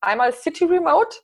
einmal 0.00 0.32
City 0.32 0.64
Remote. 0.64 1.16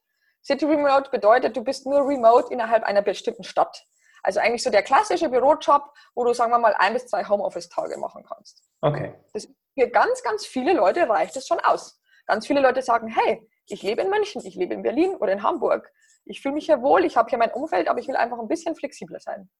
City 0.45 0.65
Remote 0.67 1.11
bedeutet, 1.11 1.57
du 1.57 1.65
bist 1.65 1.87
nur 1.87 2.07
remote 2.07 2.53
innerhalb 2.53 2.85
einer 2.85 3.03
bestimmten 3.03 3.45
Stadt. 3.45 3.85
Also 4.23 4.41
eigentlich 4.41 4.63
so 4.63 4.71
der 4.71 4.83
klassische 4.83 5.29
Bürojob, 5.29 5.93
wo 6.15 6.25
du, 6.25 6.33
sagen 6.33 6.51
wir 6.51 6.59
mal, 6.59 6.75
ein 6.79 6.95
bis 6.95 7.07
zwei 7.07 7.25
Homeoffice-Tage 7.27 7.99
machen 7.99 8.25
kannst. 8.27 8.63
Okay. 8.81 9.15
Das, 9.33 9.49
für 9.79 9.89
ganz, 9.89 10.23
ganz 10.23 10.47
viele 10.47 10.73
Leute 10.73 11.09
reicht 11.09 11.37
es 11.37 11.47
schon 11.47 11.61
aus. 11.61 12.01
Ganz 12.27 12.47
viele 12.47 12.61
Leute 12.61 12.81
sagen, 12.81 13.09
hey, 13.09 13.47
ich 13.67 13.83
lebe 13.83 14.03
in 14.03 14.11
München, 14.11 14.45
ich 14.45 14.55
lebe 14.55 14.75
in 14.75 14.83
Berlin 14.83 15.15
oder 15.17 15.33
in 15.33 15.43
Hamburg. 15.43 15.91
Ich 16.25 16.41
fühle 16.41 16.55
mich 16.55 16.67
hier 16.67 16.81
wohl, 16.81 17.05
ich 17.05 17.17
habe 17.17 17.29
hier 17.29 17.39
mein 17.39 17.53
Umfeld, 17.53 17.89
aber 17.89 18.01
ich 18.01 18.09
will 18.09 18.17
einfach 18.17 18.39
ein 18.39 18.49
bisschen 18.49 18.75
flexibler 18.75 19.21
sein. 19.21 19.51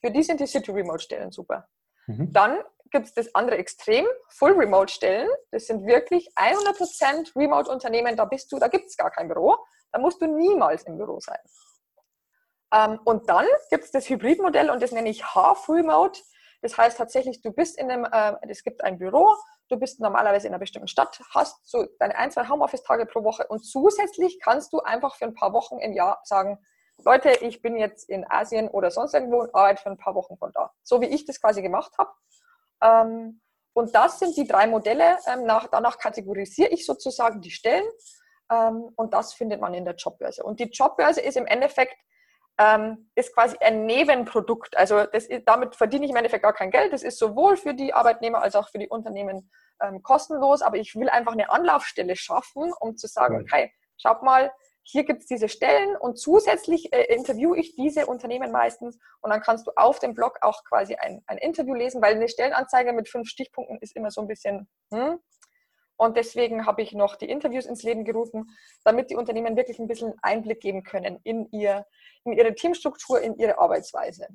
Für 0.00 0.10
die 0.10 0.22
sind 0.22 0.40
die 0.40 0.46
City 0.46 0.70
Remote 0.70 1.00
Stellen 1.00 1.32
super. 1.32 1.68
Mhm. 2.06 2.32
Dann 2.32 2.62
gibt 2.90 3.06
es 3.06 3.14
das 3.14 3.34
andere 3.34 3.56
Extrem, 3.56 4.06
Full 4.28 4.52
Remote 4.52 4.92
Stellen. 4.92 5.28
Das 5.50 5.66
sind 5.66 5.86
wirklich 5.86 6.30
100% 6.36 7.34
Remote 7.34 7.70
Unternehmen. 7.70 8.16
Da 8.16 8.26
bist 8.26 8.52
du, 8.52 8.58
da 8.58 8.68
gibt 8.68 8.86
es 8.86 8.96
gar 8.96 9.10
kein 9.10 9.28
Büro. 9.28 9.56
Da 9.90 9.98
musst 9.98 10.20
du 10.20 10.26
niemals 10.26 10.84
im 10.84 10.98
Büro 10.98 11.18
sein. 11.20 11.38
Ähm, 12.72 13.00
und 13.04 13.28
dann 13.28 13.46
gibt 13.70 13.84
es 13.84 13.90
das 13.90 14.08
Hybridmodell 14.08 14.70
und 14.70 14.82
das 14.82 14.92
nenne 14.92 15.08
ich 15.08 15.34
Half 15.34 15.68
Remote. 15.68 16.20
Das 16.62 16.78
heißt 16.78 16.96
tatsächlich, 16.96 17.42
du 17.42 17.52
bist 17.52 17.78
in 17.78 17.90
einem, 17.90 18.04
äh, 18.04 18.34
es 18.48 18.62
gibt 18.62 18.82
ein 18.84 18.98
Büro, 18.98 19.34
du 19.68 19.76
bist 19.78 20.00
normalerweise 20.00 20.46
in 20.46 20.52
einer 20.52 20.60
bestimmten 20.60 20.88
Stadt, 20.88 21.20
hast 21.34 21.68
so 21.68 21.86
deine 21.98 22.16
ein, 22.16 22.30
zwei 22.30 22.48
Homeoffice-Tage 22.48 23.06
pro 23.06 23.24
Woche 23.24 23.46
und 23.48 23.60
zusätzlich 23.60 24.38
kannst 24.40 24.72
du 24.72 24.80
einfach 24.80 25.16
für 25.16 25.24
ein 25.24 25.34
paar 25.34 25.52
Wochen 25.52 25.78
im 25.78 25.92
Jahr 25.92 26.20
sagen, 26.24 26.58
Leute, 27.04 27.30
ich 27.40 27.62
bin 27.62 27.76
jetzt 27.76 28.08
in 28.08 28.24
Asien 28.28 28.68
oder 28.68 28.90
sonst 28.90 29.14
irgendwo 29.14 29.40
und 29.40 29.54
arbeite 29.54 29.82
für 29.82 29.90
ein 29.90 29.98
paar 29.98 30.14
Wochen 30.14 30.36
von 30.36 30.52
da. 30.52 30.72
So 30.82 31.00
wie 31.00 31.06
ich 31.06 31.24
das 31.24 31.40
quasi 31.40 31.62
gemacht 31.62 31.92
habe. 31.98 32.10
Ähm, 32.82 33.40
und 33.74 33.94
das 33.94 34.18
sind 34.18 34.36
die 34.36 34.46
drei 34.46 34.66
Modelle. 34.66 35.18
Ähm, 35.26 35.44
nach, 35.44 35.68
danach 35.68 35.98
kategorisiere 35.98 36.68
ich 36.70 36.84
sozusagen 36.84 37.40
die 37.40 37.50
Stellen. 37.50 37.84
Ähm, 38.50 38.90
und 38.96 39.14
das 39.14 39.32
findet 39.32 39.60
man 39.60 39.74
in 39.74 39.84
der 39.84 39.94
Jobbörse. 39.94 40.42
Und 40.42 40.60
die 40.60 40.70
Jobbörse 40.70 41.20
ist 41.20 41.36
im 41.36 41.46
Endeffekt 41.46 41.96
ist 43.14 43.34
quasi 43.34 43.56
ein 43.58 43.86
Nebenprodukt. 43.86 44.76
Also 44.76 45.04
das 45.06 45.26
damit 45.46 45.74
verdiene 45.74 46.04
ich 46.04 46.10
im 46.10 46.16
Endeffekt 46.16 46.44
gar 46.44 46.52
kein 46.52 46.70
Geld. 46.70 46.92
Das 46.92 47.02
ist 47.02 47.18
sowohl 47.18 47.56
für 47.56 47.74
die 47.74 47.92
Arbeitnehmer 47.92 48.40
als 48.40 48.54
auch 48.54 48.68
für 48.68 48.78
die 48.78 48.88
Unternehmen 48.88 49.50
kostenlos. 50.02 50.62
Aber 50.62 50.76
ich 50.76 50.94
will 50.94 51.08
einfach 51.08 51.32
eine 51.32 51.50
Anlaufstelle 51.50 52.14
schaffen, 52.14 52.72
um 52.78 52.96
zu 52.96 53.08
sagen, 53.08 53.40
okay, 53.40 53.72
schaut 53.96 54.22
mal, 54.22 54.52
hier 54.82 55.04
gibt 55.04 55.20
es 55.20 55.26
diese 55.26 55.48
Stellen 55.48 55.96
und 55.96 56.18
zusätzlich 56.18 56.92
äh, 56.92 57.14
interviewe 57.14 57.58
ich 57.58 57.74
diese 57.76 58.06
Unternehmen 58.06 58.50
meistens 58.50 58.98
und 59.20 59.30
dann 59.30 59.40
kannst 59.40 59.66
du 59.66 59.72
auf 59.76 59.98
dem 59.98 60.14
Blog 60.14 60.38
auch 60.40 60.64
quasi 60.64 60.96
ein, 60.96 61.22
ein 61.26 61.38
Interview 61.38 61.74
lesen, 61.74 62.02
weil 62.02 62.14
eine 62.14 62.28
Stellenanzeige 62.28 62.92
mit 62.92 63.08
fünf 63.08 63.28
Stichpunkten 63.28 63.78
ist 63.80 63.96
immer 63.96 64.10
so 64.10 64.20
ein 64.20 64.26
bisschen, 64.26 64.68
hm, 64.92 65.18
und 65.96 66.16
deswegen 66.16 66.66
habe 66.66 66.82
ich 66.82 66.92
noch 66.94 67.14
die 67.14 67.30
Interviews 67.30 67.64
ins 67.64 67.84
Leben 67.84 68.04
gerufen, 68.04 68.50
damit 68.82 69.10
die 69.10 69.14
Unternehmen 69.14 69.56
wirklich 69.56 69.78
ein 69.78 69.86
bisschen 69.86 70.14
Einblick 70.20 70.60
geben 70.60 70.82
können 70.82 71.20
in, 71.22 71.48
ihr, 71.52 71.86
in 72.24 72.32
ihre 72.32 72.54
Teamstruktur, 72.54 73.20
in 73.20 73.36
ihre 73.36 73.58
Arbeitsweise. 73.58 74.26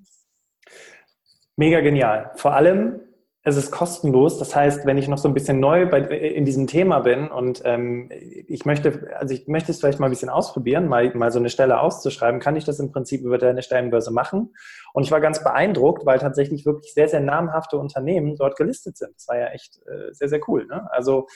Mega 1.57 1.81
genial. 1.81 2.31
Vor 2.35 2.53
allem, 2.53 3.01
es 3.47 3.55
ist 3.55 3.71
kostenlos. 3.71 4.39
Das 4.39 4.53
heißt, 4.53 4.85
wenn 4.85 4.97
ich 4.97 5.07
noch 5.07 5.17
so 5.17 5.29
ein 5.29 5.33
bisschen 5.33 5.61
neu 5.61 5.85
bei, 5.85 5.99
in 5.99 6.43
diesem 6.43 6.67
Thema 6.67 6.99
bin 6.99 7.29
und 7.29 7.61
ähm, 7.63 8.09
ich 8.11 8.65
möchte, 8.65 9.09
also 9.17 9.33
ich 9.33 9.47
möchte 9.47 9.71
es 9.71 9.79
vielleicht 9.79 10.01
mal 10.01 10.07
ein 10.07 10.09
bisschen 10.09 10.27
ausprobieren, 10.27 10.89
mal, 10.89 11.15
mal 11.15 11.31
so 11.31 11.39
eine 11.39 11.49
Stelle 11.49 11.79
auszuschreiben, 11.79 12.41
kann 12.41 12.57
ich 12.57 12.65
das 12.65 12.81
im 12.81 12.91
Prinzip 12.91 13.21
über 13.21 13.37
deine 13.37 13.61
Stellenbörse 13.61 14.11
machen. 14.11 14.53
Und 14.91 15.03
ich 15.03 15.11
war 15.11 15.21
ganz 15.21 15.41
beeindruckt, 15.45 16.05
weil 16.05 16.19
tatsächlich 16.19 16.65
wirklich 16.65 16.93
sehr, 16.93 17.07
sehr 17.07 17.21
namhafte 17.21 17.77
Unternehmen 17.77 18.35
dort 18.35 18.57
gelistet 18.57 18.97
sind. 18.97 19.15
Das 19.15 19.29
war 19.29 19.37
ja 19.37 19.47
echt 19.47 19.77
äh, 19.87 20.13
sehr, 20.13 20.27
sehr 20.27 20.41
cool. 20.49 20.65
Ne? 20.65 20.85
Also 20.91 21.27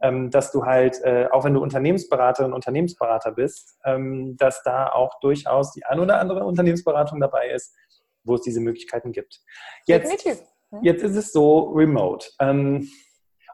ähm, 0.00 0.30
dass 0.30 0.52
du 0.52 0.64
halt, 0.64 0.98
äh, 1.02 1.28
auch 1.30 1.44
wenn 1.44 1.52
du 1.52 1.60
Unternehmensberaterin, 1.60 2.54
Unternehmensberater 2.54 3.32
bist, 3.32 3.78
ähm, 3.84 4.34
dass 4.38 4.62
da 4.62 4.88
auch 4.88 5.20
durchaus 5.20 5.72
die 5.72 5.84
ein 5.84 6.00
oder 6.00 6.20
andere 6.20 6.46
Unternehmensberatung 6.46 7.20
dabei 7.20 7.50
ist, 7.50 7.76
wo 8.24 8.36
es 8.36 8.40
diese 8.40 8.60
Möglichkeiten 8.60 9.12
gibt. 9.12 9.42
Jetzt, 9.84 10.10
Definitiv. 10.10 10.42
Jetzt 10.82 11.02
ist 11.02 11.16
es 11.16 11.32
so 11.32 11.70
remote. 11.70 12.28
Ähm, 12.40 12.88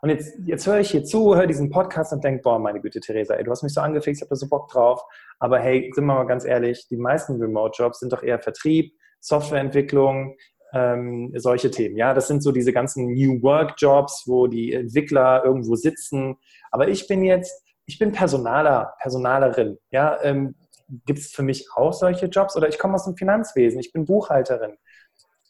und 0.02 0.10
jetzt, 0.10 0.34
jetzt 0.44 0.66
höre 0.66 0.80
ich 0.80 0.90
hier 0.90 1.04
zu, 1.04 1.34
höre 1.34 1.46
diesen 1.46 1.70
Podcast 1.70 2.12
und 2.12 2.22
denke, 2.22 2.42
boah, 2.42 2.58
meine 2.58 2.80
Güte, 2.80 3.00
Theresa, 3.00 3.34
ey, 3.34 3.44
du 3.44 3.50
hast 3.50 3.62
mich 3.62 3.72
so 3.72 3.80
angefixt, 3.80 4.20
ich 4.20 4.26
habe 4.26 4.30
da 4.30 4.36
so 4.36 4.48
Bock 4.48 4.68
drauf. 4.68 5.02
Aber 5.38 5.58
hey, 5.58 5.90
sind 5.94 6.04
wir 6.04 6.14
mal 6.14 6.26
ganz 6.26 6.44
ehrlich, 6.44 6.86
die 6.88 6.96
meisten 6.96 7.40
Remote-Jobs 7.40 8.00
sind 8.00 8.12
doch 8.12 8.22
eher 8.22 8.38
Vertrieb, 8.38 8.92
Softwareentwicklung, 9.20 10.36
ähm, 10.72 11.32
solche 11.36 11.70
Themen. 11.70 11.96
Ja, 11.96 12.12
das 12.12 12.28
sind 12.28 12.42
so 12.42 12.52
diese 12.52 12.72
ganzen 12.72 13.14
New 13.14 13.42
Work-Jobs, 13.42 14.24
wo 14.26 14.46
die 14.46 14.74
Entwickler 14.74 15.42
irgendwo 15.44 15.74
sitzen. 15.74 16.36
Aber 16.70 16.88
ich 16.88 17.08
bin 17.08 17.24
jetzt, 17.24 17.64
ich 17.86 17.98
bin 17.98 18.12
Personaler, 18.12 18.94
Personalerin. 19.00 19.78
Ja, 19.90 20.22
ähm, 20.22 20.54
gibt 21.06 21.18
es 21.18 21.32
für 21.32 21.42
mich 21.42 21.68
auch 21.74 21.92
solche 21.92 22.26
Jobs? 22.26 22.56
Oder 22.56 22.68
ich 22.68 22.78
komme 22.78 22.94
aus 22.94 23.04
dem 23.04 23.16
Finanzwesen, 23.16 23.80
ich 23.80 23.92
bin 23.92 24.04
Buchhalterin. 24.04 24.76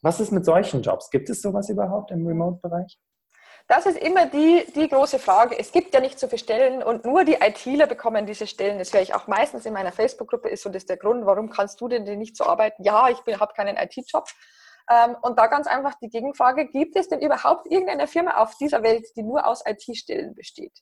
Was 0.03 0.21
ist 0.21 0.33
mit 0.33 0.45
solchen 0.45 0.83
Jobs? 0.83 1.11
Gibt 1.11 1.31
es 1.31 1.43
sowas 1.43 1.69
überhaupt 1.69 2.11
im 2.11 2.27
Remote-Bereich? 2.27 2.99
Das 3.69 3.85
ist 3.85 3.99
immer 3.99 4.27
die, 4.27 4.65
die 4.77 4.89
große 4.89 5.19
Frage. 5.19 5.59
Es 5.59 5.73
gibt 5.73 5.93
ja 5.93 6.01
nicht 6.01 6.21
so 6.21 6.29
viele 6.29 6.39
Stellen 6.39 6.83
und 6.85 7.05
nur 7.05 7.25
die 7.25 7.35
ITler 7.35 7.89
bekommen 7.89 8.25
diese 8.25 8.47
Stellen. 8.47 8.79
Das 8.79 8.93
höre 8.93 9.01
ich 9.01 9.15
auch 9.15 9.27
meistens 9.27 9.67
in 9.67 9.73
meiner 9.73 9.91
Facebook-Gruppe, 9.91 10.49
ist 10.49 10.63
so 10.63 10.71
das 10.71 10.87
der 10.87 10.97
Grund, 10.97 11.27
warum 11.27 11.51
kannst 11.51 11.81
du 11.81 11.89
denn 11.89 12.05
nicht 12.19 12.37
so 12.37 12.45
arbeiten? 12.45 12.85
Ja, 12.85 13.09
ich 13.09 13.19
habe 13.41 13.55
keinen 13.55 13.77
IT-Job. 13.77 14.29
Ähm, 14.89 15.17
und 15.23 15.37
da 15.37 15.49
ganz 15.49 15.67
einfach 15.67 15.95
die 16.01 16.09
Gegenfrage, 16.09 16.67
gibt 16.67 16.95
es 16.95 17.09
denn 17.09 17.21
überhaupt 17.21 17.67
irgendeine 17.67 18.07
Firma 18.07 18.37
auf 18.37 18.57
dieser 18.57 18.85
Welt, 18.85 19.05
die 19.17 19.25
nur 19.25 19.45
aus 19.45 19.65
IT-Stellen 19.67 20.37
besteht? 20.37 20.79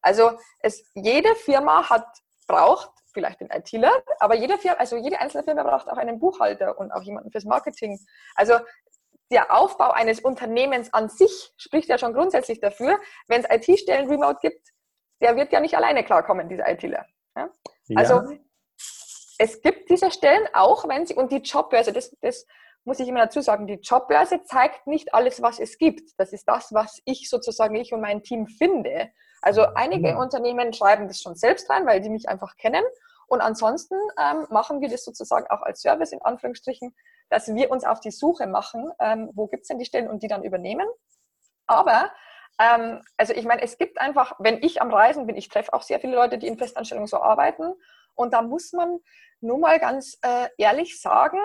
Also 0.00 0.38
es, 0.60 0.88
jede 0.94 1.34
Firma 1.34 1.90
hat, 1.90 2.06
braucht 2.46 2.92
vielleicht 3.12 3.40
den 3.40 3.50
ITler, 3.50 3.92
aber 4.18 4.34
jede 4.34 4.58
Firma, 4.58 4.78
also 4.78 4.96
jede 4.96 5.20
einzelne 5.20 5.44
Firma 5.44 5.62
braucht 5.62 5.88
auch 5.88 5.96
einen 5.96 6.18
Buchhalter 6.18 6.78
und 6.78 6.92
auch 6.92 7.02
jemanden 7.02 7.30
fürs 7.30 7.44
Marketing. 7.44 7.98
Also 8.34 8.54
der 9.30 9.56
Aufbau 9.56 9.90
eines 9.90 10.20
Unternehmens 10.20 10.92
an 10.92 11.08
sich 11.08 11.52
spricht 11.56 11.88
ja 11.88 11.98
schon 11.98 12.12
grundsätzlich 12.12 12.60
dafür, 12.60 12.98
wenn 13.28 13.44
es 13.44 13.68
IT-Stellen 13.68 14.08
remote 14.08 14.38
gibt, 14.40 14.68
der 15.20 15.36
wird 15.36 15.52
ja 15.52 15.60
nicht 15.60 15.76
alleine 15.76 16.04
klarkommen, 16.04 16.48
dieser 16.48 16.68
ITler. 16.68 17.06
Ja? 17.36 17.50
Also 17.94 18.14
ja. 18.14 18.38
es 19.38 19.60
gibt 19.60 19.88
diese 19.90 20.10
Stellen, 20.10 20.48
auch 20.52 20.88
wenn 20.88 21.06
sie, 21.06 21.14
und 21.14 21.30
die 21.30 21.38
Jobbörse, 21.38 21.92
das, 21.92 22.16
das 22.20 22.46
muss 22.84 22.98
ich 22.98 23.08
immer 23.08 23.20
dazu 23.20 23.40
sagen, 23.40 23.66
die 23.66 23.74
Jobbörse 23.74 24.42
zeigt 24.44 24.86
nicht 24.86 25.14
alles, 25.14 25.42
was 25.42 25.60
es 25.60 25.78
gibt. 25.78 26.10
Das 26.16 26.32
ist 26.32 26.44
das, 26.48 26.72
was 26.72 27.00
ich 27.04 27.28
sozusagen, 27.28 27.74
ich 27.76 27.92
und 27.92 28.00
mein 28.00 28.22
Team 28.22 28.46
finde. 28.46 29.10
Also 29.40 29.66
einige 29.74 30.10
ja. 30.10 30.16
Unternehmen 30.18 30.72
schreiben 30.72 31.08
das 31.08 31.20
schon 31.20 31.34
selbst 31.34 31.70
rein, 31.70 31.86
weil 31.86 32.00
die 32.00 32.10
mich 32.10 32.28
einfach 32.28 32.56
kennen. 32.56 32.84
Und 33.26 33.40
ansonsten 33.40 33.94
ähm, 34.18 34.46
machen 34.50 34.80
wir 34.80 34.88
das 34.88 35.04
sozusagen 35.04 35.46
auch 35.50 35.62
als 35.62 35.80
Service 35.80 36.12
in 36.12 36.20
Anführungsstrichen, 36.20 36.94
dass 37.28 37.54
wir 37.54 37.70
uns 37.70 37.84
auf 37.84 38.00
die 38.00 38.10
Suche 38.10 38.46
machen, 38.46 38.90
ähm, 38.98 39.30
wo 39.34 39.46
gibt 39.46 39.62
es 39.62 39.68
denn 39.68 39.78
die 39.78 39.84
Stellen 39.84 40.08
und 40.08 40.22
die 40.22 40.28
dann 40.28 40.42
übernehmen. 40.42 40.86
Aber 41.66 42.10
ähm, 42.60 43.02
also 43.16 43.32
ich 43.32 43.44
meine, 43.44 43.62
es 43.62 43.78
gibt 43.78 44.00
einfach, 44.00 44.34
wenn 44.38 44.62
ich 44.62 44.82
am 44.82 44.92
Reisen 44.92 45.26
bin, 45.26 45.36
ich 45.36 45.48
treffe 45.48 45.72
auch 45.72 45.82
sehr 45.82 46.00
viele 46.00 46.16
Leute, 46.16 46.38
die 46.38 46.48
in 46.48 46.58
Festanstellungen 46.58 47.06
so 47.06 47.18
arbeiten. 47.18 47.72
Und 48.14 48.34
da 48.34 48.42
muss 48.42 48.72
man 48.72 48.98
nur 49.40 49.58
mal 49.58 49.78
ganz 49.78 50.18
äh, 50.22 50.48
ehrlich 50.58 51.00
sagen, 51.00 51.38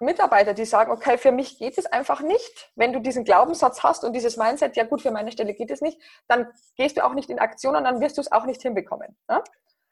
Mitarbeiter, 0.00 0.54
die 0.54 0.64
sagen, 0.64 0.90
okay, 0.90 1.18
für 1.18 1.32
mich 1.32 1.58
geht 1.58 1.78
es 1.78 1.86
einfach 1.86 2.20
nicht. 2.20 2.70
Wenn 2.74 2.92
du 2.92 3.00
diesen 3.00 3.24
Glaubenssatz 3.24 3.82
hast 3.82 4.04
und 4.04 4.12
dieses 4.12 4.36
Mindset, 4.36 4.76
ja 4.76 4.84
gut, 4.84 5.02
für 5.02 5.10
meine 5.10 5.32
Stelle 5.32 5.54
geht 5.54 5.70
es 5.70 5.80
nicht, 5.80 6.00
dann 6.28 6.48
gehst 6.76 6.96
du 6.96 7.04
auch 7.04 7.14
nicht 7.14 7.30
in 7.30 7.38
Aktion 7.38 7.76
und 7.76 7.84
dann 7.84 8.00
wirst 8.00 8.16
du 8.16 8.20
es 8.20 8.32
auch 8.32 8.44
nicht 8.46 8.62
hinbekommen. 8.62 9.16
Ne? 9.28 9.42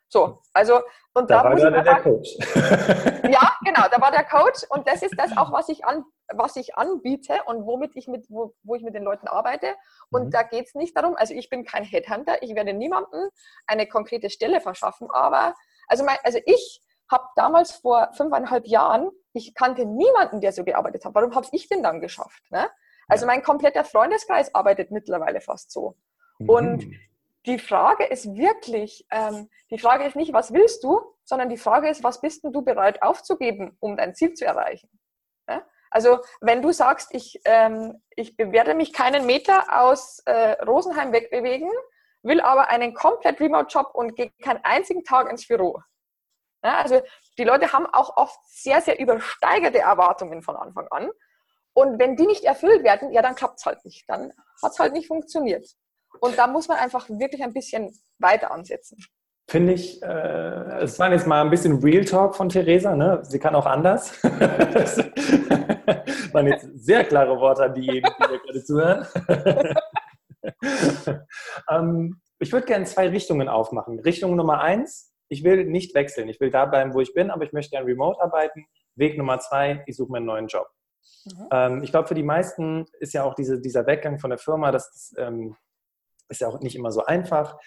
So, 0.09 0.42
also 0.53 0.81
und 1.15 1.31
da, 1.31 1.42
da 1.42 1.50
war 1.50 1.56
dann 1.56 1.84
der 1.84 2.00
Coach. 2.00 2.37
ja, 3.25 3.53
genau, 3.65 3.87
da 3.91 4.00
war 4.00 4.10
der 4.10 4.25
Coach 4.25 4.65
und 4.69 4.87
das 4.87 5.03
ist 5.03 5.19
das 5.19 5.37
auch, 5.37 5.53
was 5.53 5.69
ich 5.69 5.84
an, 5.84 6.04
was 6.32 6.56
ich 6.56 6.76
anbiete 6.76 7.41
und 7.47 7.66
womit 7.66 7.97
ich 7.97 8.06
mit, 8.06 8.26
wo, 8.28 8.54
wo 8.62 8.75
ich 8.75 8.82
mit 8.82 8.94
den 8.94 9.03
Leuten 9.03 9.26
arbeite. 9.26 9.75
Und 10.10 10.26
mhm. 10.26 10.31
da 10.31 10.42
geht 10.42 10.66
es 10.66 10.75
nicht 10.75 10.97
darum, 10.97 11.16
also 11.16 11.34
ich 11.34 11.50
bin 11.50 11.65
kein 11.65 11.84
Headhunter, 11.84 12.42
ich 12.42 12.54
werde 12.54 12.72
niemandem 12.72 13.28
eine 13.66 13.86
konkrete 13.86 14.31
Stelle 14.31 14.60
verschaffen, 14.60 15.09
aber 15.10 15.54
also, 15.89 16.04
mein, 16.04 16.16
also 16.22 16.39
ich 16.47 16.83
habe 17.10 17.24
damals 17.36 17.72
vor 17.72 18.10
fünfeinhalb 18.15 18.66
Jahren, 18.66 19.10
ich 19.34 19.54
kannte 19.54 19.84
niemanden, 19.84 20.41
der 20.41 20.53
so 20.53 20.65
gearbeitet 20.65 21.04
hat. 21.04 21.15
Warum 21.15 21.34
habe 21.34 21.47
ich 21.53 21.69
denn 21.69 21.83
dann 21.83 22.01
geschafft? 22.01 22.42
Ne? 22.51 22.71
Also 23.09 23.27
mein 23.27 23.42
kompletter 23.42 23.84
Freundeskreis 23.84 24.54
arbeitet 24.54 24.91
mittlerweile 24.91 25.41
fast 25.41 25.71
so. 25.71 25.97
Mhm. 26.39 26.48
Und 26.48 26.86
die 27.47 27.59
Frage 27.59 28.04
ist 28.04 28.34
wirklich, 28.36 29.07
ähm, 29.10 29.51
die 29.71 29.78
Frage 29.78 30.04
ist 30.04 30.16
nicht, 30.16 30.33
was 30.33 30.53
willst 30.53 30.83
du, 30.84 31.01
sondern 31.25 31.48
die 31.48 31.59
Frage 31.59 31.89
ist, 31.89 32.03
was 32.03 32.21
bist 32.21 32.45
denn 32.45 32.53
du 32.53 32.63
bereit 32.63 33.03
aufzugeben, 33.03 33.77
um 33.81 33.97
dein 33.97 34.15
Ziel 34.15 34.33
zu 34.33 34.47
erreichen? 34.47 34.89
Ja? 35.48 35.66
Also 35.91 36.21
wenn 36.41 36.63
du 36.63 36.72
sagst, 36.72 37.13
ich, 37.13 37.41
ähm, 37.45 38.03
ich 38.16 38.36
werde 38.39 38.75
mich 38.75 38.92
keinen 38.92 39.27
Meter 39.27 39.65
aus 39.71 40.21
äh, 40.27 40.53
Rosenheim 40.63 41.13
wegbewegen, 41.13 41.71
will 42.22 42.41
aber 42.41 42.69
einen 42.71 42.95
komplett 42.95 43.41
Remote-Job 43.41 43.91
und 43.95 44.16
gehe 44.16 44.31
keinen 44.42 44.65
einzigen 44.65 45.04
Tag 45.04 45.31
ins 45.31 45.47
Büro, 45.47 45.83
ja, 46.65 46.78
also 46.78 47.01
die 47.39 47.45
Leute 47.45 47.72
haben 47.72 47.87
auch 47.87 48.16
oft 48.16 48.39
sehr, 48.47 48.81
sehr 48.81 48.99
übersteigerte 48.99 49.78
Erwartungen 49.78 50.43
von 50.43 50.57
Anfang 50.57 50.89
an. 50.89 51.11
Und 51.75 51.99
wenn 51.99 52.16
die 52.16 52.27
nicht 52.27 52.45
erfüllt 52.45 52.84
werden, 52.84 53.13
ja, 53.13 53.21
dann 53.21 53.34
klappt 53.34 53.59
es 53.59 53.66
halt 53.66 53.84
nicht. 53.84 54.09
Dann 54.09 54.33
hat 54.63 54.72
es 54.72 54.78
halt 54.78 54.93
nicht 54.93 55.09
funktioniert. 55.09 55.69
Und 56.21 56.39
da 56.39 56.47
muss 56.47 56.69
man 56.69 56.78
einfach 56.78 57.09
wirklich 57.09 57.43
ein 57.43 57.53
bisschen 57.53 57.93
weiter 58.19 58.51
ansetzen. 58.51 58.97
Finde 59.47 59.75
ich, 59.75 60.03
äh, 60.03 60.78
es 60.81 60.99
war 60.99 61.13
jetzt 61.13 61.27
mal 61.27 61.43
ein 61.43 61.51
bisschen 61.51 61.83
Real 61.83 62.05
Talk 62.05 62.34
von 62.34 62.49
Theresa, 62.49 62.97
ne? 62.97 63.21
Sie 63.25 63.39
kann 63.39 63.55
auch 63.55 63.67
anders. 63.67 64.19
das 64.22 64.99
waren 66.33 66.47
jetzt 66.47 66.67
sehr 66.77 67.05
klare 67.05 67.39
Worte 67.39 67.65
an 67.65 67.75
diejenigen, 67.75 68.09
die 68.19 68.33
mir 68.33 68.39
gerade 68.39 68.65
zuhören. 68.65 69.07
ähm, 71.71 72.21
ich 72.39 72.53
würde 72.53 72.67
gerne 72.67 72.87
zwei 72.87 73.09
Richtungen 73.09 73.49
aufmachen. 73.49 74.01
Richtung 74.01 74.34
Nummer 74.34 74.60
eins, 74.60 75.14
ich 75.28 75.44
will 75.44 75.65
nicht 75.65 75.94
wechseln. 75.94 76.28
Ich 76.28 76.41
will 76.41 76.50
da 76.50 76.66
bleiben, 76.66 76.94
wo 76.94 77.00
ich 77.00 77.15
bin, 77.15 77.30
aber 77.30 77.44
ich 77.44 77.53
möchte 77.53 77.71
gerne 77.71 77.86
remote 77.86 78.21
arbeiten. 78.21 78.66
Weg 78.97 79.18
Nummer 79.18 79.38
zwei, 79.41 79.82
ich 79.86 79.97
suche 79.97 80.12
mir 80.12 80.18
einen 80.18 80.26
neuen 80.26 80.47
Job. 80.47 80.68
Mhm. 81.24 81.48
Ähm, 81.50 81.82
ich 81.82 81.91
glaube, 81.91 82.09
für 82.09 82.15
die 82.15 82.22
meisten 82.22 82.86
ist 83.00 83.12
ja 83.12 83.24
auch 83.24 83.34
diese, 83.34 83.60
dieser 83.60 83.86
Weggang 83.86 84.18
von 84.18 84.30
der 84.30 84.38
Firma, 84.38 84.71
das 84.71 85.15
ähm, 85.18 85.56
ist 86.28 86.41
ja 86.41 86.48
auch 86.48 86.60
nicht 86.60 86.76
immer 86.76 86.92
so 86.92 87.04
einfach. 87.04 87.59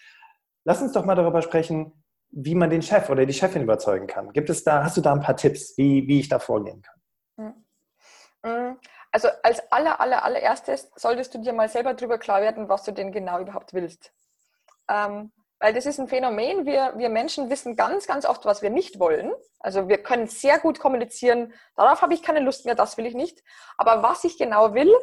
Lass 0.64 0.82
uns 0.82 0.94
doch 0.94 1.06
mal 1.06 1.16
darüber 1.16 1.42
sprechen, 1.42 2.04
wie 2.30 2.56
man 2.56 2.70
den 2.70 2.82
Chef 2.82 3.10
oder 3.10 3.26
die 3.26 3.34
Chefin 3.34 3.64
überzeugen 3.64 4.08
kann. 4.08 4.34
Gibt 4.34 4.50
es 4.50 4.64
da, 4.64 4.84
hast 4.84 4.98
du 4.98 5.02
da 5.02 5.14
ein 5.14 5.22
paar 5.22 5.38
Tipps, 5.38 5.78
wie, 5.78 6.08
wie 6.08 6.20
ich 6.20 6.30
da 6.30 6.40
vorgehen 6.40 6.82
kann? 6.82 7.02
Hm. 7.38 7.66
Hm. 8.46 8.80
Also 9.12 9.30
als 9.44 9.72
aller, 9.72 10.00
aller, 10.02 10.24
allererstes 10.24 10.92
solltest 10.96 11.34
du 11.34 11.40
dir 11.40 11.54
mal 11.54 11.70
selber 11.70 11.94
darüber 11.94 12.18
klar 12.18 12.42
werden, 12.42 12.70
was 12.70 12.84
du 12.84 12.92
denn 12.92 13.12
genau 13.12 13.40
überhaupt 13.40 13.74
willst. 13.74 14.14
Ähm, 14.90 15.32
weil 15.60 15.74
das 15.74 15.86
ist 15.86 16.00
ein 16.00 16.08
Phänomen, 16.08 16.66
wir, 16.66 16.94
wir 16.98 17.10
Menschen 17.10 17.50
wissen 17.50 17.76
ganz, 17.76 18.06
ganz 18.08 18.26
oft, 18.26 18.46
was 18.46 18.62
wir 18.62 18.70
nicht 18.70 19.00
wollen. 19.00 19.34
Also 19.60 19.88
wir 19.88 19.98
können 19.98 20.28
sehr 20.28 20.60
gut 20.60 20.80
kommunizieren, 20.80 21.54
darauf 21.76 22.02
habe 22.02 22.14
ich 22.14 22.22
keine 22.22 22.42
Lust 22.42 22.66
mehr, 22.66 22.76
das 22.76 22.98
will 22.98 23.06
ich 23.06 23.16
nicht. 23.16 23.44
Aber 23.78 24.04
was 24.04 24.24
ich 24.24 24.38
genau 24.38 24.74
will, 24.74 24.94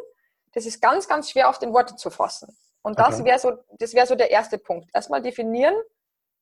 das 0.53 0.67
ist 0.67 0.81
ganz, 0.81 1.09
ganz 1.09 1.31
schwer 1.31 1.49
auf 1.49 1.59
den 1.59 1.73
Worte 1.73 1.97
zu 1.97 2.11
fassen. 2.11 2.57
Und 2.83 2.99
das 2.99 3.17
okay. 3.17 3.25
wäre 3.25 3.39
so, 3.39 3.53
das 3.79 3.95
wäre 3.95 4.07
so 4.07 4.15
der 4.15 4.31
erste 4.31 4.59
Punkt. 4.59 4.91
Erstmal 4.95 5.23
definieren, 5.23 5.75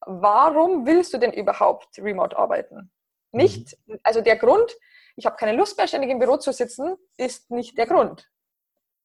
warum 0.01 0.85
willst 0.85 1.15
du 1.15 1.19
denn 1.19 1.33
überhaupt 1.33 1.99
remote 1.99 2.37
arbeiten? 2.37 2.93
Nicht, 3.31 3.77
mhm. 3.87 3.99
also 4.03 4.21
der 4.21 4.37
Grund, 4.37 4.77
ich 5.17 5.25
habe 5.25 5.37
keine 5.37 5.57
Lust 5.57 5.79
mehr, 5.79 5.87
ständig 5.89 6.11
im 6.11 6.19
Büro 6.19 6.37
zu 6.37 6.53
sitzen, 6.53 6.97
ist 7.17 7.51
nicht 7.51 7.79
der 7.79 7.87
Grund. 7.87 8.29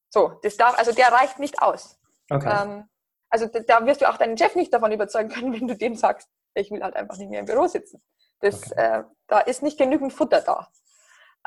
So, 0.10 0.40
das 0.42 0.58
darf, 0.58 0.78
also 0.78 0.92
der 0.92 1.12
reicht 1.12 1.40
nicht 1.40 1.62
aus. 1.62 2.00
Okay. 2.30 2.50
Ähm, 2.50 2.90
also 3.30 3.48
da 3.48 3.86
wirst 3.86 4.02
du 4.02 4.10
auch 4.10 4.18
deinen 4.18 4.38
Chef 4.38 4.56
nicht 4.56 4.74
davon 4.74 4.92
überzeugen 4.92 5.30
können, 5.30 5.54
wenn 5.60 5.68
du 5.68 5.76
dem 5.76 5.96
sagst, 5.96 6.30
ich 6.54 6.72
will 6.72 6.84
halt 6.84 6.96
einfach 6.96 7.18
nicht 7.18 7.30
mehr 7.30 7.42
im 7.42 7.46
Büro 7.46 7.68
sitzen. 7.68 8.02
Das, 8.40 8.72
okay. 8.72 9.00
äh, 9.00 9.04
da 9.28 9.40
ist 9.40 9.64
nicht 9.64 9.78
genügend 9.78 10.14
Futter 10.14 10.42
da. 10.42 10.68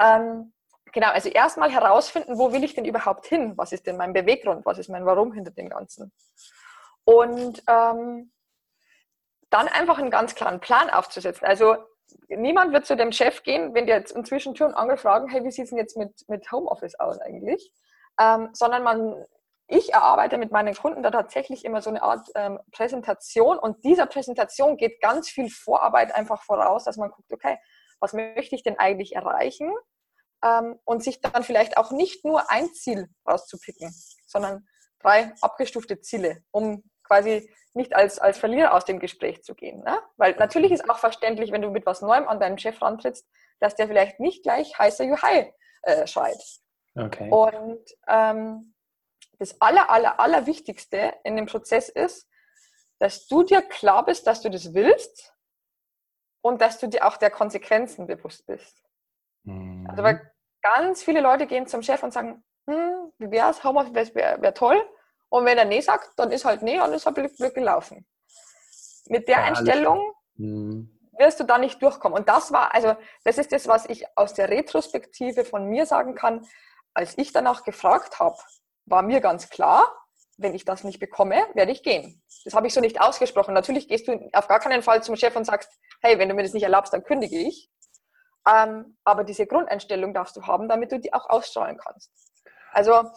Ähm, 0.01 0.53
Genau, 0.93 1.09
also 1.09 1.29
erstmal 1.29 1.71
herausfinden, 1.71 2.39
wo 2.39 2.53
will 2.53 2.65
ich 2.65 2.75
denn 2.75 2.85
überhaupt 2.85 3.27
hin? 3.27 3.57
Was 3.57 3.73
ist 3.73 3.87
denn 3.87 3.97
mein 3.97 4.13
Beweggrund? 4.13 4.67
Was 4.67 4.79
ist 4.79 4.89
mein 4.89 5.07
Warum 5.07 5.33
hinter 5.33 5.53
dem 5.53 5.69
Ganzen? 5.69 6.13
Und 7.05 7.63
ähm, 7.69 8.33
dann 9.51 9.69
einfach 9.69 9.99
einen 9.99 10.11
ganz 10.11 10.35
klaren 10.35 10.61
Plan 10.61 10.91
aufzusetzen. 10.91 11.47
Also 11.47 11.77
niemand 12.29 12.73
wird 12.73 12.87
zu 12.87 12.97
dem 12.97 13.13
Chef 13.13 13.43
gehen, 13.43 13.75
wenn 13.75 13.87
der 13.87 13.99
jetzt 13.99 14.13
inzwischen 14.13 14.55
Tür 14.55 14.67
und 14.67 14.75
Angel 14.75 14.97
fragen, 14.97 15.29
hey, 15.29 15.45
wie 15.45 15.51
sieht 15.51 15.65
es 15.65 15.71
denn 15.71 15.79
jetzt 15.79 15.97
mit, 15.97 16.29
mit 16.29 16.51
Homeoffice 16.51 16.99
aus 16.99 17.19
eigentlich? 17.19 17.73
Ähm, 18.19 18.51
sondern 18.53 18.83
man, 18.83 19.25
ich 19.71 19.93
erarbeite 19.93 20.37
mit 20.37 20.53
meinen 20.53 20.75
Kunden 20.75 21.03
da 21.03 21.11
tatsächlich 21.11 21.65
immer 21.65 21.81
so 21.81 21.91
eine 21.91 22.03
Art 22.03 22.29
ähm, 22.35 22.59
Präsentation 22.73 23.59
und 23.59 23.85
dieser 23.85 24.07
Präsentation 24.07 24.77
geht 24.77 25.01
ganz 25.01 25.31
viel 25.31 25.49
Vorarbeit 25.49 26.15
einfach 26.15 26.43
voraus, 26.43 26.85
dass 26.85 26.97
man 26.97 27.11
guckt, 27.11 27.33
okay, 27.33 27.59
was 28.01 28.13
möchte 28.13 28.55
ich 28.55 28.63
denn 28.63 28.79
eigentlich 28.79 29.15
erreichen? 29.15 29.73
ähm, 30.45 30.79
und 30.85 31.03
sich 31.03 31.21
dann 31.21 31.43
vielleicht 31.43 31.77
auch 31.77 31.91
nicht 31.91 32.25
nur 32.25 32.51
ein 32.51 32.73
Ziel 32.73 33.09
rauszupicken, 33.29 33.93
sondern 34.27 34.67
drei 35.01 35.33
abgestufte 35.41 36.01
Ziele, 36.01 36.43
um 36.51 36.83
quasi 37.05 37.51
nicht 37.73 37.95
als, 37.95 38.19
als 38.19 38.39
Verlierer 38.39 38.75
aus 38.75 38.85
dem 38.85 38.99
Gespräch 38.99 39.43
zu 39.43 39.55
gehen. 39.55 39.83
Ne? 39.83 39.99
Weil 40.17 40.35
natürlich 40.37 40.73
ist 40.73 40.89
auch 40.89 40.99
verständlich, 40.99 41.53
wenn 41.53 41.63
du 41.63 41.71
mit 41.71 41.87
was 41.87 42.03
Neuem 42.03 42.29
an 42.29 42.41
deinen 42.41 42.59
Chef 42.59 42.81
rantrittst, 42.83 43.27
dass 43.61 43.77
der 43.77 43.87
vielleicht 43.87 44.19
nicht 44.21 44.43
gleich 44.43 44.79
heißer 44.79 45.05
hi 45.23 45.53
äh, 45.83 46.07
schreit. 46.07 46.43
Okay. 46.97 47.31
Und 47.31 47.85
ähm, 48.09 48.75
das 49.41 49.61
aller, 49.61 49.91
aller, 49.91 50.21
aller 50.21 50.47
Wichtigste 50.47 51.15
in 51.25 51.35
dem 51.35 51.47
Prozess 51.47 51.89
ist, 51.89 52.29
dass 52.99 53.27
du 53.27 53.43
dir 53.43 53.63
klar 53.63 54.05
bist, 54.05 54.27
dass 54.27 54.43
du 54.43 54.51
das 54.51 54.75
willst 54.75 55.35
und 56.43 56.61
dass 56.61 56.79
du 56.79 56.87
dir 56.87 57.07
auch 57.07 57.17
der 57.17 57.31
Konsequenzen 57.31 58.07
bewusst 58.07 58.47
bist. 58.47 58.83
Mhm. 59.45 59.87
Also 59.89 60.03
weil 60.03 60.31
ganz 60.61 61.03
viele 61.03 61.23
Leute 61.23 61.47
gehen 61.47 61.67
zum 61.67 61.83
Chef 61.83 62.03
und 62.03 62.13
sagen, 62.13 62.45
hm, 62.67 63.13
wie 63.19 63.31
wäre 63.31 63.51
es, 63.51 63.65
Homeoffice 63.65 64.15
wäre 64.15 64.41
wär 64.43 64.53
toll. 64.53 64.81
Und 65.31 65.47
wenn 65.47 65.57
er 65.57 65.65
nee 65.65 65.81
sagt, 65.81 66.11
dann 66.17 66.31
ist 66.33 66.45
halt 66.45 66.61
nee 66.61 66.79
und 66.79 66.93
ist 66.93 67.07
halt 67.07 67.37
Glück 67.37 67.55
gelaufen. 67.55 68.07
Mit 69.07 69.27
der 69.27 69.39
ja, 69.39 69.45
Einstellung 69.45 70.13
mhm. 70.35 70.99
wirst 71.17 71.41
du 71.41 71.45
da 71.45 71.57
nicht 71.57 71.81
durchkommen. 71.81 72.19
Und 72.19 72.29
das 72.29 72.53
war, 72.53 72.75
also 72.75 72.95
das 73.25 73.39
ist 73.39 73.53
das, 73.53 73.69
was 73.69 73.87
ich 73.87 74.05
aus 74.19 74.35
der 74.35 74.51
Retrospektive 74.51 75.47
von 75.47 75.67
mir 75.67 75.87
sagen 75.87 76.15
kann. 76.15 76.47
Als 76.93 77.17
ich 77.17 77.33
danach 77.33 77.65
gefragt 77.65 78.19
habe, 78.19 78.37
war 78.91 79.03
mir 79.03 79.21
ganz 79.21 79.49
klar, 79.49 79.87
wenn 80.37 80.55
ich 80.55 80.65
das 80.65 80.85
nicht 80.85 81.01
bekomme, 81.01 81.47
werde 81.55 81.73
ich 81.73 81.83
gehen. 81.83 82.23
Das 82.45 82.55
habe 82.55 82.67
ich 82.67 82.75
so 82.75 82.81
nicht 82.81 83.01
ausgesprochen. 83.01 83.55
Natürlich 83.55 83.89
gehst 83.89 84.09
du 84.09 84.29
auf 84.33 84.49
gar 84.49 84.59
keinen 84.59 84.83
Fall 84.83 85.03
zum 85.03 85.17
Chef 85.17 85.37
und 85.37 85.45
sagst, 85.45 85.71
hey, 86.01 86.19
wenn 86.19 86.29
du 86.29 86.35
mir 86.35 86.43
das 86.43 86.55
nicht 86.55 86.63
erlaubst, 86.63 86.93
dann 86.93 87.05
kündige 87.05 87.39
ich. 87.39 87.71
Ähm, 88.49 88.97
aber 89.05 89.25
diese 89.25 89.47
Grundeinstellung 89.47 90.15
darfst 90.15 90.37
du 90.37 90.47
haben, 90.47 90.69
damit 90.69 90.93
du 90.93 90.99
die 90.99 91.13
auch 91.13 91.29
ausstrahlen 91.29 91.77
kannst. 91.77 92.11
Also 92.73 93.11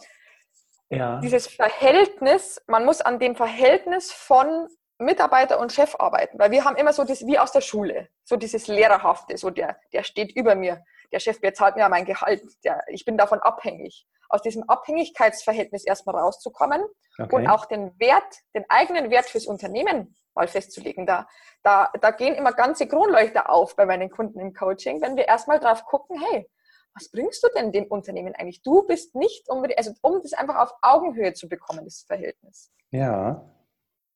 ja. 0.90 1.18
dieses 1.20 1.46
Verhältnis, 1.46 2.62
man 2.66 2.84
muss 2.84 3.00
an 3.00 3.18
dem 3.18 3.36
Verhältnis 3.36 4.12
von 4.12 4.68
Mitarbeiter 4.98 5.58
und 5.58 5.72
Chef 5.72 5.96
arbeiten, 5.98 6.38
weil 6.38 6.50
wir 6.50 6.64
haben 6.64 6.76
immer 6.76 6.92
so 6.92 7.04
das 7.04 7.26
wie 7.26 7.38
aus 7.38 7.52
der 7.52 7.62
Schule, 7.62 8.08
so 8.22 8.36
dieses 8.36 8.68
Lehrerhafte, 8.68 9.36
so 9.36 9.50
der, 9.50 9.78
der 9.92 10.04
steht 10.04 10.36
über 10.36 10.54
mir, 10.54 10.84
der 11.12 11.20
Chef 11.20 11.40
bezahlt 11.40 11.76
mir 11.76 11.88
mein 11.88 12.04
Gehalt, 12.04 12.42
der, 12.64 12.82
ich 12.88 13.04
bin 13.04 13.16
davon 13.16 13.40
abhängig. 13.40 14.06
Aus 14.28 14.42
diesem 14.42 14.68
Abhängigkeitsverhältnis 14.68 15.84
erstmal 15.84 16.16
rauszukommen 16.16 16.82
okay. 17.18 17.34
und 17.34 17.46
auch 17.46 17.66
den 17.66 17.98
Wert, 17.98 18.40
den 18.54 18.64
eigenen 18.68 19.10
Wert 19.10 19.26
fürs 19.26 19.46
Unternehmen 19.46 20.16
mal 20.34 20.48
festzulegen. 20.48 21.06
Da, 21.06 21.28
da, 21.62 21.90
da 22.00 22.10
gehen 22.10 22.34
immer 22.34 22.52
ganze 22.52 22.88
Kronleuchter 22.88 23.50
auf 23.50 23.76
bei 23.76 23.86
meinen 23.86 24.10
Kunden 24.10 24.40
im 24.40 24.52
Coaching, 24.52 25.00
wenn 25.00 25.16
wir 25.16 25.28
erstmal 25.28 25.60
drauf 25.60 25.84
gucken, 25.84 26.20
hey, 26.20 26.48
was 26.94 27.10
bringst 27.10 27.42
du 27.42 27.48
denn 27.54 27.72
dem 27.72 27.86
Unternehmen 27.86 28.34
eigentlich? 28.34 28.62
Du 28.62 28.82
bist 28.86 29.14
nicht 29.14 29.48
unbedingt, 29.48 29.78
also 29.78 29.92
um 30.02 30.22
das 30.22 30.32
einfach 30.32 30.56
auf 30.56 30.72
Augenhöhe 30.80 31.32
zu 31.32 31.48
bekommen, 31.48 31.84
das 31.84 32.04
Verhältnis. 32.06 32.70
Ja. 32.90 33.44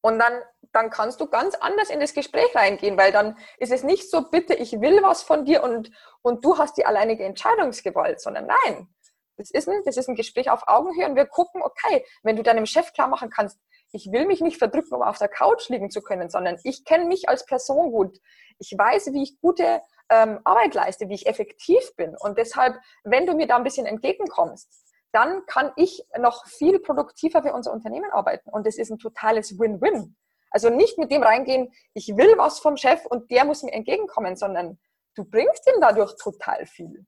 Und 0.01 0.19
dann, 0.21 0.33
dann 0.73 0.91
kannst 0.91 1.21
du 1.21 1.27
ganz 1.27 1.55
anders 1.55 1.91
in 1.91 2.01
das 2.01 2.15
Gespräch 2.15 2.55
reingehen, 2.55 2.97
weil 2.99 3.13
dann 3.13 3.37
ist 3.59 3.73
es 3.73 3.85
nicht 3.85 4.11
so, 4.11 4.29
bitte, 4.31 4.55
ich 4.55 4.81
will 4.81 5.03
was 5.03 5.23
von 5.23 5.45
dir 5.45 5.63
und, 5.63 5.91
und 6.23 6.45
du 6.45 6.59
hast 6.59 6.77
die 6.77 6.87
alleinige 6.87 7.25
Entscheidungsgewalt, 7.25 8.21
sondern 8.21 8.47
nein, 8.47 8.89
das 9.37 9.51
ist, 9.51 9.69
ein, 9.69 9.83
das 9.85 9.97
ist 9.97 10.09
ein 10.09 10.17
Gespräch 10.17 10.51
auf 10.51 10.65
Augenhöhe 10.67 11.09
und 11.09 11.17
wir 11.17 11.27
gucken, 11.27 11.63
okay, 11.63 12.05
wenn 12.23 12.37
du 12.37 12.43
deinem 12.43 12.67
Chef 12.67 12.93
klar 12.93 13.09
machen 13.09 13.31
kannst, 13.31 13.59
ich 13.93 14.11
will 14.13 14.27
mich 14.27 14.41
nicht 14.41 14.59
verdrücken, 14.59 14.95
um 14.95 15.03
auf 15.03 15.19
der 15.19 15.29
Couch 15.29 15.69
liegen 15.69 15.91
zu 15.91 16.03
können, 16.03 16.29
sondern 16.29 16.59
ich 16.65 16.85
kenne 16.85 17.07
mich 17.07 17.29
als 17.29 17.47
Person 17.47 17.93
gut. 17.93 18.19
Ich 18.59 18.75
weiß, 18.77 19.13
wie 19.13 19.23
ich 19.23 19.41
gute 19.41 19.81
ähm, 20.11 20.41
Arbeit 20.45 20.75
leiste, 20.75 21.09
wie 21.09 21.15
ich 21.15 21.27
effektiv 21.27 21.95
bin. 21.97 22.17
Und 22.19 22.37
deshalb, 22.37 22.79
wenn 23.05 23.27
du 23.27 23.35
mir 23.35 23.47
da 23.47 23.57
ein 23.57 23.65
bisschen 23.65 23.87
entgegenkommst, 23.87 24.69
dann 25.13 25.47
kann 25.47 25.73
ich 25.77 26.05
noch 26.19 26.47
viel 26.47 26.81
produktiver 26.81 27.43
für 27.43 27.55
unser 27.55 27.73
Unternehmen 27.73 28.11
arbeiten. 28.11 28.51
Und 28.51 28.67
das 28.67 28.77
ist 28.77 28.91
ein 28.91 28.99
totales 28.99 29.59
Win-Win. 29.59 30.17
Also 30.51 30.71
nicht 30.71 30.99
mit 30.99 31.11
dem 31.11 31.23
reingehen, 31.23 31.73
ich 31.95 32.09
will 32.17 32.35
was 32.37 32.59
vom 32.59 32.77
Chef 32.77 33.05
und 33.07 33.31
der 33.31 33.45
muss 33.45 33.63
mir 33.63 33.73
entgegenkommen, 33.73 34.37
sondern 34.37 34.79
du 35.15 35.25
bringst 35.25 35.67
ihm 35.69 35.81
dadurch 35.81 36.15
total 36.17 36.67
viel. 36.67 37.05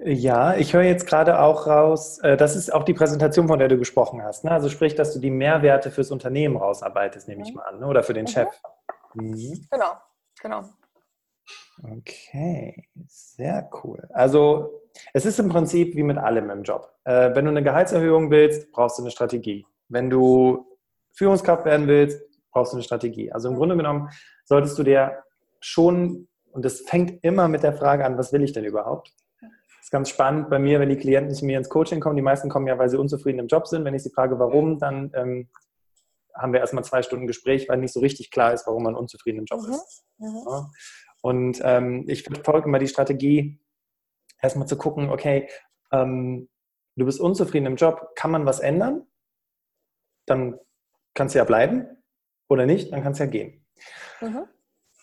Ja, 0.00 0.54
ich 0.54 0.74
höre 0.74 0.82
jetzt 0.82 1.06
gerade 1.08 1.40
auch 1.40 1.66
raus, 1.66 2.18
äh, 2.20 2.36
das 2.36 2.54
ist 2.54 2.72
auch 2.72 2.84
die 2.84 2.94
Präsentation, 2.94 3.48
von 3.48 3.58
der 3.58 3.66
du 3.66 3.78
gesprochen 3.78 4.22
hast. 4.22 4.44
Ne? 4.44 4.52
Also 4.52 4.68
sprich, 4.68 4.94
dass 4.94 5.12
du 5.12 5.18
die 5.18 5.30
Mehrwerte 5.30 5.90
fürs 5.90 6.12
Unternehmen 6.12 6.56
rausarbeitest, 6.56 7.26
nehme 7.26 7.42
ich 7.42 7.50
mhm. 7.50 7.56
mal 7.56 7.62
an, 7.64 7.80
ne? 7.80 7.86
oder 7.86 8.04
für 8.04 8.14
den 8.14 8.24
mhm. 8.24 8.28
Chef. 8.28 8.48
Mhm. 9.14 9.66
Genau, 9.70 9.92
genau. 10.40 10.64
Okay, 11.82 12.88
sehr 13.06 13.68
cool. 13.82 14.08
Also 14.12 14.82
es 15.12 15.26
ist 15.26 15.38
im 15.40 15.48
Prinzip 15.48 15.96
wie 15.96 16.02
mit 16.02 16.18
allem 16.18 16.50
im 16.50 16.62
Job. 16.62 16.92
Äh, 17.04 17.34
wenn 17.34 17.44
du 17.44 17.50
eine 17.50 17.62
Gehaltserhöhung 17.62 18.30
willst, 18.30 18.70
brauchst 18.72 18.98
du 18.98 19.02
eine 19.02 19.10
Strategie. 19.10 19.66
Wenn 19.88 20.10
du 20.10 20.66
Führungskraft 21.12 21.64
werden 21.64 21.88
willst, 21.88 22.20
brauchst 22.58 22.72
du 22.72 22.76
eine 22.76 22.82
Strategie. 22.82 23.30
Also 23.30 23.48
im 23.48 23.54
Grunde 23.54 23.76
genommen 23.76 24.10
solltest 24.44 24.76
du 24.78 24.82
dir 24.82 25.22
schon, 25.60 26.26
und 26.50 26.64
das 26.64 26.80
fängt 26.80 27.22
immer 27.22 27.46
mit 27.46 27.62
der 27.62 27.72
Frage 27.72 28.04
an, 28.04 28.18
was 28.18 28.32
will 28.32 28.42
ich 28.42 28.52
denn 28.52 28.64
überhaupt? 28.64 29.12
ist 29.80 29.92
ganz 29.92 30.10
spannend 30.10 30.50
bei 30.50 30.58
mir, 30.58 30.80
wenn 30.80 30.90
die 30.90 30.96
Klienten 30.96 31.34
zu 31.34 31.46
mir 31.46 31.56
ins 31.56 31.70
Coaching 31.70 32.00
kommen. 32.00 32.16
Die 32.16 32.22
meisten 32.22 32.50
kommen 32.50 32.66
ja, 32.66 32.78
weil 32.78 32.90
sie 32.90 32.98
unzufrieden 32.98 33.38
im 33.38 33.46
Job 33.46 33.66
sind. 33.66 33.84
Wenn 33.84 33.94
ich 33.94 34.02
sie 34.02 34.10
frage, 34.10 34.38
warum, 34.38 34.78
dann 34.78 35.10
ähm, 35.14 35.48
haben 36.34 36.52
wir 36.52 36.60
erstmal 36.60 36.84
zwei 36.84 37.02
Stunden 37.02 37.26
Gespräch, 37.26 37.68
weil 37.68 37.78
nicht 37.78 37.94
so 37.94 38.00
richtig 38.00 38.30
klar 38.30 38.52
ist, 38.52 38.66
warum 38.66 38.82
man 38.82 38.94
unzufrieden 38.94 39.38
im 39.38 39.44
Job 39.46 39.62
mhm. 39.62 39.72
ist. 39.72 40.04
Mhm. 40.18 40.42
Ja. 40.46 40.70
Und 41.22 41.60
ähm, 41.62 42.04
ich 42.06 42.24
verfolge 42.24 42.68
immer 42.68 42.78
die 42.78 42.88
Strategie, 42.88 43.60
erstmal 44.42 44.66
zu 44.66 44.76
gucken, 44.76 45.08
okay, 45.08 45.48
ähm, 45.90 46.48
du 46.96 47.06
bist 47.06 47.20
unzufrieden 47.20 47.66
im 47.66 47.76
Job, 47.76 48.10
kann 48.14 48.30
man 48.30 48.44
was 48.44 48.60
ändern? 48.60 49.06
Dann 50.26 50.58
kannst 51.14 51.34
du 51.34 51.38
ja 51.38 51.44
bleiben 51.44 51.97
oder 52.48 52.66
nicht, 52.66 52.92
dann 52.92 53.02
kannst 53.02 53.20
du 53.20 53.24
ja 53.24 53.30
gehen. 53.30 53.64
Mhm. 54.20 54.44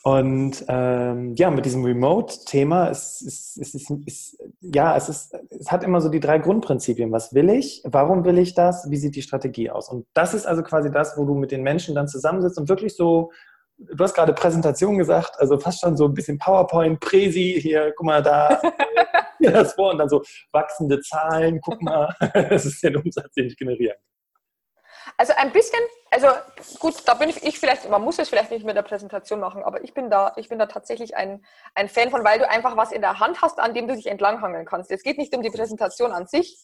Und 0.06 0.64
ähm, 0.68 1.34
ja, 1.34 1.50
mit 1.50 1.66
diesem 1.66 1.84
Remote-Thema 1.84 2.90
ist, 2.90 3.24
ist, 3.24 3.58
ist, 3.58 3.74
ist, 3.74 3.90
ist, 4.06 4.44
ja, 4.62 4.96
es 4.96 5.10
ist, 5.10 5.36
es 5.50 5.72
hat 5.72 5.84
immer 5.84 6.00
so 6.00 6.10
die 6.10 6.20
drei 6.20 6.38
Grundprinzipien. 6.38 7.12
Was 7.12 7.34
will 7.34 7.50
ich? 7.50 7.82
Warum 7.86 8.24
will 8.24 8.38
ich 8.38 8.54
das? 8.54 8.88
Wie 8.92 8.98
sieht 8.98 9.16
die 9.16 9.24
Strategie 9.24 9.72
aus? 9.72 9.90
Und 9.90 10.06
das 10.14 10.36
ist 10.36 10.46
also 10.46 10.62
quasi 10.62 10.92
das, 10.92 11.18
wo 11.18 11.26
du 11.26 11.34
mit 11.34 11.50
den 11.50 11.64
Menschen 11.64 11.96
dann 11.96 12.08
zusammensitzt 12.08 12.60
und 12.60 12.70
wirklich 12.70 12.96
so, 12.96 13.32
du 13.80 14.04
hast 14.04 14.14
gerade 14.14 14.34
Präsentation 14.34 15.00
gesagt, 15.00 15.40
also 15.40 15.58
fast 15.58 15.82
schon 15.82 15.98
so 15.98 16.06
ein 16.06 16.14
bisschen 16.14 16.38
PowerPoint, 16.38 17.00
Präsi, 17.00 17.60
hier, 17.60 17.92
guck 17.98 18.06
mal 18.06 18.22
da, 18.22 18.62
hier 19.40 19.54
das 19.54 19.74
vor 19.74 19.90
und 19.90 19.98
dann 19.98 20.10
so 20.10 20.22
wachsende 20.52 21.02
Zahlen, 21.02 21.60
guck 21.62 21.82
mal, 21.82 22.14
das 22.50 22.68
ist 22.68 22.84
den 22.84 22.96
Umsatz, 22.98 23.34
den 23.34 23.48
ich 23.48 23.58
generiere. 23.58 23.96
Also 25.18 25.34
ein 25.38 25.52
bisschen, 25.52 25.80
also 26.12 26.28
gut, 26.80 27.08
da 27.08 27.14
bin 27.14 27.30
ich, 27.30 27.42
ich 27.44 27.60
vielleicht, 27.60 27.90
man 27.90 28.02
muss 28.02 28.20
es 28.20 28.30
vielleicht 28.30 28.52
nicht 28.52 28.66
mit 28.66 28.76
der 28.76 28.82
Präsentation 28.82 29.40
machen, 29.40 29.64
aber 29.64 29.84
ich 29.84 29.94
bin 29.94 30.10
da, 30.10 30.34
ich 30.36 30.50
bin 30.50 30.60
da 30.60 30.66
tatsächlich 30.66 31.16
ein, 31.16 31.46
ein 31.74 31.88
Fan 31.88 32.10
von, 32.10 32.24
weil 32.26 32.40
du 32.40 32.50
einfach 32.50 32.76
was 32.76 32.92
in 32.92 33.02
der 33.02 33.20
Hand 33.20 33.42
hast, 33.42 33.60
an 33.60 33.74
dem 33.74 33.88
du 33.88 33.96
dich 33.96 34.08
entlanghangeln 34.08 34.66
kannst. 34.66 34.92
Es 34.92 35.04
geht 35.04 35.18
nicht 35.18 35.36
um 35.36 35.42
die 35.42 35.50
Präsentation 35.50 36.12
an 36.12 36.28
sich, 36.28 36.60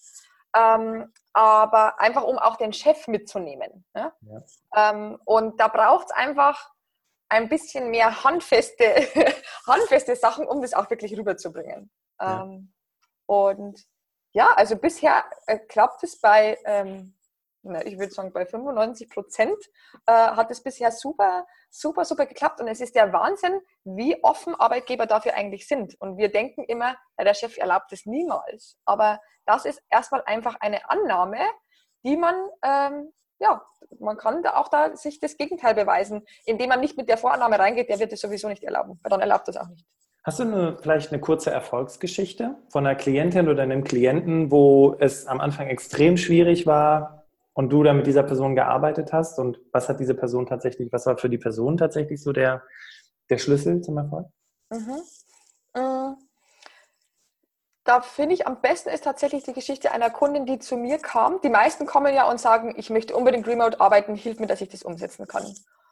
ähm, 0.55 1.13
aber 1.31 1.99
einfach 2.01 2.23
um 2.23 2.37
auch 2.37 2.57
den 2.57 2.73
Chef 2.73 3.07
mitzunehmen. 3.07 3.85
Ne? 3.93 4.11
Ja. 4.21 4.91
Ähm, 4.91 5.17
und 5.23 5.59
da 5.59 5.69
braucht 5.69 6.07
es 6.07 6.11
einfach 6.11 6.69
ein 7.29 7.47
bisschen 7.47 7.89
mehr 7.89 8.25
handfeste, 8.25 8.83
handfeste 9.65 10.17
Sachen, 10.17 10.45
um 10.45 10.61
das 10.61 10.73
auch 10.73 10.89
wirklich 10.89 11.17
rüberzubringen. 11.17 11.89
Ja. 12.19 12.43
Ähm, 12.43 12.73
und 13.27 13.81
ja, 14.33 14.49
also 14.55 14.75
bisher 14.75 15.23
äh, 15.47 15.57
klappt 15.57 16.03
es 16.03 16.19
bei 16.19 16.57
ähm, 16.65 17.15
ich 17.85 17.99
würde 17.99 18.11
sagen, 18.11 18.33
bei 18.33 18.45
95 18.45 19.09
Prozent 19.09 19.57
äh, 20.05 20.11
hat 20.11 20.49
es 20.51 20.61
bisher 20.61 20.91
super, 20.91 21.45
super, 21.69 22.05
super 22.05 22.25
geklappt. 22.25 22.59
Und 22.59 22.67
es 22.67 22.81
ist 22.81 22.95
der 22.95 23.13
Wahnsinn, 23.13 23.59
wie 23.83 24.21
offen 24.23 24.55
Arbeitgeber 24.55 25.05
dafür 25.05 25.35
eigentlich 25.35 25.67
sind. 25.67 25.99
Und 25.99 26.17
wir 26.17 26.31
denken 26.31 26.63
immer, 26.63 26.95
ja, 27.17 27.23
der 27.23 27.33
Chef 27.33 27.57
erlaubt 27.57 27.91
es 27.93 28.05
niemals. 28.05 28.77
Aber 28.85 29.19
das 29.45 29.65
ist 29.65 29.81
erstmal 29.89 30.23
einfach 30.25 30.55
eine 30.59 30.89
Annahme, 30.89 31.39
die 32.03 32.17
man, 32.17 32.35
ähm, 32.63 33.13
ja, 33.39 33.63
man 33.99 34.17
kann 34.17 34.41
da 34.43 34.55
auch 34.55 34.69
da 34.69 34.95
sich 34.95 35.19
das 35.19 35.37
Gegenteil 35.37 35.75
beweisen, 35.75 36.25
indem 36.45 36.69
man 36.69 36.79
nicht 36.79 36.97
mit 36.97 37.09
der 37.09 37.17
Vorannahme 37.17 37.59
reingeht, 37.59 37.89
der 37.89 37.99
wird 37.99 38.13
es 38.13 38.21
sowieso 38.21 38.47
nicht 38.47 38.63
erlauben, 38.63 38.99
weil 39.03 39.09
dann 39.09 39.21
erlaubt 39.21 39.47
das 39.47 39.57
auch 39.57 39.67
nicht. 39.67 39.85
Hast 40.23 40.39
du 40.39 40.43
eine, 40.43 40.77
vielleicht 40.79 41.11
eine 41.11 41.19
kurze 41.19 41.49
Erfolgsgeschichte 41.49 42.55
von 42.69 42.85
einer 42.85 42.95
Klientin 42.95 43.49
oder 43.49 43.63
einem 43.63 43.83
Klienten, 43.83 44.51
wo 44.51 44.95
es 44.99 45.25
am 45.25 45.41
Anfang 45.41 45.67
extrem 45.67 46.15
schwierig 46.15 46.67
war, 46.67 47.20
und 47.53 47.69
du 47.69 47.83
da 47.83 47.93
mit 47.93 48.07
dieser 48.07 48.23
Person 48.23 48.55
gearbeitet 48.55 49.11
hast 49.13 49.39
und 49.39 49.59
was 49.71 49.89
hat 49.89 49.99
diese 49.99 50.15
Person 50.15 50.45
tatsächlich, 50.45 50.91
was 50.91 51.05
war 51.05 51.17
für 51.17 51.29
die 51.29 51.37
Person 51.37 51.77
tatsächlich 51.77 52.21
so 52.21 52.31
der, 52.31 52.63
der 53.29 53.37
Schlüssel 53.37 53.81
zum 53.81 53.97
Erfolg? 53.97 54.27
Mhm. 54.69 55.01
Äh, 55.73 56.15
da 57.83 58.01
finde 58.01 58.35
ich 58.35 58.47
am 58.47 58.61
besten 58.61 58.89
ist 58.89 59.03
tatsächlich 59.03 59.43
die 59.43 59.53
Geschichte 59.53 59.91
einer 59.91 60.09
Kundin, 60.09 60.45
die 60.45 60.59
zu 60.59 60.77
mir 60.77 60.97
kam. 60.97 61.41
Die 61.41 61.49
meisten 61.49 61.85
kommen 61.85 62.13
ja 62.13 62.29
und 62.29 62.39
sagen, 62.39 62.73
ich 62.77 62.89
möchte 62.89 63.15
unbedingt 63.15 63.47
remote 63.47 63.81
arbeiten, 63.81 64.15
hilf 64.15 64.39
mir, 64.39 64.47
dass 64.47 64.61
ich 64.61 64.69
das 64.69 64.83
umsetzen 64.83 65.27
kann. 65.27 65.45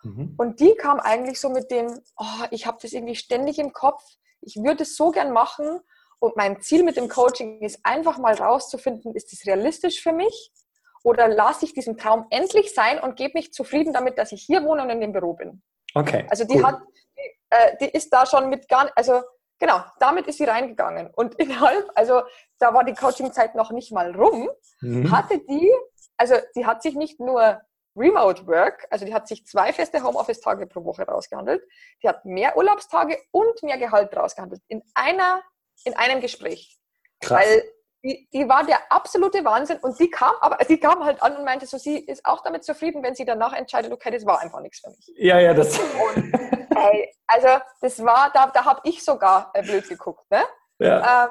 Mhm. 0.04 0.36
Und 0.38 0.60
die 0.60 0.76
kam 0.76 1.00
eigentlich 1.00 1.40
so 1.40 1.50
mit 1.50 1.72
dem, 1.72 2.00
oh, 2.18 2.46
ich 2.52 2.68
habe 2.68 2.78
das 2.82 2.94
irgendwie 2.94 3.16
ständig 3.16 3.60
im 3.60 3.74
Kopf, 3.74 4.04
ich 4.42 4.56
würde 4.58 4.84
es 4.84 4.96
so 4.96 5.12
gern 5.12 5.34
machen 5.34 5.82
und 6.20 6.38
mein 6.38 6.62
Ziel 6.62 6.84
mit 6.84 6.96
dem 6.96 7.10
Coaching 7.10 7.62
ist 7.62 7.80
einfach 7.84 8.18
mal 8.18 8.36
rauszufinden, 8.36 9.16
ist 9.16 9.34
das 9.34 9.46
realistisch 9.46 10.02
für 10.02 10.14
mich? 10.14 10.54
Oder 11.04 11.28
lasse 11.28 11.66
ich 11.66 11.74
diesen 11.74 11.98
Traum 11.98 12.28
endlich 12.30 12.74
sein 12.74 13.00
und 13.00 13.16
gebe 13.16 13.34
mich 13.36 13.54
zufrieden 13.54 13.94
damit, 13.94 14.18
dass 14.18 14.32
ich 14.32 14.44
hier 14.44 14.64
wohne 14.64 14.84
und 14.84 14.90
in 14.90 15.02
dem 15.02 15.12
Büro 15.12 15.34
bin? 15.34 15.62
Okay. 15.94 16.28
Also 16.30 16.44
die 16.44 16.58
cool. 16.58 16.66
hat, 16.66 16.82
die, 17.18 17.38
äh, 17.50 17.78
die, 17.80 17.90
ist 17.90 18.12
da 18.12 18.26
schon 18.26 18.50
mit 18.50 18.68
gar, 18.68 18.92
also 18.96 19.22
genau, 19.60 19.82
damit 20.00 20.28
ist 20.28 20.38
sie 20.38 20.46
reingegangen. 20.46 21.12
Und 21.16 21.36
innerhalb, 21.40 21.90
also 21.96 22.24
da 22.60 22.74
war 22.74 22.84
die 22.84 22.94
Coaching-Zeit 22.94 23.56
noch 23.56 23.72
nicht 23.72 23.92
mal 23.92 24.16
rum, 24.16 24.50
mhm. 24.82 25.12
hatte 25.12 25.40
die, 25.40 25.72
also 26.18 26.36
die 26.56 26.66
hat 26.66 26.82
sich 26.82 26.96
nicht 26.96 27.20
nur 27.20 27.62
Remote 27.96 28.46
Work, 28.48 28.88
also 28.90 29.06
die 29.06 29.14
hat 29.14 29.28
sich 29.28 29.46
zwei 29.46 29.74
feste 29.74 30.02
Homeoffice-Tage 30.04 30.68
pro 30.68 30.84
Woche 30.86 31.04
rausgehandelt, 31.04 31.64
die 32.04 32.08
hat 32.08 32.24
mehr 32.24 32.56
Urlaubstage 32.56 33.18
und 33.32 33.62
mehr 33.64 33.78
Gehalt 33.78 34.16
rausgehandelt 34.16 34.62
in 34.68 34.82
einer, 34.94 35.42
in 35.84 35.96
einem 35.96 36.22
Gespräch. 36.22 36.80
Krass. 37.20 37.46
Weil 37.46 37.64
die, 38.04 38.30
die 38.32 38.48
war 38.48 38.66
der 38.66 38.80
absolute 38.92 39.44
Wahnsinn 39.44 39.78
und 39.80 40.00
die 40.00 40.10
kam, 40.10 40.34
aber 40.42 40.64
die 40.64 40.80
kam 40.80 41.04
halt 41.04 41.22
an 41.22 41.36
und 41.36 41.46
meinte 41.46 41.66
so, 41.66 41.78
sie 41.78 42.00
ist 42.00 42.26
auch 42.26 42.42
damit 42.44 42.64
zufrieden, 42.64 43.04
wenn 43.04 43.16
sie 43.16 43.26
danach 43.26 43.54
entscheidet, 43.54 43.92
okay, 43.92 44.12
das 44.12 44.26
war 44.26 44.40
einfach 44.40 44.62
nichts 44.62 44.80
für 44.80 44.90
mich. 44.90 45.12
Ja, 45.18 45.40
ja, 45.40 45.54
das. 45.54 45.78
Und, 45.78 46.34
ey, 46.76 47.14
also 47.28 47.48
das 47.82 48.04
war, 48.04 48.32
da, 48.34 48.48
da 48.48 48.66
habe 48.66 48.82
ich 48.84 49.04
sogar 49.04 49.52
äh, 49.54 49.64
blöd 49.64 49.88
geguckt, 49.88 50.30
ne? 50.32 50.44
Ja. 50.80 51.26
Ähm, 51.26 51.30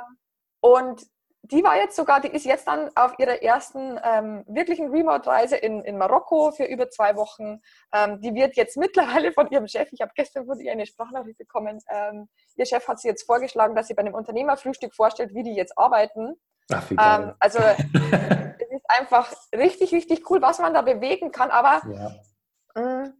und 0.61 1.03
die 1.51 1.65
war 1.65 1.77
jetzt 1.77 1.97
sogar, 1.97 2.21
die 2.21 2.29
ist 2.29 2.45
jetzt 2.45 2.67
dann 2.67 2.91
auf 2.95 3.19
ihrer 3.19 3.43
ersten 3.43 3.99
ähm, 4.03 4.45
wirklichen 4.47 4.91
Remote-Reise 4.91 5.57
in, 5.57 5.83
in 5.85 5.97
Marokko 5.97 6.51
für 6.53 6.65
über 6.65 6.91
zwei 6.91 7.17
Wochen. 7.17 7.61
Ähm, 7.93 8.21
die 8.21 8.35
wird 8.35 8.57
jetzt 8.57 8.77
mittlerweile 8.77 9.33
von 9.33 9.49
ihrem 9.51 9.67
Chef, 9.67 9.89
ich 9.93 10.01
habe 10.01 10.13
gestern 10.15 10.47
von 10.47 10.61
ihr 10.61 10.73
eine 10.73 10.87
Sprachnachricht 10.87 11.39
bekommen, 11.39 11.81
ähm, 11.89 12.29
ihr 12.57 12.67
Chef 12.67 12.87
hat 12.87 13.01
sie 13.01 13.09
jetzt 13.09 13.25
vorgeschlagen, 13.25 13.75
dass 13.75 13.89
sie 13.89 13.95
bei 13.95 14.03
einem 14.03 14.15
Unternehmerfrühstück 14.15 14.95
vorstellt, 14.95 15.35
wie 15.35 15.43
die 15.43 15.55
jetzt 15.55 15.77
arbeiten. 15.79 16.35
Ach. 16.71 16.91
Ähm, 16.91 17.35
also 17.39 17.59
es 17.93 18.71
ist 18.71 18.85
einfach 18.89 19.33
richtig, 19.55 19.93
richtig 19.93 20.31
cool, 20.31 20.43
was 20.43 20.59
man 20.59 20.75
da 20.75 20.83
bewegen 20.83 21.33
kann. 21.33 21.51
Aber 21.51 21.83
ja, 21.91 22.11
mh, 22.75 23.05
mm, 23.05 23.15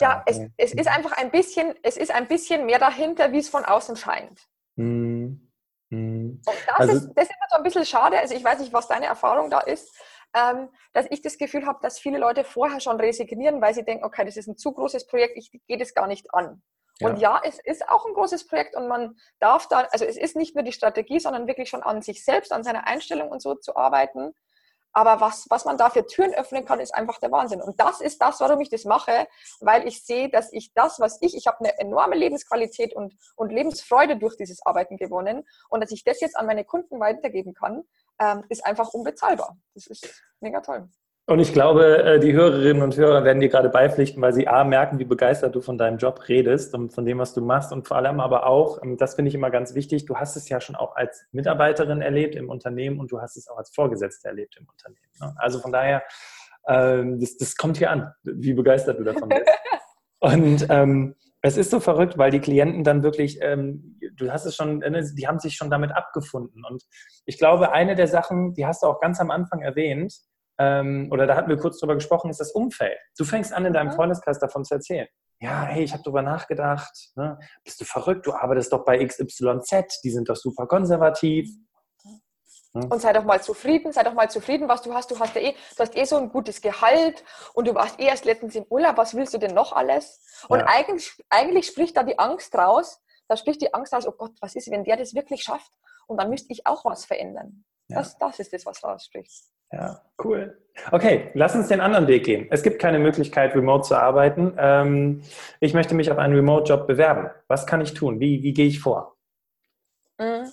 ja 0.00 0.22
es, 0.26 0.40
es, 0.56 0.72
ist 0.72 0.88
einfach 0.88 1.12
ein 1.12 1.30
bisschen, 1.30 1.74
es 1.82 1.96
ist 1.96 2.14
ein 2.14 2.28
bisschen 2.28 2.66
mehr 2.66 2.78
dahinter, 2.78 3.32
wie 3.32 3.38
es 3.38 3.48
von 3.48 3.64
außen 3.64 3.96
scheint. 3.96 4.46
Mhm. 4.76 5.45
Mhm. 5.90 6.40
Und 6.44 6.56
das, 6.66 6.76
also, 6.78 6.92
ist, 6.92 7.12
das 7.14 7.28
ist 7.28 7.36
so 7.50 7.56
ein 7.56 7.62
bisschen 7.62 7.86
schade. 7.86 8.18
Also 8.18 8.34
ich 8.34 8.44
weiß 8.44 8.58
nicht, 8.60 8.72
was 8.72 8.88
deine 8.88 9.06
Erfahrung 9.06 9.50
da 9.50 9.60
ist. 9.60 9.94
Ähm, 10.34 10.68
dass 10.92 11.06
ich 11.10 11.22
das 11.22 11.38
Gefühl 11.38 11.66
habe, 11.66 11.78
dass 11.80 11.98
viele 11.98 12.18
Leute 12.18 12.44
vorher 12.44 12.80
schon 12.80 13.00
resignieren, 13.00 13.62
weil 13.62 13.72
sie 13.72 13.84
denken, 13.84 14.04
okay, 14.04 14.24
das 14.24 14.36
ist 14.36 14.48
ein 14.48 14.58
zu 14.58 14.72
großes 14.72 15.06
Projekt, 15.06 15.36
ich 15.36 15.50
gehe 15.66 15.78
das 15.78 15.94
gar 15.94 16.06
nicht 16.06 16.34
an. 16.34 16.62
Und 17.00 17.18
ja. 17.18 17.36
ja, 17.36 17.40
es 17.44 17.58
ist 17.58 17.88
auch 17.88 18.06
ein 18.06 18.14
großes 18.14 18.46
Projekt 18.46 18.74
und 18.74 18.88
man 18.88 19.16
darf 19.38 19.68
da, 19.68 19.80
also 19.92 20.04
es 20.04 20.16
ist 20.16 20.34
nicht 20.34 20.54
nur 20.54 20.64
die 20.64 20.72
Strategie, 20.72 21.20
sondern 21.20 21.46
wirklich 21.46 21.68
schon 21.68 21.82
an 21.82 22.02
sich 22.02 22.24
selbst, 22.24 22.52
an 22.52 22.64
seiner 22.64 22.86
Einstellung 22.86 23.30
und 23.30 23.40
so 23.40 23.54
zu 23.54 23.76
arbeiten. 23.76 24.34
Aber 24.96 25.20
was, 25.20 25.44
was 25.50 25.66
man 25.66 25.76
da 25.76 25.90
für 25.90 26.06
Türen 26.06 26.32
öffnen 26.32 26.64
kann, 26.64 26.80
ist 26.80 26.94
einfach 26.94 27.18
der 27.18 27.30
Wahnsinn. 27.30 27.60
Und 27.60 27.78
das 27.78 28.00
ist 28.00 28.22
das, 28.22 28.40
warum 28.40 28.62
ich 28.62 28.70
das 28.70 28.86
mache, 28.86 29.28
weil 29.60 29.86
ich 29.86 30.02
sehe, 30.02 30.30
dass 30.30 30.50
ich 30.54 30.72
das, 30.72 30.98
was 31.00 31.18
ich, 31.20 31.36
ich 31.36 31.46
habe 31.46 31.58
eine 31.60 31.78
enorme 31.78 32.16
Lebensqualität 32.16 32.96
und, 32.96 33.14
und 33.34 33.52
Lebensfreude 33.52 34.16
durch 34.16 34.38
dieses 34.38 34.64
Arbeiten 34.64 34.96
gewonnen 34.96 35.46
und 35.68 35.82
dass 35.82 35.90
ich 35.90 36.02
das 36.02 36.22
jetzt 36.22 36.34
an 36.34 36.46
meine 36.46 36.64
Kunden 36.64 36.98
weitergeben 36.98 37.52
kann, 37.52 37.84
ähm, 38.18 38.44
ist 38.48 38.64
einfach 38.64 38.94
unbezahlbar. 38.94 39.58
Das 39.74 39.86
ist 39.86 40.24
mega 40.40 40.62
toll. 40.62 40.88
Und 41.28 41.40
ich 41.40 41.52
glaube, 41.52 42.04
äh, 42.04 42.20
die 42.20 42.32
Hörerinnen 42.32 42.82
und 42.82 42.96
Hörer 42.96 43.24
werden 43.24 43.40
dir 43.40 43.48
gerade 43.48 43.68
beipflichten, 43.68 44.22
weil 44.22 44.32
sie 44.32 44.46
A, 44.46 44.62
merken, 44.62 45.00
wie 45.00 45.04
begeistert 45.04 45.56
du 45.56 45.60
von 45.60 45.76
deinem 45.76 45.98
Job 45.98 46.28
redest 46.28 46.72
und 46.72 46.92
von 46.92 47.04
dem, 47.04 47.18
was 47.18 47.34
du 47.34 47.40
machst. 47.40 47.72
Und 47.72 47.88
vor 47.88 47.96
allem 47.96 48.20
aber 48.20 48.46
auch, 48.46 48.80
ähm, 48.82 48.96
das 48.96 49.16
finde 49.16 49.30
ich 49.30 49.34
immer 49.34 49.50
ganz 49.50 49.74
wichtig, 49.74 50.06
du 50.06 50.14
hast 50.14 50.36
es 50.36 50.48
ja 50.48 50.60
schon 50.60 50.76
auch 50.76 50.94
als 50.94 51.26
Mitarbeiterin 51.32 52.00
erlebt 52.00 52.36
im 52.36 52.48
Unternehmen 52.48 53.00
und 53.00 53.10
du 53.10 53.20
hast 53.20 53.36
es 53.36 53.48
auch 53.48 53.58
als 53.58 53.74
Vorgesetzte 53.74 54.28
erlebt 54.28 54.56
im 54.56 54.68
Unternehmen. 54.68 55.10
Ne? 55.20 55.34
Also 55.38 55.58
von 55.58 55.72
daher, 55.72 56.04
ähm, 56.68 57.18
das, 57.18 57.36
das 57.36 57.56
kommt 57.56 57.76
hier 57.76 57.90
an, 57.90 58.12
wie 58.22 58.54
begeistert 58.54 59.00
du 59.00 59.04
davon 59.04 59.28
bist. 59.28 59.42
Und 60.18 60.66
ähm, 60.70 61.14
es 61.42 61.56
ist 61.56 61.70
so 61.70 61.78
verrückt, 61.78 62.18
weil 62.18 62.30
die 62.30 62.40
Klienten 62.40 62.82
dann 62.82 63.02
wirklich, 63.02 63.38
ähm, 63.42 64.00
du 64.16 64.32
hast 64.32 64.46
es 64.46 64.56
schon, 64.56 64.78
ne, 64.78 65.04
die 65.14 65.28
haben 65.28 65.38
sich 65.38 65.54
schon 65.54 65.70
damit 65.70 65.92
abgefunden. 65.92 66.64
Und 66.64 66.84
ich 67.26 67.38
glaube, 67.38 67.72
eine 67.72 67.94
der 67.94 68.08
Sachen, 68.08 68.54
die 68.54 68.66
hast 68.66 68.82
du 68.82 68.86
auch 68.86 69.00
ganz 69.00 69.20
am 69.20 69.30
Anfang 69.30 69.60
erwähnt, 69.60 70.14
ähm, 70.58 71.08
oder 71.10 71.26
da 71.26 71.36
hatten 71.36 71.48
wir 71.48 71.58
kurz 71.58 71.78
drüber 71.78 71.94
gesprochen, 71.94 72.30
ist 72.30 72.40
das 72.40 72.52
Umfeld. 72.52 72.98
Du 73.16 73.24
fängst 73.24 73.52
an, 73.52 73.64
in 73.64 73.72
deinem 73.72 73.92
Freundeskreis 73.92 74.38
davon 74.38 74.64
zu 74.64 74.74
erzählen. 74.74 75.08
Ja, 75.38 75.64
hey, 75.64 75.84
ich 75.84 75.92
habe 75.92 76.02
drüber 76.02 76.22
nachgedacht. 76.22 77.10
Ne? 77.14 77.38
Bist 77.62 77.80
du 77.80 77.84
verrückt? 77.84 78.26
Du 78.26 78.32
arbeitest 78.32 78.72
doch 78.72 78.84
bei 78.84 79.04
XYZ, 79.04 80.00
die 80.02 80.10
sind 80.10 80.28
doch 80.28 80.36
super 80.36 80.66
konservativ. 80.66 81.50
Hm? 82.72 82.90
Und 82.90 83.00
sei 83.00 83.12
doch 83.12 83.24
mal 83.24 83.42
zufrieden, 83.42 83.92
sei 83.92 84.02
doch 84.02 84.14
mal 84.14 84.30
zufrieden, 84.30 84.68
was 84.68 84.82
du 84.82 84.94
hast. 84.94 85.10
Du 85.10 85.18
hast 85.18 85.34
ja 85.34 85.42
eh, 85.42 85.52
du 85.52 85.82
hast 85.82 85.96
eh 85.96 86.04
so 86.04 86.16
ein 86.16 86.30
gutes 86.30 86.62
Gehalt 86.62 87.22
und 87.52 87.68
du 87.68 87.74
warst 87.74 88.00
eh 88.00 88.06
erst 88.06 88.24
letztens 88.24 88.54
im 88.54 88.64
Urlaub. 88.70 88.96
Was 88.96 89.14
willst 89.14 89.34
du 89.34 89.38
denn 89.38 89.54
noch 89.54 89.72
alles? 89.72 90.20
Und 90.48 90.60
ja. 90.60 90.66
eigentlich, 90.68 91.12
eigentlich 91.28 91.66
spricht 91.66 91.96
da 91.96 92.02
die 92.02 92.18
Angst 92.18 92.54
raus. 92.54 93.00
Da 93.28 93.36
spricht 93.36 93.60
die 93.60 93.74
Angst 93.74 93.92
raus, 93.92 94.06
oh 94.06 94.12
Gott, 94.12 94.32
was 94.40 94.54
ist, 94.54 94.70
wenn 94.70 94.84
der 94.84 94.96
das 94.96 95.14
wirklich 95.14 95.42
schafft? 95.42 95.72
Und 96.06 96.18
dann 96.20 96.30
müsste 96.30 96.52
ich 96.52 96.66
auch 96.66 96.84
was 96.84 97.04
verändern. 97.04 97.64
Ja. 97.88 97.98
Das, 97.98 98.16
das 98.18 98.38
ist 98.38 98.52
das, 98.52 98.64
was 98.64 98.82
rausspricht. 98.82 99.50
Ja, 99.72 100.00
cool. 100.22 100.58
Okay, 100.92 101.30
lass 101.34 101.54
uns 101.54 101.68
den 101.68 101.80
anderen 101.80 102.06
Weg 102.06 102.24
gehen. 102.24 102.48
Es 102.50 102.62
gibt 102.62 102.78
keine 102.78 102.98
Möglichkeit, 102.98 103.54
remote 103.54 103.88
zu 103.88 103.96
arbeiten. 103.96 104.54
Ähm, 104.58 105.22
ich 105.60 105.74
möchte 105.74 105.94
mich 105.94 106.10
auf 106.10 106.18
einen 106.18 106.34
Remote-Job 106.34 106.86
bewerben. 106.86 107.30
Was 107.48 107.66
kann 107.66 107.80
ich 107.80 107.94
tun? 107.94 108.20
Wie, 108.20 108.42
wie 108.42 108.52
gehe 108.52 108.66
ich 108.66 108.80
vor? 108.80 109.16
Mhm. 110.18 110.52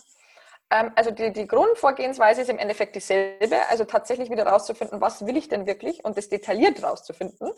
Ähm, 0.69 0.91
also 0.95 1.11
die, 1.11 1.33
die 1.33 1.47
Grundvorgehensweise 1.47 2.41
ist 2.41 2.49
im 2.49 2.57
Endeffekt 2.57 2.95
dieselbe. 2.95 3.57
Also 3.69 3.83
tatsächlich 3.83 4.29
wieder 4.29 4.47
rauszufinden, 4.47 5.01
was 5.01 5.25
will 5.25 5.37
ich 5.37 5.49
denn 5.49 5.65
wirklich 5.65 6.03
und 6.05 6.17
das 6.17 6.29
detailliert 6.29 6.81
rauszufinden. 6.81 7.51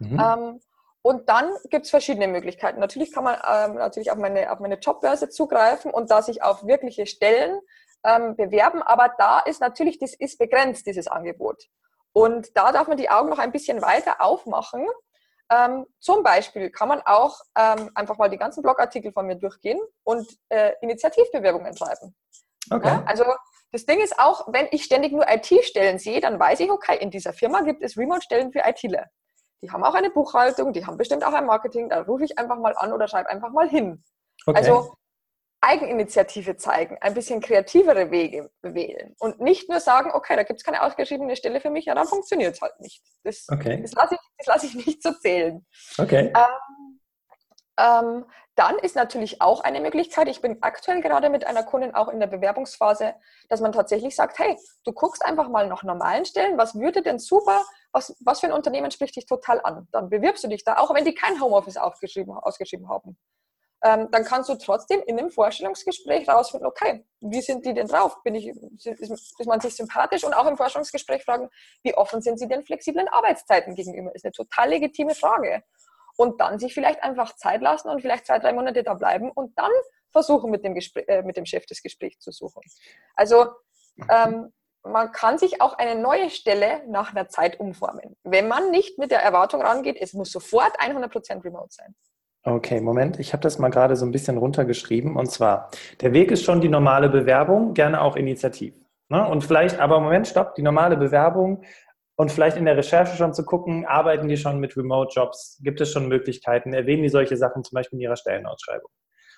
Mhm. 0.00 0.20
Ähm, 0.20 0.60
Und 1.02 1.28
dann 1.28 1.50
gibt 1.70 1.84
es 1.84 1.90
verschiedene 1.90 2.28
Möglichkeiten. 2.28 2.78
Natürlich 2.78 3.12
kann 3.12 3.24
man 3.24 3.34
ähm, 3.34 3.74
natürlich 3.74 4.12
auf 4.12 4.18
meine, 4.18 4.52
auf 4.52 4.60
meine 4.60 4.78
Jobbörse 4.78 5.28
zugreifen 5.28 5.90
und 5.90 6.10
da 6.12 6.22
sich 6.22 6.42
auf 6.42 6.64
wirkliche 6.64 7.06
Stellen 7.06 7.60
ähm, 8.04 8.36
bewerben, 8.36 8.82
aber 8.82 9.14
da 9.18 9.40
ist 9.40 9.60
natürlich, 9.60 9.98
das 9.98 10.14
ist 10.14 10.38
begrenzt, 10.38 10.86
dieses 10.86 11.08
Angebot. 11.08 11.68
Und 12.12 12.56
da 12.56 12.72
darf 12.72 12.88
man 12.88 12.96
die 12.96 13.10
Augen 13.10 13.30
noch 13.30 13.38
ein 13.38 13.52
bisschen 13.52 13.80
weiter 13.80 14.20
aufmachen. 14.20 14.86
Ähm, 15.50 15.86
zum 15.98 16.22
Beispiel 16.22 16.70
kann 16.70 16.88
man 16.88 17.00
auch 17.04 17.40
ähm, 17.58 17.90
einfach 17.94 18.18
mal 18.18 18.28
die 18.28 18.36
ganzen 18.38 18.62
Blogartikel 18.62 19.12
von 19.12 19.26
mir 19.26 19.36
durchgehen 19.36 19.80
und 20.04 20.26
äh, 20.48 20.72
Initiativbewerbungen 20.80 21.76
schreiben. 21.76 22.14
Okay. 22.70 22.88
Ja, 22.88 23.04
also 23.06 23.24
das 23.70 23.86
Ding 23.86 24.00
ist 24.00 24.18
auch, 24.18 24.48
wenn 24.52 24.68
ich 24.70 24.84
ständig 24.84 25.12
nur 25.12 25.26
IT-Stellen 25.28 25.98
sehe, 25.98 26.20
dann 26.20 26.38
weiß 26.38 26.60
ich, 26.60 26.70
okay, 26.70 26.98
in 26.98 27.10
dieser 27.10 27.32
Firma 27.32 27.62
gibt 27.62 27.82
es 27.82 27.96
Remote-Stellen 27.96 28.52
für 28.52 28.60
ITler. 28.64 29.06
Die 29.62 29.70
haben 29.70 29.84
auch 29.84 29.94
eine 29.94 30.10
Buchhaltung, 30.10 30.72
die 30.72 30.84
haben 30.86 30.96
bestimmt 30.96 31.24
auch 31.24 31.32
ein 31.32 31.46
Marketing, 31.46 31.88
da 31.88 32.02
rufe 32.02 32.24
ich 32.24 32.38
einfach 32.38 32.58
mal 32.58 32.74
an 32.76 32.92
oder 32.92 33.08
schreibe 33.08 33.30
einfach 33.30 33.50
mal 33.50 33.68
hin. 33.68 34.02
Okay. 34.46 34.58
Also 34.58 34.94
Eigeninitiative 35.62 36.56
zeigen, 36.56 36.98
ein 37.00 37.14
bisschen 37.14 37.40
kreativere 37.40 38.10
Wege 38.10 38.50
wählen 38.62 39.14
und 39.20 39.40
nicht 39.40 39.68
nur 39.68 39.78
sagen, 39.78 40.10
okay, 40.12 40.34
da 40.34 40.42
gibt 40.42 40.58
es 40.58 40.64
keine 40.64 40.82
ausgeschriebene 40.82 41.36
Stelle 41.36 41.60
für 41.60 41.70
mich, 41.70 41.84
ja, 41.84 41.94
dann 41.94 42.06
funktioniert 42.06 42.54
es 42.54 42.60
halt 42.60 42.78
nicht. 42.80 43.00
Das, 43.22 43.46
okay. 43.48 43.80
das 43.80 43.92
lasse 43.92 44.16
ich, 44.16 44.46
lass 44.46 44.64
ich 44.64 44.74
nicht 44.74 45.02
so 45.02 45.12
zählen. 45.12 45.64
Okay. 45.98 46.32
Ähm, 46.36 47.00
ähm, 47.78 48.24
dann 48.56 48.76
ist 48.80 48.96
natürlich 48.96 49.40
auch 49.40 49.60
eine 49.60 49.80
Möglichkeit, 49.80 50.28
ich 50.28 50.42
bin 50.42 50.58
aktuell 50.62 51.00
gerade 51.00 51.30
mit 51.30 51.46
einer 51.46 51.62
Kundin 51.62 51.94
auch 51.94 52.08
in 52.08 52.18
der 52.18 52.26
Bewerbungsphase, 52.26 53.14
dass 53.48 53.60
man 53.60 53.70
tatsächlich 53.70 54.16
sagt, 54.16 54.40
hey, 54.40 54.58
du 54.84 54.92
guckst 54.92 55.24
einfach 55.24 55.48
mal 55.48 55.68
nach 55.68 55.84
normalen 55.84 56.24
Stellen, 56.24 56.58
was 56.58 56.74
würde 56.74 57.02
denn 57.02 57.20
super, 57.20 57.64
was, 57.92 58.16
was 58.20 58.40
für 58.40 58.46
ein 58.46 58.52
Unternehmen 58.52 58.90
spricht 58.90 59.14
dich 59.14 59.26
total 59.26 59.60
an? 59.62 59.86
Dann 59.92 60.10
bewirbst 60.10 60.42
du 60.42 60.48
dich 60.48 60.64
da, 60.64 60.78
auch 60.78 60.92
wenn 60.92 61.04
die 61.04 61.14
kein 61.14 61.40
Homeoffice 61.40 61.76
ausgeschrieben 61.76 62.88
haben 62.88 63.16
ähm, 63.84 64.08
dann 64.12 64.24
kannst 64.24 64.48
du 64.48 64.54
trotzdem 64.54 65.02
in 65.06 65.18
einem 65.18 65.30
Vorstellungsgespräch 65.30 66.28
rausfinden, 66.28 66.66
okay, 66.66 67.04
wie 67.20 67.40
sind 67.40 67.66
die 67.66 67.74
denn 67.74 67.88
drauf? 67.88 68.22
Bin 68.22 68.36
ich, 68.36 68.46
ist, 68.46 69.10
ist 69.38 69.46
man 69.46 69.60
sich 69.60 69.74
sympathisch? 69.74 70.22
Und 70.22 70.34
auch 70.34 70.46
im 70.46 70.56
Forschungsgespräch 70.56 71.24
fragen, 71.24 71.48
wie 71.82 71.94
offen 71.94 72.22
sind 72.22 72.38
sie 72.38 72.46
den 72.46 72.62
flexiblen 72.62 73.08
Arbeitszeiten 73.08 73.74
gegenüber? 73.74 74.14
Ist 74.14 74.24
eine 74.24 74.32
total 74.32 74.68
legitime 74.68 75.14
Frage. 75.14 75.64
Und 76.16 76.40
dann 76.40 76.60
sich 76.60 76.74
vielleicht 76.74 77.02
einfach 77.02 77.34
Zeit 77.36 77.60
lassen 77.60 77.88
und 77.88 78.00
vielleicht 78.00 78.26
zwei, 78.26 78.38
drei 78.38 78.52
Monate 78.52 78.84
da 78.84 78.94
bleiben 78.94 79.30
und 79.30 79.58
dann 79.58 79.72
versuchen, 80.12 80.50
mit 80.50 80.64
dem, 80.64 80.74
Gespräch, 80.74 81.08
äh, 81.08 81.22
mit 81.22 81.36
dem 81.36 81.46
Chef 81.46 81.66
das 81.66 81.82
Gespräch 81.82 82.20
zu 82.20 82.30
suchen. 82.30 82.62
Also 83.16 83.46
ähm, 84.10 84.52
man 84.84 85.10
kann 85.10 85.38
sich 85.38 85.60
auch 85.60 85.74
eine 85.74 86.00
neue 86.00 86.30
Stelle 86.30 86.82
nach 86.86 87.12
einer 87.12 87.28
Zeit 87.28 87.58
umformen. 87.58 88.16
Wenn 88.22 88.46
man 88.46 88.70
nicht 88.70 88.98
mit 88.98 89.10
der 89.10 89.22
Erwartung 89.22 89.62
rangeht, 89.62 89.96
es 90.00 90.12
muss 90.12 90.30
sofort 90.30 90.78
100% 90.80 91.44
remote 91.44 91.72
sein. 91.72 91.94
Okay, 92.44 92.80
Moment, 92.80 93.20
ich 93.20 93.32
habe 93.32 93.42
das 93.42 93.60
mal 93.60 93.68
gerade 93.68 93.94
so 93.94 94.04
ein 94.04 94.10
bisschen 94.10 94.36
runtergeschrieben. 94.36 95.16
Und 95.16 95.30
zwar, 95.30 95.70
der 96.00 96.12
Weg 96.12 96.32
ist 96.32 96.44
schon 96.44 96.60
die 96.60 96.68
normale 96.68 97.08
Bewerbung, 97.08 97.72
gerne 97.72 98.00
auch 98.00 98.16
initiativ. 98.16 98.74
Ne? 99.08 99.28
Und 99.28 99.44
vielleicht, 99.44 99.78
aber 99.78 100.00
Moment, 100.00 100.26
stopp, 100.26 100.56
die 100.56 100.62
normale 100.62 100.96
Bewerbung 100.96 101.62
und 102.16 102.32
vielleicht 102.32 102.56
in 102.56 102.64
der 102.64 102.76
Recherche 102.76 103.16
schon 103.16 103.32
zu 103.32 103.44
gucken, 103.44 103.86
arbeiten 103.86 104.26
die 104.26 104.36
schon 104.36 104.58
mit 104.58 104.76
Remote-Jobs? 104.76 105.60
Gibt 105.62 105.80
es 105.80 105.92
schon 105.92 106.08
Möglichkeiten? 106.08 106.72
Erwähnen 106.72 107.04
die 107.04 107.08
solche 107.08 107.36
Sachen 107.36 107.62
zum 107.62 107.76
Beispiel 107.76 107.98
in 107.98 108.02
ihrer 108.02 108.16
Stellenausschreibung? 108.16 108.90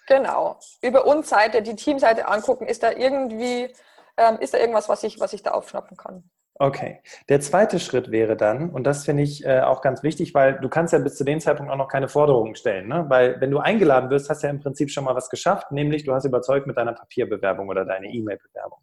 Genau. 0.07 0.59
Über 0.81 1.07
uns 1.07 1.29
Seite, 1.29 1.61
die 1.61 1.77
Teamseite 1.77 2.27
angucken, 2.27 2.67
ist 2.67 2.83
da 2.83 2.91
irgendwie, 2.93 3.69
ähm, 4.17 4.39
ist 4.41 4.55
da 4.55 4.59
irgendwas, 4.59 4.89
was 4.89 5.03
ich, 5.03 5.21
was 5.21 5.33
ich 5.35 5.43
da 5.43 5.51
aufschnappen 5.53 5.97
kann? 5.97 6.31
Okay. 6.57 7.01
Der 7.29 7.41
zweite 7.41 7.81
Schritt 7.81 8.13
wäre 8.13 8.37
dann, 8.37 8.71
und 8.71 8.85
das 8.85 9.05
finde 9.05 9.25
ich 9.25 9.45
äh, 9.45 9.63
auch 9.63 9.81
ganz 9.81 10.05
wichtig, 10.05 10.35
weil 10.35 10.61
du 10.61 10.69
kannst 10.69 10.93
ja 10.93 11.01
bis 11.01 11.17
zu 11.17 11.25
dem 11.25 11.41
Zeitpunkt 11.41 11.73
auch 11.73 11.77
noch 11.77 11.89
keine 11.89 12.09
Forderungen 12.09 12.55
stellen. 12.55 12.89
Ne? 12.89 13.07
Weil 13.09 13.41
wenn 13.41 13.51
du 13.51 13.59
eingeladen 13.59 14.09
wirst, 14.11 14.31
hast 14.31 14.43
du 14.43 14.47
ja 14.47 14.53
im 14.53 14.61
Prinzip 14.61 14.91
schon 14.91 15.05
mal 15.05 15.17
was 15.17 15.31
geschafft, 15.31 15.73
nämlich 15.73 16.05
du 16.05 16.15
hast 16.15 16.25
überzeugt 16.25 16.69
mit 16.69 16.77
deiner 16.77 16.93
Papierbewerbung 16.93 17.69
oder 17.69 17.85
deiner 17.85 18.07
E-Mail-Bewerbung. 18.07 18.79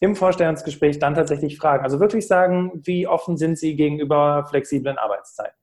Im 0.00 0.16
Vorstellungsgespräch 0.16 0.98
dann 0.98 1.14
tatsächlich 1.14 1.58
fragen. 1.58 1.84
Also 1.84 2.00
wirklich 2.00 2.26
sagen, 2.26 2.72
wie 2.84 3.06
offen 3.06 3.36
sind 3.36 3.56
sie 3.56 3.76
gegenüber 3.76 4.44
flexiblen 4.50 4.98
Arbeitszeiten? 4.98 5.56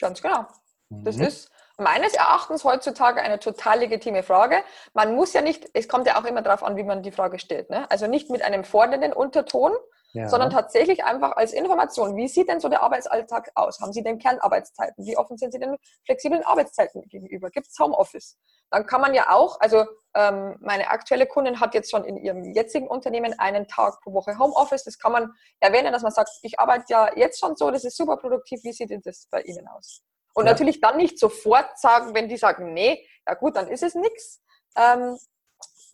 Ganz 0.00 0.20
genau. 0.20 0.46
Das 0.90 1.16
mhm. 1.16 1.22
ist 1.22 1.50
meines 1.78 2.14
Erachtens 2.14 2.64
heutzutage 2.64 3.22
eine 3.22 3.38
total 3.38 3.78
legitime 3.78 4.24
Frage. 4.24 4.56
Man 4.92 5.14
muss 5.14 5.32
ja 5.32 5.40
nicht, 5.40 5.70
es 5.72 5.88
kommt 5.88 6.06
ja 6.06 6.20
auch 6.20 6.24
immer 6.24 6.42
darauf 6.42 6.64
an, 6.64 6.76
wie 6.76 6.82
man 6.82 7.02
die 7.02 7.12
Frage 7.12 7.38
stellt. 7.38 7.70
Ne? 7.70 7.90
Also 7.90 8.08
nicht 8.08 8.28
mit 8.28 8.42
einem 8.42 8.64
fordernden 8.64 9.12
Unterton, 9.12 9.72
ja. 10.12 10.28
sondern 10.28 10.50
tatsächlich 10.50 11.04
einfach 11.04 11.36
als 11.36 11.52
Information. 11.52 12.16
Wie 12.16 12.28
sieht 12.28 12.48
denn 12.48 12.60
so 12.60 12.68
der 12.68 12.82
Arbeitsalltag 12.82 13.50
aus? 13.54 13.80
Haben 13.80 13.92
Sie 13.92 14.02
denn 14.02 14.18
Kernarbeitszeiten? 14.18 15.06
Wie 15.06 15.16
offen 15.16 15.38
sind 15.38 15.52
Sie 15.52 15.58
denn 15.58 15.76
flexiblen 16.04 16.44
Arbeitszeiten 16.44 17.02
gegenüber? 17.08 17.50
Gibt 17.50 17.68
es 17.68 17.78
Homeoffice? 17.78 18.36
Dann 18.70 18.86
kann 18.86 19.00
man 19.00 19.14
ja 19.14 19.30
auch, 19.30 19.60
also 19.60 19.84
ähm, 20.14 20.56
meine 20.60 20.90
aktuelle 20.90 21.26
Kundin 21.26 21.60
hat 21.60 21.74
jetzt 21.74 21.90
schon 21.90 22.04
in 22.04 22.16
ihrem 22.16 22.44
jetzigen 22.44 22.88
Unternehmen 22.88 23.38
einen 23.38 23.66
Tag 23.66 24.00
pro 24.02 24.12
Woche 24.12 24.38
Homeoffice. 24.38 24.84
Das 24.84 24.98
kann 24.98 25.12
man 25.12 25.32
erwähnen, 25.60 25.92
dass 25.92 26.02
man 26.02 26.12
sagt, 26.12 26.30
ich 26.42 26.60
arbeite 26.60 26.84
ja 26.88 27.10
jetzt 27.16 27.40
schon 27.40 27.56
so, 27.56 27.70
das 27.70 27.84
ist 27.84 27.96
super 27.96 28.16
produktiv. 28.16 28.60
Wie 28.64 28.72
sieht 28.72 28.90
denn 28.90 29.02
das 29.02 29.26
bei 29.30 29.40
Ihnen 29.42 29.66
aus? 29.68 30.02
Und 30.34 30.46
ja. 30.46 30.52
natürlich 30.52 30.80
dann 30.80 30.96
nicht 30.96 31.18
sofort 31.18 31.78
sagen, 31.78 32.14
wenn 32.14 32.28
die 32.28 32.36
sagen, 32.36 32.72
nee, 32.72 33.06
ja 33.26 33.34
gut, 33.34 33.56
dann 33.56 33.68
ist 33.68 33.82
es 33.82 33.94
nichts. 33.94 34.42
Ähm, 34.76 35.18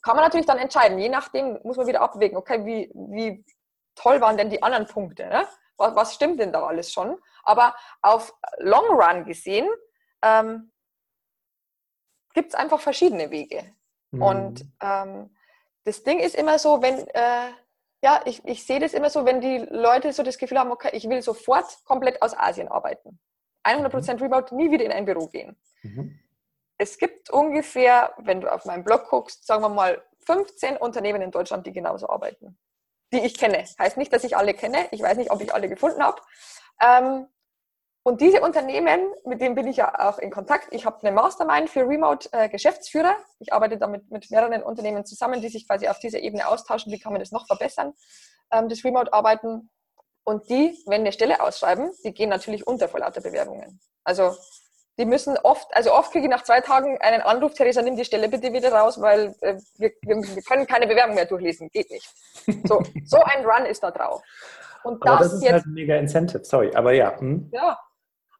kann 0.02 0.16
man 0.16 0.24
natürlich 0.24 0.46
dann 0.46 0.58
entscheiden. 0.58 0.98
Je 0.98 1.08
nachdem 1.08 1.58
muss 1.64 1.76
man 1.76 1.86
wieder 1.86 2.00
abwägen, 2.00 2.38
okay, 2.38 2.64
wie, 2.64 2.90
wie 2.94 3.44
toll 3.98 4.20
waren 4.20 4.36
denn 4.36 4.50
die 4.50 4.62
anderen 4.62 4.86
Punkte? 4.86 5.26
Ne? 5.26 5.46
Was, 5.76 5.94
was, 5.94 6.14
stimmt 6.14 6.40
denn 6.40 6.52
da 6.52 6.64
alles 6.64 6.92
schon? 6.92 7.18
Aber 7.42 7.74
auf 8.00 8.34
Long 8.58 8.86
Run 8.90 9.24
gesehen 9.24 9.68
ähm, 10.22 10.72
gibt 12.34 12.50
es 12.50 12.54
einfach 12.54 12.80
verschiedene 12.80 13.30
Wege. 13.30 13.64
Mhm. 14.10 14.22
Und 14.22 14.64
ähm, 14.80 15.36
das 15.84 16.02
Ding 16.02 16.20
ist 16.20 16.34
immer 16.34 16.58
so, 16.58 16.82
wenn, 16.82 17.06
äh, 17.08 17.50
ja, 18.02 18.22
ich, 18.24 18.44
ich 18.44 18.64
sehe 18.64 18.80
das 18.80 18.94
immer 18.94 19.10
so, 19.10 19.24
wenn 19.24 19.40
die 19.40 19.58
Leute 19.70 20.12
so 20.12 20.22
das 20.22 20.38
Gefühl 20.38 20.58
haben, 20.58 20.70
okay, 20.70 20.90
ich 20.92 21.08
will 21.08 21.22
sofort 21.22 21.66
komplett 21.84 22.22
aus 22.22 22.36
Asien 22.36 22.68
arbeiten. 22.68 23.18
100% 23.64 24.14
mhm. 24.14 24.22
Remote, 24.22 24.54
nie 24.54 24.70
wieder 24.70 24.84
in 24.84 24.92
ein 24.92 25.04
Büro 25.04 25.26
gehen. 25.26 25.60
Mhm. 25.82 26.18
Es 26.78 26.96
gibt 26.96 27.30
ungefähr, 27.30 28.14
wenn 28.18 28.40
du 28.40 28.52
auf 28.52 28.64
meinen 28.64 28.84
Blog 28.84 29.08
guckst, 29.08 29.46
sagen 29.46 29.62
wir 29.62 29.68
mal 29.68 30.00
15 30.26 30.76
Unternehmen 30.76 31.22
in 31.22 31.32
Deutschland, 31.32 31.66
die 31.66 31.72
genauso 31.72 32.08
arbeiten 32.08 32.56
die 33.12 33.20
ich 33.20 33.38
kenne. 33.38 33.64
Heißt 33.78 33.96
nicht, 33.96 34.12
dass 34.12 34.24
ich 34.24 34.36
alle 34.36 34.54
kenne. 34.54 34.88
Ich 34.90 35.02
weiß 35.02 35.16
nicht, 35.16 35.30
ob 35.30 35.40
ich 35.40 35.52
alle 35.54 35.68
gefunden 35.68 36.02
habe. 36.02 36.20
Ähm, 36.80 37.26
und 38.02 38.20
diese 38.20 38.40
Unternehmen, 38.40 39.12
mit 39.24 39.40
denen 39.40 39.54
bin 39.54 39.66
ich 39.66 39.76
ja 39.76 40.08
auch 40.08 40.18
in 40.18 40.30
Kontakt. 40.30 40.68
Ich 40.70 40.86
habe 40.86 40.98
eine 41.02 41.12
Mastermind 41.12 41.68
für 41.68 41.86
Remote-Geschäftsführer. 41.86 43.10
Äh, 43.10 43.24
ich 43.40 43.52
arbeite 43.52 43.76
damit 43.76 44.10
mit 44.10 44.30
mehreren 44.30 44.62
Unternehmen 44.62 45.04
zusammen, 45.04 45.42
die 45.42 45.48
sich 45.48 45.66
quasi 45.66 45.88
auf 45.88 45.98
dieser 45.98 46.20
Ebene 46.20 46.48
austauschen. 46.48 46.90
Wie 46.90 46.98
kann 46.98 47.12
man 47.12 47.20
das 47.20 47.32
noch 47.32 47.46
verbessern, 47.46 47.92
ähm, 48.50 48.68
das 48.68 48.84
Remote-Arbeiten? 48.84 49.70
Und 50.24 50.48
die, 50.48 50.82
wenn 50.86 51.02
eine 51.02 51.12
Stelle 51.12 51.42
ausschreiben, 51.42 51.90
die 52.04 52.12
gehen 52.12 52.28
natürlich 52.30 52.66
unter 52.66 52.88
vor 52.88 53.00
lauter 53.00 53.20
Bewerbungen. 53.20 53.80
Also 54.04 54.34
die 54.98 55.04
müssen 55.04 55.36
oft, 55.38 55.74
also 55.74 55.92
oft 55.94 56.10
kriege 56.10 56.24
ich 56.24 56.30
nach 56.30 56.42
zwei 56.42 56.60
Tagen 56.60 56.98
einen 57.00 57.22
Anruf, 57.22 57.54
Theresa, 57.54 57.82
nimm 57.82 57.96
die 57.96 58.04
Stelle 58.04 58.28
bitte 58.28 58.52
wieder 58.52 58.72
raus, 58.72 59.00
weil 59.00 59.34
äh, 59.40 59.54
wir, 59.76 59.92
wir, 60.02 60.42
können 60.42 60.66
keine 60.66 60.86
Bewerbung 60.86 61.14
mehr 61.14 61.26
durchlesen. 61.26 61.70
Geht 61.70 61.90
nicht. 61.90 62.12
So, 62.66 62.82
so 63.04 63.22
ein 63.22 63.46
Run 63.46 63.64
ist 63.66 63.82
da 63.82 63.92
drauf. 63.92 64.22
Und 64.82 65.04
das, 65.04 65.12
aber 65.12 65.24
das 65.24 65.32
ist 65.34 65.42
jetzt, 65.42 65.52
halt 65.52 65.66
ein 65.66 65.74
mega 65.74 65.96
Incentive, 65.96 66.44
sorry, 66.44 66.74
aber 66.74 66.92
ja. 66.92 67.18
Hm. 67.18 67.48
Ja, 67.52 67.78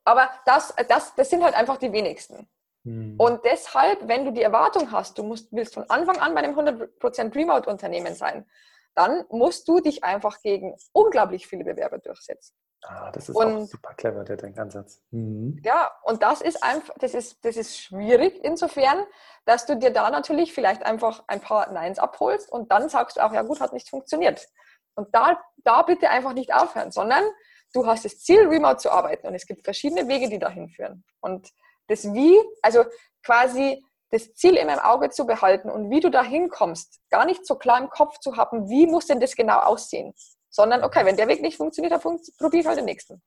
aber 0.04 0.30
das, 0.46 0.74
das, 0.88 1.14
das 1.14 1.30
sind 1.30 1.44
halt 1.44 1.54
einfach 1.54 1.76
die 1.76 1.92
wenigsten. 1.92 2.48
Hm. 2.84 3.14
Und 3.18 3.44
deshalb, 3.44 4.08
wenn 4.08 4.24
du 4.24 4.32
die 4.32 4.42
Erwartung 4.42 4.90
hast, 4.90 5.16
du 5.16 5.22
musst, 5.22 5.52
willst 5.52 5.74
von 5.74 5.88
Anfang 5.88 6.18
an 6.18 6.34
bei 6.34 6.42
einem 6.42 6.58
100% 6.58 7.34
Remote-Unternehmen 7.34 8.14
sein, 8.14 8.46
dann 8.94 9.24
musst 9.30 9.68
du 9.68 9.78
dich 9.78 10.02
einfach 10.02 10.40
gegen 10.40 10.74
unglaublich 10.92 11.46
viele 11.46 11.62
Bewerber 11.62 11.98
durchsetzen. 11.98 12.56
Ah, 12.82 13.10
das 13.10 13.28
ist 13.28 13.36
und, 13.36 13.62
auch 13.62 13.66
super 13.66 13.94
clever, 13.94 14.24
der 14.24 14.36
Denkansatz. 14.36 15.02
Mhm. 15.10 15.60
Ja, 15.64 15.90
und 16.04 16.22
das 16.22 16.40
ist 16.40 16.62
einfach, 16.62 16.94
das 16.98 17.14
ist, 17.14 17.44
das 17.44 17.56
ist 17.56 17.76
schwierig 17.76 18.38
insofern, 18.44 19.04
dass 19.44 19.66
du 19.66 19.76
dir 19.76 19.90
da 19.90 20.10
natürlich 20.10 20.52
vielleicht 20.52 20.84
einfach 20.84 21.24
ein 21.26 21.40
paar 21.40 21.72
Neins 21.72 21.98
abholst 21.98 22.50
und 22.50 22.70
dann 22.70 22.88
sagst 22.88 23.16
du 23.16 23.24
auch, 23.24 23.32
ja 23.32 23.42
gut, 23.42 23.60
hat 23.60 23.72
nicht 23.72 23.90
funktioniert. 23.90 24.46
Und 24.94 25.14
da, 25.14 25.40
da 25.64 25.82
bitte 25.82 26.10
einfach 26.10 26.32
nicht 26.34 26.54
aufhören, 26.54 26.92
sondern 26.92 27.24
du 27.72 27.86
hast 27.86 28.04
das 28.04 28.18
Ziel, 28.20 28.46
remote 28.46 28.78
zu 28.78 28.90
arbeiten 28.90 29.26
und 29.26 29.34
es 29.34 29.46
gibt 29.46 29.64
verschiedene 29.64 30.06
Wege, 30.08 30.28
die 30.28 30.38
dahin 30.38 30.68
führen. 30.68 31.04
Und 31.20 31.48
das 31.88 32.12
Wie, 32.12 32.38
also 32.62 32.84
quasi 33.24 33.84
das 34.10 34.34
Ziel 34.34 34.56
immer 34.56 34.74
im 34.74 34.78
Auge 34.78 35.10
zu 35.10 35.26
behalten 35.26 35.70
und 35.70 35.90
wie 35.90 36.00
du 36.00 36.10
dahin 36.10 36.48
kommst, 36.48 37.00
gar 37.10 37.26
nicht 37.26 37.46
so 37.46 37.56
klar 37.56 37.78
im 37.78 37.90
Kopf 37.90 38.18
zu 38.20 38.36
haben, 38.36 38.68
wie 38.68 38.86
muss 38.86 39.06
denn 39.06 39.20
das 39.20 39.34
genau 39.34 39.58
aussehen, 39.58 40.14
sondern 40.50 40.84
okay, 40.84 41.04
wenn 41.04 41.16
der 41.16 41.28
Weg 41.28 41.42
nicht 41.42 41.56
funktioniert, 41.56 41.92
dann 41.92 42.00
probiere 42.38 42.60
ich 42.60 42.66
halt 42.66 42.78
den 42.78 42.84
nächsten. 42.84 43.22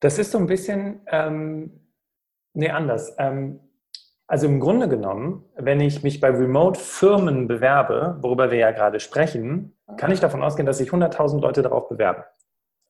Das 0.00 0.18
ist 0.18 0.30
so 0.32 0.38
ein 0.38 0.46
bisschen, 0.46 1.00
ähm, 1.08 1.86
nee, 2.54 2.70
anders. 2.70 3.14
Ähm, 3.18 3.60
also 4.26 4.46
im 4.46 4.60
Grunde 4.60 4.88
genommen, 4.88 5.44
wenn 5.56 5.80
ich 5.80 6.02
mich 6.04 6.20
bei 6.20 6.30
Remote-Firmen 6.30 7.48
bewerbe, 7.48 8.16
worüber 8.20 8.50
wir 8.50 8.58
ja 8.58 8.70
gerade 8.70 9.00
sprechen, 9.00 9.76
kann 9.96 10.12
ich 10.12 10.20
davon 10.20 10.42
ausgehen, 10.42 10.66
dass 10.66 10.78
sich 10.78 10.90
100.000 10.90 11.40
Leute 11.40 11.62
darauf 11.62 11.88
bewerben. 11.88 12.22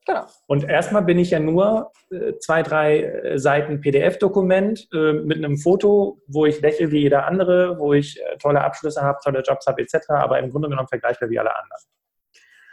Genau. 0.05 0.25
Und 0.47 0.63
erstmal 0.63 1.03
bin 1.03 1.19
ich 1.19 1.31
ja 1.31 1.39
nur 1.39 1.91
äh, 2.11 2.37
zwei, 2.39 2.63
drei 2.63 3.03
äh, 3.03 3.39
Seiten 3.39 3.81
PDF-Dokument 3.81 4.87
äh, 4.93 5.13
mit 5.13 5.37
einem 5.37 5.57
Foto, 5.57 6.21
wo 6.27 6.45
ich 6.45 6.59
lächle 6.61 6.91
wie 6.91 7.01
jeder 7.01 7.25
andere, 7.25 7.77
wo 7.77 7.93
ich 7.93 8.19
äh, 8.19 8.37
tolle 8.37 8.61
Abschlüsse 8.61 9.01
habe, 9.01 9.19
tolle 9.23 9.41
Jobs 9.41 9.67
habe 9.67 9.81
etc., 9.81 10.09
aber 10.09 10.39
im 10.39 10.49
Grunde 10.49 10.69
genommen 10.69 10.87
vergleichbar 10.87 11.29
wie 11.29 11.39
alle 11.39 11.55
anderen. 11.55 11.81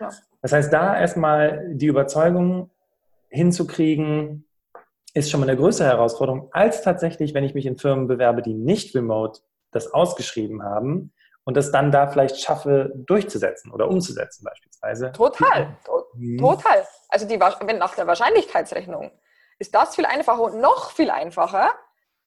Ja. 0.01 0.11
Das 0.43 0.53
heißt, 0.53 0.73
da 0.73 0.99
erstmal 0.99 1.75
die 1.75 1.87
Überzeugung 1.87 2.71
hinzukriegen, 3.29 4.47
ist 5.15 5.31
schon 5.31 5.41
mal 5.41 5.49
eine 5.49 5.59
größere 5.59 5.89
Herausforderung, 5.89 6.49
als 6.53 6.83
tatsächlich, 6.83 7.35
wenn 7.35 7.45
ich 7.45 7.55
mich 7.55 7.67
in 7.67 7.79
Firmen 7.79 8.07
bewerbe, 8.07 8.43
die 8.43 8.55
nicht 8.55 8.95
remote 8.95 9.41
das 9.71 9.93
ausgeschrieben 9.93 10.63
haben 10.63 11.13
und 11.45 11.57
das 11.57 11.73
dann 11.73 11.91
da 11.91 12.09
vielleicht 12.09 12.39
schaffe, 12.41 12.93
durchzusetzen 12.95 13.73
oder 13.73 13.89
umzusetzen 13.89 14.45
beispielsweise. 14.45 15.13
Total, 15.13 15.77
mhm. 16.15 16.39
total. 16.39 16.87
Also 17.09 17.27
die, 17.27 17.41
wenn 17.41 17.79
nach 17.79 17.95
der 17.95 18.07
Wahrscheinlichkeitsrechnung 18.07 19.11
ist 19.59 19.75
das 19.75 19.97
viel 19.97 20.07
einfacher 20.07 20.43
und 20.43 20.61
noch 20.61 20.93
viel 20.93 21.11
einfacher, 21.11 21.73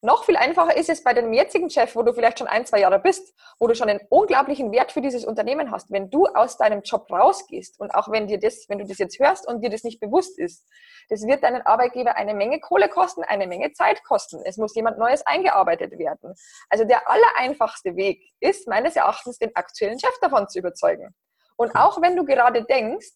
noch 0.04 0.24
viel 0.24 0.36
einfacher 0.36 0.76
ist 0.76 0.90
es 0.90 1.04
bei 1.04 1.14
dem 1.14 1.32
jetzigen 1.32 1.70
Chef, 1.70 1.96
wo 1.96 2.02
du 2.02 2.12
vielleicht 2.14 2.40
schon 2.40 2.48
ein, 2.48 2.66
zwei 2.66 2.80
Jahre 2.80 3.00
bist, 3.00 3.36
wo 3.60 3.68
du 3.68 3.76
schon 3.76 3.88
einen 3.88 4.00
unglaublichen 4.10 4.72
Wert 4.72 4.92
für 4.92 5.02
dieses 5.02 5.26
Unternehmen 5.26 5.72
hast. 5.72 5.92
Wenn 5.92 6.10
du 6.10 6.26
aus 6.26 6.58
deinem 6.58 6.82
Job 6.82 7.12
rausgehst 7.12 7.80
und 7.80 7.94
auch 7.94 8.10
wenn 8.12 8.26
dir 8.26 8.40
das, 8.40 8.66
wenn 8.68 8.80
du 8.80 8.86
das 8.86 8.98
jetzt 8.98 9.20
hörst 9.20 9.48
und 9.48 9.62
dir 9.62 9.70
das 9.70 9.84
nicht 9.84 10.00
bewusst 10.00 10.40
ist, 10.40 10.68
das 11.10 11.22
wird 11.28 11.44
deinen 11.44 11.62
Arbeitgeber 11.62 12.16
eine 12.16 12.34
Menge 12.34 12.60
Kohle 12.60 12.90
kosten, 12.90 13.24
eine 13.24 13.46
Menge 13.46 13.74
Zeit 13.74 14.04
kosten. 14.04 14.42
Es 14.44 14.58
muss 14.58 14.76
jemand 14.76 14.98
Neues 14.98 15.26
eingearbeitet 15.26 15.98
werden. 16.00 16.34
Also 16.70 16.84
der 16.84 17.10
allereinfachste 17.10 17.96
Weg 17.96 18.32
ist 18.40 18.68
meines 18.68 18.96
Erachtens, 18.96 19.38
den 19.38 19.56
aktuellen 19.56 20.00
Chef 20.00 20.18
davon 20.22 20.48
zu 20.50 20.60
überzeugen. 20.60 21.14
Und 21.58 21.76
auch 21.76 22.02
wenn 22.02 22.16
du 22.16 22.26
gerade 22.26 22.64
denkst, 22.64 23.12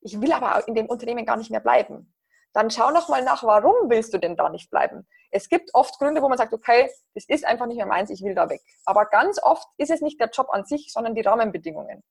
ich 0.00 0.20
will 0.20 0.32
aber 0.32 0.66
in 0.66 0.74
dem 0.74 0.86
Unternehmen 0.86 1.24
gar 1.24 1.36
nicht 1.36 1.50
mehr 1.50 1.60
bleiben, 1.60 2.13
dann 2.54 2.70
schau 2.70 2.90
noch 2.90 3.08
mal 3.08 3.22
nach, 3.22 3.42
warum 3.42 3.90
willst 3.90 4.14
du 4.14 4.18
denn 4.18 4.36
da 4.36 4.48
nicht 4.48 4.70
bleiben? 4.70 5.06
Es 5.30 5.48
gibt 5.48 5.74
oft 5.74 5.98
Gründe, 5.98 6.22
wo 6.22 6.28
man 6.28 6.38
sagt, 6.38 6.54
okay, 6.54 6.88
das 7.14 7.24
ist 7.26 7.44
einfach 7.44 7.66
nicht 7.66 7.76
mehr 7.76 7.86
meins, 7.86 8.10
ich 8.10 8.22
will 8.22 8.34
da 8.34 8.48
weg. 8.48 8.62
Aber 8.84 9.06
ganz 9.06 9.42
oft 9.42 9.66
ist 9.76 9.90
es 9.90 10.00
nicht 10.00 10.20
der 10.20 10.30
Job 10.30 10.46
an 10.50 10.64
sich, 10.64 10.92
sondern 10.92 11.14
die 11.14 11.22
Rahmenbedingungen. 11.22 12.02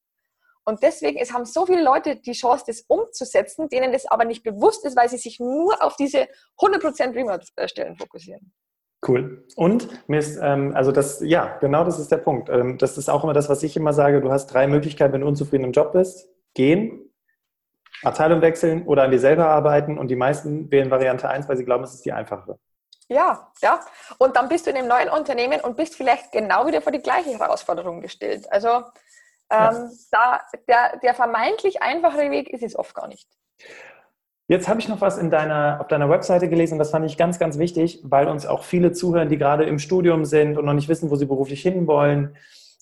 Und 0.65 0.83
deswegen 0.83 1.17
es 1.17 1.33
haben 1.33 1.45
so 1.45 1.65
viele 1.65 1.83
Leute 1.83 2.17
die 2.17 2.33
Chance, 2.33 2.65
das 2.67 2.83
umzusetzen, 2.87 3.69
denen 3.69 3.91
das 3.91 4.05
aber 4.05 4.25
nicht 4.25 4.43
bewusst 4.43 4.85
ist, 4.85 4.95
weil 4.95 5.09
sie 5.09 5.17
sich 5.17 5.39
nur 5.39 5.81
auf 5.81 5.95
diese 5.95 6.27
100% 6.59 7.15
Remote-Stellen 7.15 7.97
fokussieren. 7.97 8.53
Cool. 9.05 9.45
Und 9.57 9.89
mir 10.07 10.19
ist, 10.19 10.39
ähm, 10.41 10.73
also 10.75 10.93
das, 10.93 11.21
ja, 11.21 11.57
genau 11.57 11.83
das 11.83 11.99
ist 11.99 12.11
der 12.11 12.17
Punkt. 12.17 12.49
Ähm, 12.49 12.77
das 12.77 12.97
ist 12.97 13.09
auch 13.09 13.23
immer 13.23 13.33
das, 13.33 13.49
was 13.49 13.61
ich 13.63 13.75
immer 13.75 13.91
sage. 13.91 14.21
Du 14.21 14.31
hast 14.31 14.47
drei 14.47 14.67
Möglichkeiten, 14.67 15.13
wenn 15.13 15.21
du 15.21 15.27
unzufrieden 15.27 15.65
im 15.65 15.71
Job 15.73 15.91
bist. 15.91 16.29
Gehen, 16.53 17.02
Abteilung 18.03 18.41
wechseln 18.41 18.85
oder 18.85 19.03
an 19.03 19.11
dir 19.11 19.19
selber 19.19 19.47
arbeiten 19.47 19.97
und 19.97 20.09
die 20.09 20.15
meisten 20.15 20.71
wählen 20.71 20.91
Variante 20.91 21.29
1, 21.29 21.47
weil 21.47 21.57
sie 21.57 21.65
glauben, 21.65 21.83
es 21.83 21.93
ist 21.93 22.05
die 22.05 22.11
einfachere. 22.11 22.59
Ja, 23.09 23.51
ja. 23.61 23.79
Und 24.17 24.35
dann 24.35 24.49
bist 24.49 24.65
du 24.65 24.71
in 24.71 24.77
einem 24.77 24.87
neuen 24.87 25.09
Unternehmen 25.09 25.61
und 25.61 25.77
bist 25.77 25.95
vielleicht 25.95 26.31
genau 26.31 26.65
wieder 26.67 26.81
vor 26.81 26.91
die 26.91 27.01
gleiche 27.01 27.37
Herausforderung 27.37 28.01
gestellt. 28.01 28.51
Also 28.51 28.69
ähm, 28.69 28.81
ja. 29.49 29.89
da, 30.11 30.41
der, 30.67 30.99
der 30.99 31.13
vermeintlich 31.13 31.81
einfachere 31.81 32.31
Weg 32.31 32.49
ist 32.49 32.63
es 32.63 32.75
oft 32.75 32.95
gar 32.95 33.07
nicht. 33.07 33.27
Jetzt 34.47 34.67
habe 34.67 34.79
ich 34.79 34.89
noch 34.89 34.99
was 34.99 35.17
in 35.17 35.29
deiner, 35.29 35.79
auf 35.79 35.87
deiner 35.87 36.09
Webseite 36.09 36.49
gelesen 36.49 36.73
und 36.73 36.79
das 36.79 36.91
fand 36.91 37.05
ich 37.05 37.17
ganz, 37.17 37.39
ganz 37.39 37.57
wichtig, 37.57 38.01
weil 38.03 38.27
uns 38.27 38.45
auch 38.45 38.63
viele 38.63 38.91
zuhören, 38.91 39.29
die 39.29 39.37
gerade 39.37 39.63
im 39.63 39.79
Studium 39.79 40.25
sind 40.25 40.57
und 40.57 40.65
noch 40.65 40.73
nicht 40.73 40.89
wissen, 40.89 41.09
wo 41.09 41.15
sie 41.15 41.25
beruflich 41.25 41.61
hinwollen. 41.61 42.35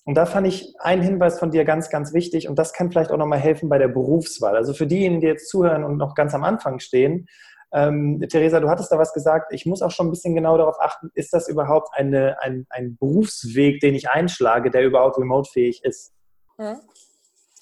Und 0.04 0.14
da 0.16 0.26
fand 0.26 0.46
ich 0.48 0.74
einen 0.80 1.02
Hinweis 1.02 1.38
von 1.38 1.52
dir 1.52 1.64
ganz, 1.64 1.88
ganz 1.88 2.12
wichtig 2.12 2.48
und 2.48 2.58
das 2.58 2.72
kann 2.72 2.90
vielleicht 2.90 3.12
auch 3.12 3.16
nochmal 3.16 3.38
helfen 3.38 3.68
bei 3.68 3.78
der 3.78 3.88
Berufswahl. 3.88 4.56
Also 4.56 4.74
für 4.74 4.86
diejenigen, 4.86 5.20
die 5.20 5.28
jetzt 5.28 5.48
zuhören 5.48 5.84
und 5.84 5.96
noch 5.96 6.14
ganz 6.14 6.34
am 6.34 6.42
Anfang 6.42 6.80
stehen, 6.80 7.28
ähm, 7.72 8.20
Theresa, 8.28 8.60
du 8.60 8.68
hattest 8.68 8.92
da 8.92 8.98
was 8.98 9.14
gesagt. 9.14 9.52
Ich 9.52 9.64
muss 9.64 9.80
auch 9.80 9.90
schon 9.90 10.08
ein 10.08 10.10
bisschen 10.10 10.34
genau 10.34 10.58
darauf 10.58 10.78
achten, 10.80 11.10
ist 11.14 11.32
das 11.32 11.48
überhaupt 11.48 11.88
eine, 11.94 12.36
ein, 12.40 12.66
ein 12.68 12.96
Berufsweg, 12.96 13.80
den 13.80 13.94
ich 13.94 14.10
einschlage, 14.10 14.70
der 14.70 14.84
überhaupt 14.84 15.18
remote-fähig 15.18 15.84
ist? 15.84 16.12
Mhm. 16.58 16.80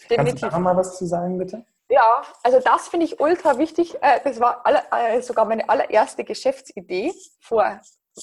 Kannst 0.08 0.42
du 0.42 0.46
da 0.46 0.50
noch 0.50 0.58
mal 0.58 0.76
was 0.76 0.98
zu 0.98 1.06
sagen, 1.06 1.38
bitte? 1.38 1.64
Ja, 1.88 2.22
also 2.42 2.58
das 2.64 2.88
finde 2.88 3.06
ich 3.06 3.20
ultra 3.20 3.58
wichtig. 3.58 3.96
Äh, 4.00 4.20
das 4.24 4.40
war 4.40 4.64
alle, 4.64 4.80
äh, 4.90 5.20
sogar 5.20 5.44
meine 5.44 5.68
allererste 5.68 6.24
Geschäftsidee 6.24 7.12
vor 7.40 7.80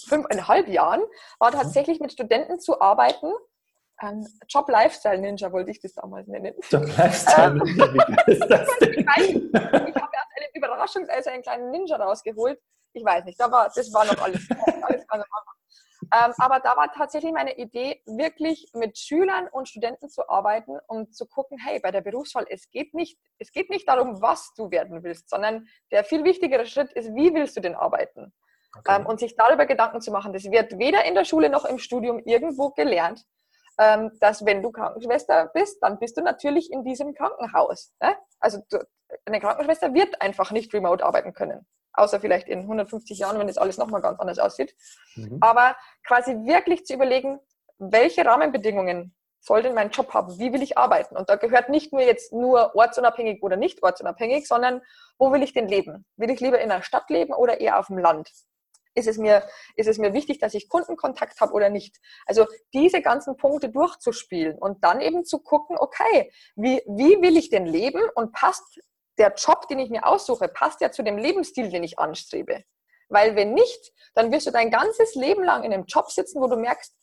fünfeinhalb 0.08 0.68
Jahren, 0.68 1.02
war 1.40 1.52
tatsächlich 1.52 2.00
mit 2.00 2.12
Studenten 2.12 2.60
zu 2.60 2.82
arbeiten 2.82 3.32
ähm, 4.02 4.28
Job 4.48 4.70
Lifestyle 4.70 5.20
Ninja 5.20 5.52
wollte 5.52 5.72
ich 5.72 5.80
das 5.80 5.94
damals 5.94 6.28
nennen. 6.28 6.54
Job 6.70 6.86
Lifestyle 6.98 7.48
ähm, 7.48 7.58
Ninja, 7.58 7.94
wie 7.94 8.32
ist 8.32 8.48
das 8.48 8.68
denn? 8.82 8.94
ich, 8.94 9.36
ich 9.36 9.54
habe 9.56 10.12
erst 10.14 10.32
einen 10.36 10.54
Überraschungs-, 10.56 11.10
also 11.10 11.30
einen 11.30 11.44
kleinen 11.44 11.72
Ninja 11.72 11.98
rausgeholt. 11.98 12.60
Ich 12.94 13.04
weiß 13.04 13.26
nicht, 13.26 13.40
da 13.40 13.52
war, 13.52 13.72
das 13.74 13.94
war 13.94 14.06
noch 14.06 14.20
alles, 14.22 14.48
alles 14.82 15.08
ganz 15.08 15.26
ähm, 16.14 16.34
aber 16.38 16.60
da 16.60 16.78
war 16.78 16.92
tatsächlich 16.94 17.34
meine 17.34 17.58
Idee, 17.58 18.02
wirklich 18.06 18.70
mit 18.74 18.98
Schülern 18.98 19.48
und 19.52 19.68
Studenten 19.68 20.10
zu 20.10 20.30
arbeiten, 20.30 20.78
um 20.88 21.12
zu 21.12 21.26
gucken, 21.26 21.58
hey, 21.58 21.80
bei 21.80 21.92
der 21.92 22.02
Berufswahl, 22.02 22.46
es 22.50 22.70
geht 22.70 22.94
nicht, 22.94 23.18
es 23.40 23.52
geht 23.52 23.70
nicht 23.70 23.88
darum, 23.88 24.22
was 24.22 24.54
du 24.56 24.72
werden 24.72 25.04
willst, 25.04 25.30
sondern 25.30 25.68
der 25.92 26.04
viel 26.04 26.24
wichtigere 26.24 26.66
Schritt 26.66 26.94
ist, 26.94 27.14
wie 27.16 27.34
willst 27.34 27.58
du 27.58 27.62
denn 27.62 27.76
arbeiten? 27.76 28.32
Okay. 28.78 28.96
Ähm, 28.96 29.06
und 29.06 29.20
sich 29.20 29.36
darüber 29.36 29.66
Gedanken 29.66 30.02
zu 30.02 30.12
machen. 30.12 30.34
Das 30.34 30.44
wird 30.50 30.78
weder 30.78 31.04
in 31.06 31.16
der 31.16 31.26
Schule 31.26 31.50
noch 31.50 31.66
im 31.66 31.80
Studium 31.80 32.20
irgendwo 32.20 32.70
gelernt 32.70 33.26
dass 33.78 34.46
wenn 34.46 34.64
du 34.64 34.72
Krankenschwester 34.72 35.52
bist, 35.54 35.82
dann 35.82 36.00
bist 36.00 36.18
du 36.18 36.22
natürlich 36.22 36.72
in 36.72 36.84
diesem 36.84 37.14
Krankenhaus. 37.14 37.94
Ne? 38.02 38.16
Also 38.40 38.60
du, 38.70 38.80
eine 39.26 39.40
Krankenschwester 39.40 39.94
wird 39.94 40.22
einfach 40.22 40.52
nicht 40.52 40.74
remote 40.74 41.06
arbeiten 41.06 41.34
können. 41.34 41.66
Außer 41.94 42.20
vielleicht 42.20 42.48
in 42.48 42.60
150 42.60 43.18
Jahren, 43.20 43.40
wenn 43.40 43.48
das 43.48 43.58
alles 43.58 43.78
nochmal 43.78 44.02
ganz 44.02 44.20
anders 44.20 44.40
aussieht. 44.40 44.76
Mhm. 45.16 45.38
Aber 45.42 45.76
quasi 46.06 46.32
wirklich 46.46 46.86
zu 46.86 46.94
überlegen, 46.94 47.40
welche 47.80 48.26
Rahmenbedingungen 48.26 49.16
soll 49.40 49.64
denn 49.64 49.74
mein 49.74 49.92
Job 49.92 50.14
haben? 50.14 50.38
Wie 50.40 50.52
will 50.54 50.62
ich 50.62 50.78
arbeiten? 50.78 51.16
Und 51.16 51.30
da 51.30 51.36
gehört 51.36 51.70
nicht 51.70 51.94
nur 51.94 52.02
jetzt 52.02 52.34
nur 52.34 52.76
ortsunabhängig 52.76 53.42
oder 53.42 53.56
nicht 53.56 53.82
ortsunabhängig, 53.82 54.48
sondern 54.48 54.82
wo 55.18 55.32
will 55.32 55.44
ich 55.44 55.54
denn 55.54 55.68
leben? 55.68 56.06
Will 56.18 56.30
ich 56.30 56.40
lieber 56.40 56.60
in 56.60 56.70
der 56.70 56.82
Stadt 56.82 57.10
leben 57.10 57.34
oder 57.34 57.60
eher 57.60 57.80
auf 57.80 57.88
dem 57.88 57.98
Land? 57.98 58.30
Ist 58.98 59.08
es 59.08 59.18
mir, 59.20 59.48
ist 59.76 59.88
es 59.88 60.00
mir 60.00 60.12
wichtig, 60.14 60.40
dass 60.40 60.56
ich 60.56 60.70
Kundenkontakt 60.70 61.40
habe 61.40 61.54
oder 61.54 61.70
nicht? 61.70 61.98
Also 62.26 62.48
diese 62.74 63.02
ganzen 63.02 63.38
Punkte 63.38 63.70
durchzuspielen 63.70 64.58
und 64.58 64.84
dann 64.84 65.02
eben 65.02 65.24
zu 65.24 65.40
gucken, 65.40 65.78
okay, 65.78 66.32
wie, 66.56 66.82
wie 66.88 67.22
will 67.22 67.38
ich 67.38 67.50
denn 67.50 67.68
leben 67.68 68.02
und 68.16 68.34
passt 68.34 68.80
der 69.20 69.34
Job, 69.36 69.68
den 69.68 69.78
ich 69.78 69.92
mir 69.92 70.06
aussuche, 70.06 70.48
passt 70.48 70.82
ja 70.82 70.92
zu 70.92 71.04
dem 71.04 71.18
Lebensstil, 71.18 71.70
den 71.70 71.84
ich 71.84 72.00
anstrebe. 72.00 72.64
Weil 73.10 73.36
wenn 73.36 73.54
nicht, 73.54 73.94
dann 74.16 74.32
wirst 74.32 74.48
du 74.48 74.52
dein 74.52 74.72
ganzes 74.72 75.14
Leben 75.14 75.44
lang 75.44 75.64
in 75.64 75.74
einem 75.74 75.86
Job 75.86 76.10
sitzen, 76.12 76.42
wo 76.42 76.48
du 76.48 76.58
merkst, 76.58 76.94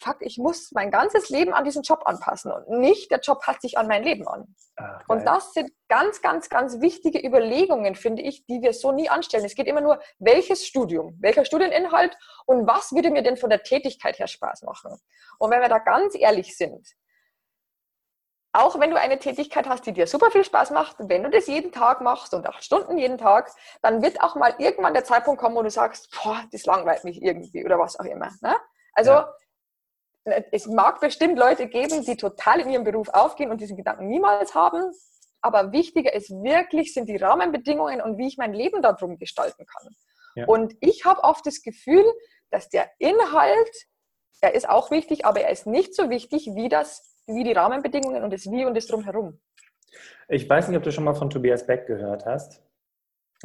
fuck, 0.00 0.16
ich 0.20 0.38
muss 0.38 0.70
mein 0.72 0.90
ganzes 0.90 1.30
Leben 1.30 1.54
an 1.54 1.64
diesen 1.64 1.82
Job 1.82 2.02
anpassen 2.04 2.52
und 2.52 2.80
nicht 2.80 3.10
der 3.10 3.20
Job 3.20 3.40
passt 3.40 3.62
sich 3.62 3.78
an 3.78 3.86
mein 3.86 4.02
Leben 4.02 4.26
an. 4.28 4.54
Ach, 4.76 5.00
und 5.08 5.24
das 5.24 5.52
sind 5.52 5.70
ganz, 5.88 6.20
ganz, 6.20 6.48
ganz 6.48 6.80
wichtige 6.80 7.24
Überlegungen, 7.24 7.94
finde 7.94 8.22
ich, 8.22 8.44
die 8.46 8.60
wir 8.60 8.72
so 8.72 8.92
nie 8.92 9.08
anstellen. 9.08 9.44
Es 9.44 9.54
geht 9.54 9.66
immer 9.66 9.80
nur, 9.80 10.00
welches 10.18 10.66
Studium, 10.66 11.16
welcher 11.20 11.44
Studieninhalt 11.44 12.16
und 12.46 12.66
was 12.66 12.92
würde 12.92 13.10
mir 13.10 13.22
denn 13.22 13.36
von 13.36 13.50
der 13.50 13.62
Tätigkeit 13.62 14.18
her 14.18 14.26
Spaß 14.26 14.62
machen. 14.62 14.96
Und 15.38 15.50
wenn 15.50 15.60
wir 15.60 15.68
da 15.68 15.78
ganz 15.78 16.14
ehrlich 16.14 16.56
sind, 16.56 16.86
auch 18.52 18.78
wenn 18.78 18.90
du 18.90 19.00
eine 19.00 19.18
Tätigkeit 19.18 19.68
hast, 19.68 19.84
die 19.84 19.92
dir 19.92 20.06
super 20.06 20.30
viel 20.30 20.44
Spaß 20.44 20.70
macht, 20.70 20.96
wenn 21.00 21.24
du 21.24 21.30
das 21.30 21.48
jeden 21.48 21.72
Tag 21.72 22.00
machst 22.00 22.34
und 22.34 22.46
acht 22.46 22.62
Stunden 22.62 22.98
jeden 22.98 23.18
Tag, 23.18 23.50
dann 23.82 24.00
wird 24.00 24.20
auch 24.20 24.36
mal 24.36 24.54
irgendwann 24.58 24.94
der 24.94 25.02
Zeitpunkt 25.02 25.40
kommen, 25.40 25.56
wo 25.56 25.62
du 25.62 25.70
sagst, 25.70 26.16
boah, 26.22 26.40
das 26.52 26.64
langweilt 26.64 27.02
mich 27.02 27.20
irgendwie 27.20 27.64
oder 27.64 27.80
was 27.80 27.98
auch 27.98 28.04
immer. 28.04 28.30
Ne? 28.42 28.54
Also 28.92 29.10
ja 29.10 29.34
es 30.24 30.66
mag 30.66 31.00
bestimmt 31.00 31.38
Leute 31.38 31.68
geben, 31.68 32.02
die 32.02 32.16
total 32.16 32.60
in 32.60 32.70
ihrem 32.70 32.84
Beruf 32.84 33.08
aufgehen 33.10 33.50
und 33.50 33.60
diesen 33.60 33.76
Gedanken 33.76 34.08
niemals 34.08 34.54
haben. 34.54 34.92
Aber 35.42 35.72
wichtiger 35.72 36.14
ist 36.14 36.30
wirklich, 36.30 36.94
sind 36.94 37.08
die 37.08 37.16
Rahmenbedingungen 37.16 38.00
und 38.00 38.16
wie 38.16 38.26
ich 38.26 38.38
mein 38.38 38.54
Leben 38.54 38.80
darum 38.80 39.18
gestalten 39.18 39.66
kann. 39.66 39.94
Ja. 40.34 40.46
Und 40.46 40.74
ich 40.80 41.04
habe 41.04 41.22
oft 41.22 41.44
das 41.46 41.60
Gefühl, 41.62 42.04
dass 42.50 42.70
der 42.70 42.90
Inhalt, 42.98 43.86
er 44.40 44.54
ist 44.54 44.68
auch 44.68 44.90
wichtig, 44.90 45.26
aber 45.26 45.42
er 45.42 45.50
ist 45.50 45.66
nicht 45.66 45.94
so 45.94 46.08
wichtig 46.08 46.50
wie, 46.54 46.68
das, 46.68 47.20
wie 47.26 47.44
die 47.44 47.52
Rahmenbedingungen 47.52 48.24
und 48.24 48.32
das 48.32 48.50
Wie 48.50 48.64
und 48.64 48.74
das 48.74 48.86
Drumherum. 48.86 49.38
Ich 50.28 50.48
weiß 50.48 50.68
nicht, 50.68 50.76
ob 50.76 50.82
du 50.82 50.90
schon 50.90 51.04
mal 51.04 51.14
von 51.14 51.30
Tobias 51.30 51.66
Beck 51.66 51.86
gehört 51.86 52.24
hast. 52.24 52.62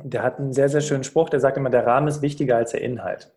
Der 0.01 0.23
hat 0.23 0.39
einen 0.39 0.53
sehr, 0.53 0.69
sehr 0.69 0.81
schönen 0.81 1.03
Spruch, 1.03 1.29
der 1.29 1.41
sagt 1.41 1.57
immer, 1.57 1.69
der 1.69 1.85
Rahmen 1.85 2.07
ist 2.07 2.21
wichtiger 2.21 2.55
als 2.55 2.71
der 2.71 2.81
Inhalt. 2.81 3.35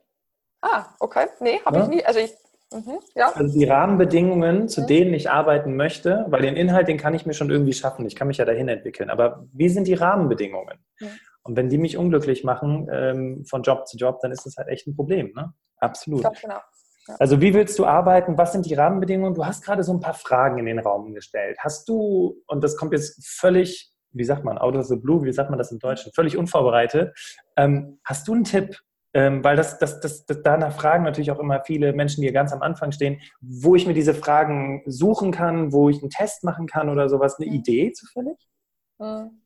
Ah, 0.60 0.86
okay. 1.00 1.26
Nee, 1.40 1.60
habe 1.64 1.78
ja? 1.78 1.82
ich 1.82 1.88
nie. 1.90 2.04
Also 2.04 2.20
ich 2.20 2.32
Mhm, 2.72 2.98
ja. 3.14 3.32
Also 3.34 3.58
die 3.58 3.64
Rahmenbedingungen, 3.64 4.68
zu 4.68 4.82
mhm. 4.82 4.86
denen 4.86 5.14
ich 5.14 5.30
arbeiten 5.30 5.76
möchte, 5.76 6.24
weil 6.28 6.42
den 6.42 6.56
Inhalt, 6.56 6.88
den 6.88 6.98
kann 6.98 7.14
ich 7.14 7.26
mir 7.26 7.34
schon 7.34 7.50
irgendwie 7.50 7.72
schaffen. 7.72 8.06
Ich 8.06 8.16
kann 8.16 8.28
mich 8.28 8.38
ja 8.38 8.44
dahin 8.44 8.68
entwickeln. 8.68 9.10
Aber 9.10 9.46
wie 9.52 9.68
sind 9.68 9.86
die 9.86 9.94
Rahmenbedingungen? 9.94 10.78
Mhm. 11.00 11.08
Und 11.44 11.56
wenn 11.56 11.68
die 11.68 11.78
mich 11.78 11.96
unglücklich 11.96 12.44
machen 12.44 12.88
ähm, 12.92 13.44
von 13.44 13.62
Job 13.62 13.86
zu 13.88 13.96
Job, 13.96 14.20
dann 14.20 14.32
ist 14.32 14.46
das 14.46 14.56
halt 14.56 14.68
echt 14.68 14.86
ein 14.86 14.94
Problem. 14.94 15.32
Ne? 15.34 15.52
Absolut. 15.78 16.22
Genau. 16.40 16.60
Ja. 17.08 17.16
Also 17.18 17.40
wie 17.40 17.52
willst 17.52 17.78
du 17.80 17.84
arbeiten? 17.84 18.38
Was 18.38 18.52
sind 18.52 18.64
die 18.64 18.74
Rahmenbedingungen? 18.74 19.34
Du 19.34 19.44
hast 19.44 19.64
gerade 19.64 19.82
so 19.82 19.92
ein 19.92 19.98
paar 19.98 20.14
Fragen 20.14 20.58
in 20.58 20.66
den 20.66 20.78
Raum 20.78 21.12
gestellt. 21.14 21.56
Hast 21.58 21.88
du, 21.88 22.36
und 22.46 22.62
das 22.62 22.76
kommt 22.76 22.92
jetzt 22.92 23.26
völlig 23.26 23.92
wie 24.12 24.24
sagt 24.24 24.44
man, 24.44 24.58
out 24.58 24.76
of 24.76 24.86
the 24.86 24.96
blue, 24.96 25.24
wie 25.24 25.32
sagt 25.32 25.50
man 25.50 25.58
das 25.58 25.72
im 25.72 25.78
Deutschen, 25.78 26.12
völlig 26.12 26.36
unvorbereitet. 26.36 27.16
Ähm, 27.56 27.98
hast 28.04 28.28
du 28.28 28.34
einen 28.34 28.44
Tipp, 28.44 28.78
ähm, 29.14 29.44
weil 29.44 29.56
das, 29.56 29.78
das, 29.78 30.00
das, 30.00 30.24
das, 30.24 30.42
danach 30.42 30.74
fragen 30.74 31.04
natürlich 31.04 31.30
auch 31.30 31.38
immer 31.38 31.62
viele 31.64 31.92
Menschen, 31.92 32.22
die 32.22 32.32
ganz 32.32 32.52
am 32.52 32.62
Anfang 32.62 32.92
stehen, 32.92 33.20
wo 33.40 33.76
ich 33.76 33.86
mir 33.86 33.94
diese 33.94 34.14
Fragen 34.14 34.82
suchen 34.86 35.32
kann, 35.32 35.72
wo 35.72 35.90
ich 35.90 36.00
einen 36.00 36.10
Test 36.10 36.44
machen 36.44 36.66
kann 36.66 36.88
oder 36.88 37.08
sowas. 37.08 37.38
Eine 37.38 37.48
mhm. 37.48 37.56
Idee 37.56 37.92
zufällig? 37.92 38.38
Mhm. 38.98 39.42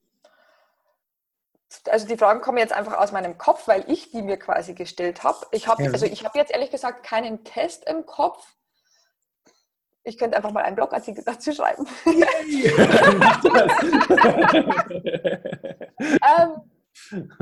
Also 1.90 2.06
die 2.06 2.16
Fragen 2.16 2.40
kommen 2.40 2.58
jetzt 2.58 2.72
einfach 2.72 2.96
aus 2.96 3.12
meinem 3.12 3.38
Kopf, 3.38 3.66
weil 3.66 3.84
ich 3.88 4.10
die 4.10 4.22
mir 4.22 4.38
quasi 4.38 4.74
gestellt 4.74 5.24
habe. 5.24 5.38
Ich 5.50 5.66
habe 5.68 5.82
ja. 5.84 5.90
also 5.90 6.06
ich 6.06 6.24
habe 6.24 6.38
jetzt 6.38 6.52
ehrlich 6.52 6.70
gesagt 6.70 7.04
keinen 7.04 7.44
Test 7.44 7.88
im 7.88 8.06
Kopf. 8.06 8.54
Ich 10.04 10.16
könnte 10.16 10.36
einfach 10.36 10.52
mal 10.52 10.62
einen 10.62 10.76
Blogartikel 10.76 11.24
dazu 11.26 11.52
schreiben. 11.52 11.86
ähm, 15.98 16.62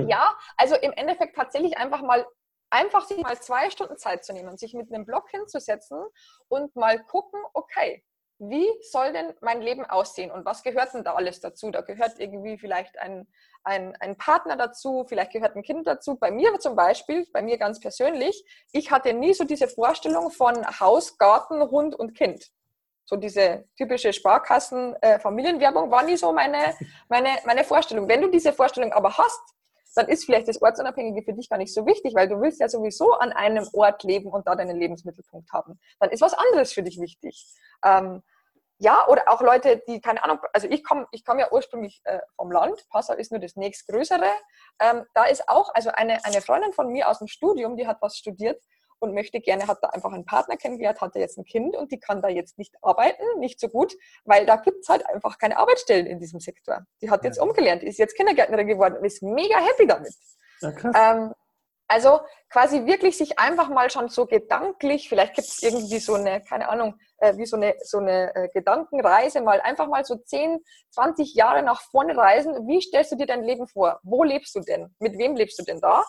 ja, 0.09 0.37
also 0.57 0.77
im 0.77 0.93
Endeffekt 0.93 1.37
tatsächlich 1.37 1.77
einfach 1.77 2.03
mal 2.03 2.27
einfach 2.71 3.07
sich 3.07 3.19
mal 3.19 3.41
zwei 3.41 3.71
Stunden 3.71 3.97
Zeit 3.97 4.25
zu 4.25 4.33
nehmen, 4.33 4.57
sich 4.57 4.75
mit 4.75 4.93
einem 4.93 5.07
Blog 5.07 5.31
hinzusetzen 5.31 6.05
und 6.49 6.75
mal 6.75 6.99
gucken, 7.05 7.41
okay, 7.53 8.05
wie 8.39 8.67
soll 8.83 9.13
denn 9.13 9.33
mein 9.41 9.63
Leben 9.63 9.85
aussehen 9.85 10.33
und 10.33 10.45
was 10.45 10.65
gehört 10.65 10.93
denn 10.93 11.05
da 11.05 11.15
alles 11.15 11.41
dazu? 11.41 11.71
Da 11.71 11.83
gehört 11.83 12.19
irgendwie 12.19 12.59
vielleicht 12.59 12.99
ein, 12.99 13.29
ein, 13.63 13.97
ein 14.01 14.17
Partner 14.19 14.57
dazu, 14.57 15.05
vielleicht 15.09 15.33
gehört 15.33 15.55
ein 15.55 15.63
Kind 15.63 15.87
dazu. 15.87 16.17
Bei 16.17 16.33
mir 16.33 16.59
zum 16.59 16.75
Beispiel, 16.75 17.27
bei 17.33 17.43
mir 17.43 17.59
ganz 17.59 17.79
persönlich, 17.79 18.45
ich 18.73 18.91
hatte 18.91 19.13
nie 19.13 19.35
so 19.35 19.45
diese 19.45 19.69
Vorstellung 19.69 20.31
von 20.31 20.67
Haus, 20.81 21.17
Garten, 21.17 21.63
Hund 21.71 21.95
und 21.95 22.15
Kind 22.15 22.51
so 23.05 23.17
diese 23.17 23.65
typische 23.77 24.13
Sparkassen-Familienwerbung 24.13 25.89
äh, 25.89 25.91
war 25.91 26.03
nie 26.03 26.17
so 26.17 26.33
meine, 26.33 26.75
meine, 27.09 27.31
meine 27.45 27.65
Vorstellung. 27.65 28.09
Wenn 28.09 28.23
du 28.23 28.31
diese 28.31 28.53
Vorstellung 28.53 28.93
aber 28.93 29.17
hast, 29.17 29.41
dann 29.95 30.09
ist 30.09 30.25
vielleicht 30.25 30.49
das 30.49 30.61
Ortsunabhängige 30.61 31.23
für 31.23 31.35
dich 31.35 31.49
gar 31.49 31.59
nicht 31.59 31.73
so 31.73 31.87
wichtig, 31.87 32.15
weil 32.15 32.29
du 32.29 32.41
willst 32.41 32.61
ja 32.61 32.69
sowieso 32.69 33.13
an 33.13 33.33
einem 33.33 33.69
Ort 33.73 34.03
leben 34.03 34.29
und 34.29 34.47
da 34.47 34.57
deinen 34.57 34.77
Lebensmittelpunkt 34.77 35.53
haben. 35.53 35.79
Dann 36.01 36.11
ist 36.11 36.21
was 36.21 36.35
anderes 36.35 36.73
für 36.73 36.83
dich 36.83 37.01
wichtig. 37.01 37.47
Ähm, 37.85 38.23
ja, 38.79 39.07
oder 39.07 39.23
auch 39.29 39.41
Leute, 39.41 39.83
die, 39.87 40.01
keine 40.01 40.23
Ahnung, 40.25 40.41
also 40.53 40.67
ich 40.69 40.83
komme 40.83 41.07
ich 41.13 41.25
komm 41.25 41.39
ja 41.39 41.51
ursprünglich 41.53 42.01
äh, 42.05 42.19
vom 42.37 42.51
Land, 42.51 42.85
Passau 42.91 43.15
ist 43.15 43.31
nur 43.31 43.41
das 43.41 43.55
nächstgrößere. 43.55 44.27
Ähm, 44.81 45.05
da 45.15 45.25
ist 45.25 45.49
auch, 45.49 45.71
also 45.75 45.91
eine, 45.91 46.25
eine 46.25 46.41
Freundin 46.41 46.73
von 46.73 46.91
mir 46.91 47.09
aus 47.09 47.19
dem 47.19 47.29
Studium, 47.29 47.77
die 47.77 47.87
hat 47.87 47.99
was 48.01 48.17
studiert, 48.17 48.61
und 49.05 49.15
möchte 49.15 49.41
gerne, 49.41 49.69
hat 49.69 49.79
da 49.83 49.89
einfach 49.89 50.13
einen 50.13 50.25
Partner 50.25 50.57
kennengelernt, 50.57 51.01
hat 51.01 51.15
da 51.15 51.21
jetzt 51.21 51.39
ein 51.39 51.45
Kind 51.45 51.77
und 51.77 51.93
die 51.93 52.01
kann 52.01 52.23
da 52.23 52.29
jetzt 52.29 52.59
nicht 52.59 52.75
arbeiten, 52.83 53.23
nicht 53.39 53.61
so 53.61 53.69
gut, 53.69 53.95
weil 54.25 54.47
da 54.47 54.57
gibt 54.57 54.83
es 54.83 54.89
halt 54.89 55.07
einfach 55.07 55.39
keine 55.39 55.59
Arbeitsstellen 55.59 56.07
in 56.07 56.19
diesem 56.19 56.41
Sektor. 56.41 56.85
Die 57.01 57.11
hat 57.11 57.25
jetzt 57.25 57.39
umgelernt, 57.39 57.83
ist 57.83 57.99
jetzt 57.99 58.17
Kindergärtnerin 58.17 58.67
geworden 58.67 58.97
und 58.97 59.05
ist 59.05 59.23
mega 59.23 59.59
happy 59.59 59.87
damit. 59.87 60.15
Ja, 60.61 60.73
ähm, 60.95 61.35
also 61.87 62.21
quasi 62.51 62.87
wirklich 62.87 63.19
sich 63.19 63.39
einfach 63.39 63.69
mal 63.69 63.91
schon 63.91 64.09
so 64.09 64.27
gedanklich, 64.27 65.09
vielleicht 65.09 65.35
gibt 65.35 65.49
es 65.49 65.63
irgendwie 65.63 65.99
so 65.99 66.15
eine, 66.15 66.41
keine 66.41 66.69
Ahnung, 66.69 66.95
äh, 67.19 67.37
wie 67.37 67.47
so 67.47 67.57
eine, 67.57 67.75
so 67.83 67.99
eine 67.99 68.35
äh, 68.35 68.49
Gedankenreise, 68.49 69.43
mal 69.43 69.61
einfach 69.61 69.89
mal 69.89 70.05
so 70.05 70.17
10, 70.17 70.61
20 70.91 71.35
Jahre 71.35 71.63
nach 71.63 71.83
vorne 71.83 72.17
reisen. 72.17 72.67
Wie 72.67 72.81
stellst 72.81 73.13
du 73.13 73.17
dir 73.17 73.27
dein 73.27 73.43
Leben 73.43 73.67
vor? 73.69 74.01
Wo 74.03 74.25
lebst 74.25 74.55
du 74.55 74.61
denn? 74.61 74.95
Mit 74.99 75.19
wem 75.19 75.37
lebst 75.37 75.59
du 75.59 75.63
denn 75.63 75.81
da? 75.81 76.05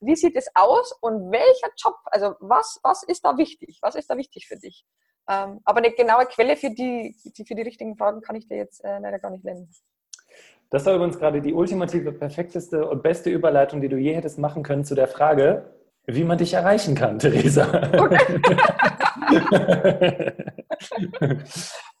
Wie 0.00 0.16
sieht 0.16 0.36
es 0.36 0.48
aus 0.54 0.92
und 1.00 1.30
welcher 1.30 1.68
Job, 1.76 1.96
also 2.06 2.34
was, 2.40 2.80
was 2.82 3.02
ist 3.02 3.24
da 3.24 3.36
wichtig? 3.36 3.78
Was 3.82 3.94
ist 3.94 4.10
da 4.10 4.16
wichtig 4.16 4.46
für 4.46 4.56
dich? 4.56 4.84
Ähm, 5.28 5.60
aber 5.64 5.78
eine 5.78 5.92
genaue 5.92 6.26
Quelle 6.26 6.56
für 6.56 6.70
die, 6.70 7.16
die, 7.24 7.44
für 7.44 7.54
die 7.54 7.62
richtigen 7.62 7.96
Fragen 7.96 8.20
kann 8.20 8.36
ich 8.36 8.46
dir 8.46 8.56
jetzt 8.56 8.84
äh, 8.84 8.98
leider 8.98 9.18
gar 9.18 9.30
nicht 9.30 9.44
nennen. 9.44 9.70
Das 10.70 10.84
war 10.86 10.94
übrigens 10.94 11.18
gerade 11.18 11.40
die 11.40 11.52
ultimative, 11.52 12.12
perfekteste 12.12 12.88
und 12.88 13.02
beste 13.02 13.30
Überleitung, 13.30 13.80
die 13.80 13.88
du 13.88 13.96
je 13.96 14.14
hättest 14.14 14.38
machen 14.38 14.62
können 14.62 14.84
zu 14.84 14.94
der 14.94 15.08
Frage, 15.08 15.74
wie 16.06 16.24
man 16.24 16.38
dich 16.38 16.54
erreichen 16.54 16.94
kann, 16.94 17.18
Theresa. 17.20 17.66
Okay. 17.98 18.18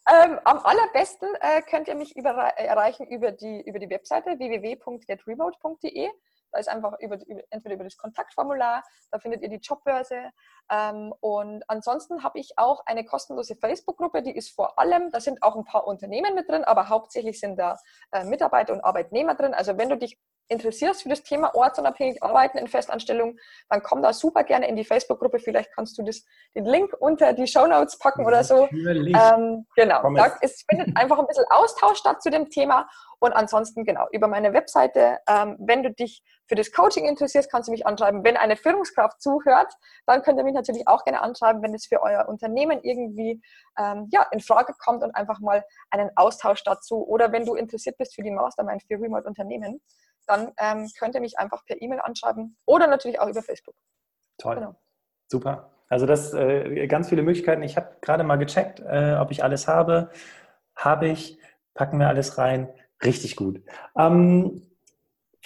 ähm, 0.08 0.38
am 0.44 0.58
allerbesten 0.58 1.28
äh, 1.40 1.62
könnt 1.62 1.88
ihr 1.88 1.96
mich 1.96 2.16
über, 2.16 2.30
erreichen 2.30 3.06
über 3.08 3.32
die, 3.32 3.62
über 3.66 3.78
die 3.78 3.90
Webseite 3.90 4.38
www.getremote.de. 4.38 6.08
Da 6.52 6.58
ist 6.58 6.68
einfach 6.68 6.98
über, 7.00 7.18
über, 7.26 7.42
entweder 7.50 7.74
über 7.74 7.84
das 7.84 7.96
Kontaktformular, 7.96 8.82
da 9.10 9.18
findet 9.18 9.42
ihr 9.42 9.48
die 9.48 9.56
Jobbörse. 9.56 10.30
Ähm, 10.70 11.14
und 11.20 11.62
ansonsten 11.68 12.22
habe 12.22 12.38
ich 12.38 12.58
auch 12.58 12.82
eine 12.86 13.04
kostenlose 13.04 13.56
Facebook-Gruppe, 13.56 14.22
die 14.22 14.36
ist 14.36 14.54
vor 14.54 14.78
allem, 14.78 15.10
da 15.10 15.20
sind 15.20 15.42
auch 15.42 15.56
ein 15.56 15.64
paar 15.64 15.86
Unternehmen 15.86 16.34
mit 16.34 16.48
drin, 16.48 16.64
aber 16.64 16.88
hauptsächlich 16.88 17.38
sind 17.38 17.56
da 17.56 17.78
äh, 18.12 18.24
Mitarbeiter 18.24 18.72
und 18.72 18.84
Arbeitnehmer 18.84 19.34
drin. 19.34 19.54
Also 19.54 19.78
wenn 19.78 19.88
du 19.88 19.96
dich 19.96 20.18
interessierst 20.48 21.02
für 21.02 21.08
das 21.08 21.22
Thema 21.22 21.54
ortsunabhängig 21.54 22.22
arbeiten 22.22 22.58
in 22.58 22.68
Festanstellung, 22.68 23.38
dann 23.68 23.82
komm 23.82 24.02
da 24.02 24.12
super 24.12 24.44
gerne 24.44 24.68
in 24.68 24.76
die 24.76 24.84
Facebook-Gruppe. 24.84 25.38
Vielleicht 25.38 25.72
kannst 25.74 25.98
du 25.98 26.02
das, 26.02 26.24
den 26.54 26.64
Link 26.64 26.94
unter 26.98 27.32
die 27.32 27.46
Show 27.46 27.66
Notes 27.66 27.98
packen 27.98 28.24
oder 28.26 28.44
so. 28.44 28.68
Ähm, 28.70 29.66
genau, 29.74 30.14
da 30.14 30.26
ist, 30.40 30.64
findet 30.68 30.96
einfach 30.96 31.18
ein 31.18 31.26
bisschen 31.26 31.46
Austausch 31.50 31.98
statt 31.98 32.22
zu 32.22 32.30
dem 32.30 32.48
Thema. 32.50 32.88
Und 33.18 33.32
ansonsten, 33.32 33.84
genau, 33.84 34.06
über 34.12 34.28
meine 34.28 34.52
Webseite, 34.52 35.18
ähm, 35.28 35.56
wenn 35.58 35.82
du 35.82 35.90
dich 35.90 36.22
für 36.46 36.54
das 36.54 36.70
Coaching 36.70 37.06
interessierst, 37.06 37.50
kannst 37.50 37.68
du 37.68 37.72
mich 37.72 37.86
anschreiben. 37.86 38.22
Wenn 38.24 38.36
eine 38.36 38.56
Führungskraft 38.56 39.20
zuhört, 39.20 39.72
dann 40.06 40.22
könnt 40.22 40.38
ihr 40.38 40.44
mich 40.44 40.54
natürlich 40.56 40.88
auch 40.88 41.04
gerne 41.04 41.22
anschreiben, 41.22 41.62
wenn 41.62 41.74
es 41.74 41.86
für 41.86 42.02
euer 42.02 42.28
Unternehmen 42.28 42.80
irgendwie 42.82 43.40
ähm, 43.78 44.08
ja, 44.10 44.26
in 44.32 44.40
Frage 44.40 44.74
kommt 44.78 45.02
und 45.02 45.14
einfach 45.14 45.38
mal 45.38 45.64
einen 45.90 46.10
Austausch 46.16 46.64
dazu. 46.64 47.06
Oder 47.06 47.30
wenn 47.30 47.46
du 47.46 47.54
interessiert 47.54 47.96
bist 47.98 48.14
für 48.14 48.22
die 48.22 48.32
Mastermind 48.32 48.82
für 48.82 48.94
Remote 48.94 49.26
Unternehmen, 49.28 49.80
dann 50.26 50.52
ähm, 50.58 50.90
könnt 50.98 51.14
ihr 51.14 51.20
mich 51.20 51.38
einfach 51.38 51.64
per 51.64 51.80
E-Mail 51.80 52.00
anschreiben 52.00 52.56
oder 52.66 52.86
natürlich 52.86 53.20
auch 53.20 53.28
über 53.28 53.42
Facebook. 53.42 53.76
Toll. 54.38 54.56
Genau. 54.56 54.74
Super. 55.28 55.70
Also 55.88 56.06
das 56.06 56.34
äh, 56.34 56.86
ganz 56.88 57.08
viele 57.08 57.22
Möglichkeiten. 57.22 57.62
Ich 57.62 57.76
habe 57.76 57.96
gerade 58.00 58.24
mal 58.24 58.36
gecheckt, 58.36 58.80
äh, 58.80 59.16
ob 59.20 59.30
ich 59.30 59.44
alles 59.44 59.68
habe. 59.68 60.10
Habe 60.74 61.08
ich, 61.08 61.38
packen 61.74 61.98
wir 61.98 62.08
alles 62.08 62.38
rein. 62.38 62.68
Richtig 63.04 63.36
gut. 63.36 63.62
Ähm, 63.96 64.62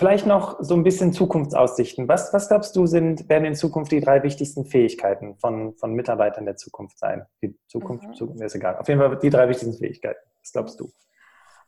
vielleicht 0.00 0.24
noch 0.24 0.56
so 0.60 0.74
ein 0.74 0.82
bisschen 0.82 1.12
Zukunftsaussichten. 1.12 2.08
Was, 2.08 2.32
was 2.32 2.48
glaubst 2.48 2.74
du, 2.74 2.86
sind, 2.86 3.28
werden 3.28 3.44
in 3.44 3.54
Zukunft 3.54 3.92
die 3.92 4.00
drei 4.00 4.22
wichtigsten 4.22 4.64
Fähigkeiten 4.64 5.36
von, 5.36 5.76
von 5.76 5.92
Mitarbeitern 5.92 6.46
der 6.46 6.56
Zukunft 6.56 6.98
sein? 6.98 7.26
Die 7.42 7.54
Zukunft, 7.68 8.08
mhm. 8.08 8.14
Zukunft 8.14 8.42
ist 8.42 8.54
egal. 8.54 8.78
Auf 8.78 8.88
jeden 8.88 8.98
Fall 8.98 9.18
die 9.18 9.28
drei 9.28 9.46
wichtigsten 9.50 9.76
Fähigkeiten. 9.76 10.18
Was 10.40 10.52
glaubst 10.52 10.80
du? 10.80 10.90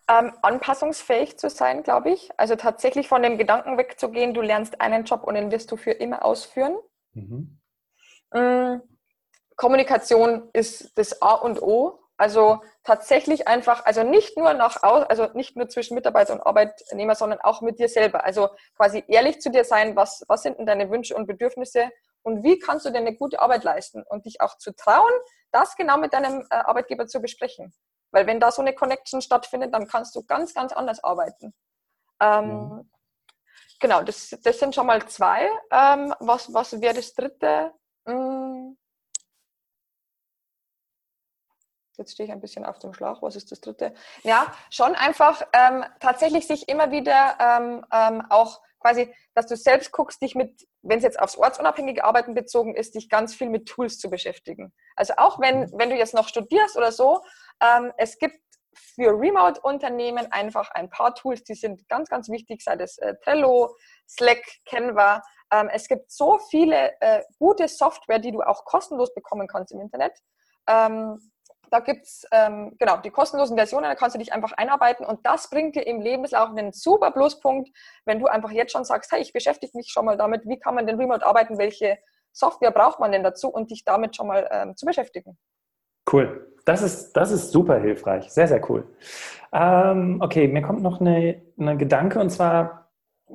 Ähm, 0.09 0.33
anpassungsfähig 0.40 1.37
zu 1.37 1.51
sein, 1.51 1.83
glaube 1.83 2.11
ich. 2.11 2.31
Also 2.38 2.57
tatsächlich 2.57 3.07
von 3.07 3.23
dem 3.23 3.37
Gedanken 3.37 3.77
wegzugehen, 3.77 4.33
du 4.33 4.40
lernst 4.40 4.81
einen 4.81 5.05
Job 5.05 5.25
und 5.25 5.35
den 5.35 5.51
wirst 5.51 5.71
du 5.71 5.77
für 5.77 5.92
immer 5.92 6.25
ausführen. 6.25 6.77
Mhm. 7.12 7.59
Ähm, 8.33 8.81
Kommunikation 9.57 10.49
ist 10.55 10.97
das 10.97 11.21
A 11.21 11.35
und 11.35 11.61
O. 11.61 11.99
Also 12.23 12.61
tatsächlich 12.85 13.49
einfach, 13.49 13.85
also 13.85 14.05
nicht 14.05 14.37
nur 14.37 14.55
nach 14.55 14.81
also 14.85 15.27
nicht 15.35 15.57
nur 15.57 15.69
zwischen 15.69 15.97
Mitarbeiter 15.97 16.35
und 16.35 16.47
Arbeitnehmer, 16.47 17.17
sondern 17.17 17.41
auch 17.41 17.63
mit 17.63 17.81
dir 17.81 17.89
selber. 17.89 18.23
Also 18.23 18.51
quasi 18.77 19.03
ehrlich 19.09 19.41
zu 19.41 19.51
dir 19.51 19.65
sein, 19.65 19.97
was, 19.97 20.23
was 20.29 20.45
sind 20.45 20.57
denn 20.57 20.67
deine 20.67 20.89
Wünsche 20.89 21.17
und 21.17 21.27
Bedürfnisse 21.27 21.91
und 22.23 22.45
wie 22.45 22.61
kannst 22.61 22.87
du 22.87 22.91
denn 22.91 23.09
eine 23.09 23.17
gute 23.17 23.41
Arbeit 23.41 23.65
leisten 23.65 24.05
und 24.09 24.25
dich 24.25 24.41
auch 24.41 24.57
zu 24.57 24.73
trauen, 24.73 25.11
das 25.51 25.75
genau 25.75 25.99
mit 25.99 26.13
deinem 26.13 26.47
äh, 26.49 26.55
Arbeitgeber 26.55 27.09
zu 27.09 27.21
besprechen. 27.21 27.75
Weil 28.13 28.29
wenn 28.29 28.39
da 28.39 28.53
so 28.53 28.63
eine 28.63 28.73
Connection 28.73 29.21
stattfindet, 29.21 29.75
dann 29.75 29.89
kannst 29.89 30.15
du 30.15 30.23
ganz, 30.23 30.55
ganz 30.55 30.73
anders 30.73 31.03
arbeiten. 31.03 31.53
Ähm, 32.21 32.47
mhm. 32.47 32.91
Genau, 33.81 34.01
das, 34.05 34.31
das 34.45 34.61
sind 34.61 34.77
schon 34.77 34.87
mal 34.87 35.05
zwei. 35.09 35.51
Ähm, 35.73 36.15
was 36.21 36.55
was 36.55 36.81
wäre 36.81 36.95
das 36.95 37.15
dritte? 37.15 37.73
Hm. 38.07 38.79
Jetzt 41.96 42.12
stehe 42.12 42.26
ich 42.26 42.33
ein 42.33 42.40
bisschen 42.40 42.64
auf 42.64 42.78
dem 42.78 42.94
Schlauch. 42.94 43.22
Was 43.22 43.37
ist 43.37 43.52
das 43.52 43.61
dritte? 43.61 43.94
Ja, 44.22 44.52
schon 44.70 44.94
einfach 44.94 45.42
ähm, 45.52 45.85
tatsächlich 46.00 46.46
sich 46.46 46.68
immer 46.68 46.90
wieder 46.90 47.37
ähm, 47.38 47.85
ähm, 47.92 48.22
auch 48.31 48.61
quasi, 48.83 49.14
dass 49.35 49.46
du 49.46 49.57
selbst 49.57 49.92
guckst, 49.92 50.20
dich 50.20 50.35
mit, 50.35 50.66
wenn 50.83 50.98
es 50.98 51.05
jetzt 51.05 51.20
aufs 51.20 51.37
ortsunabhängige 51.37 52.05
Arbeiten 52.05 52.35
bezogen 52.35 52.74
ist, 52.74 52.94
dich 52.94 53.09
ganz 53.09 53.35
viel 53.35 53.48
mit 53.48 53.66
Tools 53.66 53.98
zu 53.98 54.11
beschäftigen. 54.11 54.72
Also 54.96 55.14
auch 55.16 55.40
wenn, 55.40 55.61
mhm. 55.61 55.72
wenn 55.74 55.90
du 55.90 55.96
jetzt 55.96 56.14
noch 56.14 56.28
studierst 56.28 56.76
oder 56.76 56.92
so, 56.92 57.22
ähm, 57.61 57.92
es 57.96 58.18
gibt 58.18 58.37
für 58.74 59.11
Remote-Unternehmen 59.11 60.31
einfach 60.33 60.70
ein 60.70 60.90
paar 60.90 61.14
Tools, 61.14 61.44
die 61.44 61.55
sind 61.55 61.88
ganz, 61.88 62.09
ganz 62.09 62.28
wichtig, 62.31 62.62
sei 62.62 62.76
das 62.76 62.98
äh, 62.98 63.14
Trello, 63.22 63.76
Slack, 64.09 64.42
Canva. 64.66 65.22
Ähm, 65.50 65.68
es 65.72 65.88
gibt 65.88 66.11
so 66.11 66.38
viele 66.50 66.92
äh, 67.00 67.22
gute 67.38 67.68
Software, 67.68 68.18
die 68.18 68.33
du 68.33 68.40
auch 68.40 68.64
kostenlos 68.64 69.14
bekommen 69.14 69.46
kannst 69.46 69.72
im 69.72 69.81
Internet. 69.81 70.18
Ähm, 70.66 71.32
da 71.73 71.81
gibt 71.81 72.05
es 72.05 72.27
ähm, 72.33 72.77
genau 72.79 72.99
die 72.99 73.11
kostenlosen 73.11 73.57
Versionen, 73.57 73.85
da 73.85 73.95
kannst 73.95 74.15
du 74.15 74.19
dich 74.19 74.33
einfach 74.33 74.53
einarbeiten 74.53 75.07
und 75.07 75.25
das 75.25 75.49
bringt 75.49 75.75
dir 75.75 75.87
im 75.87 76.03
Lebenslauf 76.03 76.51
einen 76.51 76.73
super 76.73 77.11
Pluspunkt, 77.11 77.71
wenn 78.05 78.21
du 78.21 78.27
einfach 78.27 78.51
jetzt 78.51 78.73
schon 78.73 78.85
sagst, 78.85 79.11
hey, 79.11 79.23
ich 79.23 79.33
beschäftige 79.33 79.77
mich 79.77 79.89
schon 79.89 80.05
mal 80.05 80.19
damit, 80.19 80.47
wie 80.47 80.59
kann 80.59 80.75
man 80.75 80.87
denn 80.87 80.99
remote 80.99 81.25
arbeiten, 81.25 81.57
welche 81.57 81.99
Software 82.31 82.73
braucht 82.73 83.01
man 83.01 83.11
denn 83.11 83.23
dazu 83.23 83.49
und 83.49 83.71
dich 83.71 83.85
damit 83.85 84.15
schon 84.15 84.27
mal 84.27 84.47
ähm, 84.51 84.77
zu 84.77 84.85
beschäftigen. 84.85 85.39
Cool. 86.13 86.53
das 86.67 86.83
ist, 86.83 87.15
das 87.15 87.31
ist 87.31 87.53
super 87.53 87.79
hilfreich. 87.79 88.31
Sehr, 88.31 88.49
sehr 88.49 88.71
cool. 88.71 88.87
Ähm, 89.53 90.19
okay, 90.21 90.49
mir 90.49 90.63
kommt 90.63 90.83
noch 90.83 91.01
eine, 91.01 91.41
eine 91.59 91.79
Gedanke 91.79 92.21
und 92.21 92.31
zwar 92.31 92.82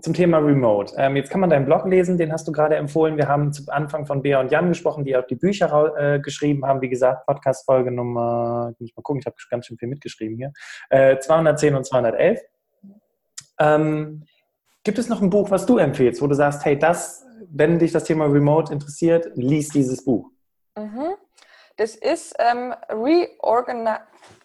zum 0.02 0.14
Thema 0.14 0.38
Remote. 0.38 0.94
Ähm, 0.98 1.16
jetzt 1.16 1.30
kann 1.30 1.42
man 1.42 1.50
deinen 1.50 1.66
Blog 1.66 1.86
lesen, 1.86 2.18
den 2.18 2.32
hast 2.32 2.48
du 2.48 2.52
gerade 2.52 2.76
empfohlen. 2.76 3.18
Wir 3.18 3.28
haben 3.28 3.52
zu 3.52 3.64
Anfang 3.68 4.06
von 4.06 4.22
Bea 4.22 4.40
und 4.40 4.52
Jan 4.52 4.70
gesprochen, 4.70 5.04
die 5.06 5.16
auch 5.16 5.26
die 5.26 5.36
Bücher 5.36 5.94
äh, 5.98 6.20
geschrieben 6.20 6.66
haben. 6.66 6.82
Wie 6.82 6.90
gesagt, 6.90 7.26
Podcast-Folge 7.26 7.92
Nummer, 7.92 8.72
ich 8.74 8.80
muss 8.80 8.96
mal 8.96 9.02
gucken, 9.02 9.20
ich 9.20 9.26
habe 9.26 9.36
ganz 9.50 9.66
schön 9.66 9.78
viel 9.78 9.88
mitgeschrieben 9.88 10.38
hier, 10.38 10.54
äh, 10.90 11.18
210 11.20 11.76
und 11.76 11.86
211. 11.86 12.40
Ähm, 13.60 14.26
gibt 14.84 15.00
es 15.00 15.10
noch 15.10 15.22
ein 15.22 15.30
Buch, 15.30 15.50
was 15.50 15.66
du 15.66 15.78
empfehlst, 15.78 16.22
wo 16.22 16.28
du 16.28 16.36
sagst, 16.36 16.64
hey, 16.64 16.78
das, 16.78 17.26
wenn 17.50 17.80
dich 17.80 17.92
das 17.92 18.04
Thema 18.04 18.26
Remote 18.26 18.72
interessiert, 18.72 19.32
lies 19.36 19.70
dieses 19.70 20.04
Buch? 20.06 20.30
Mhm. 20.78 21.16
Das 21.78 21.96
ist 21.96 22.36
ähm, 22.40 22.74
Reorganize, 22.90 24.00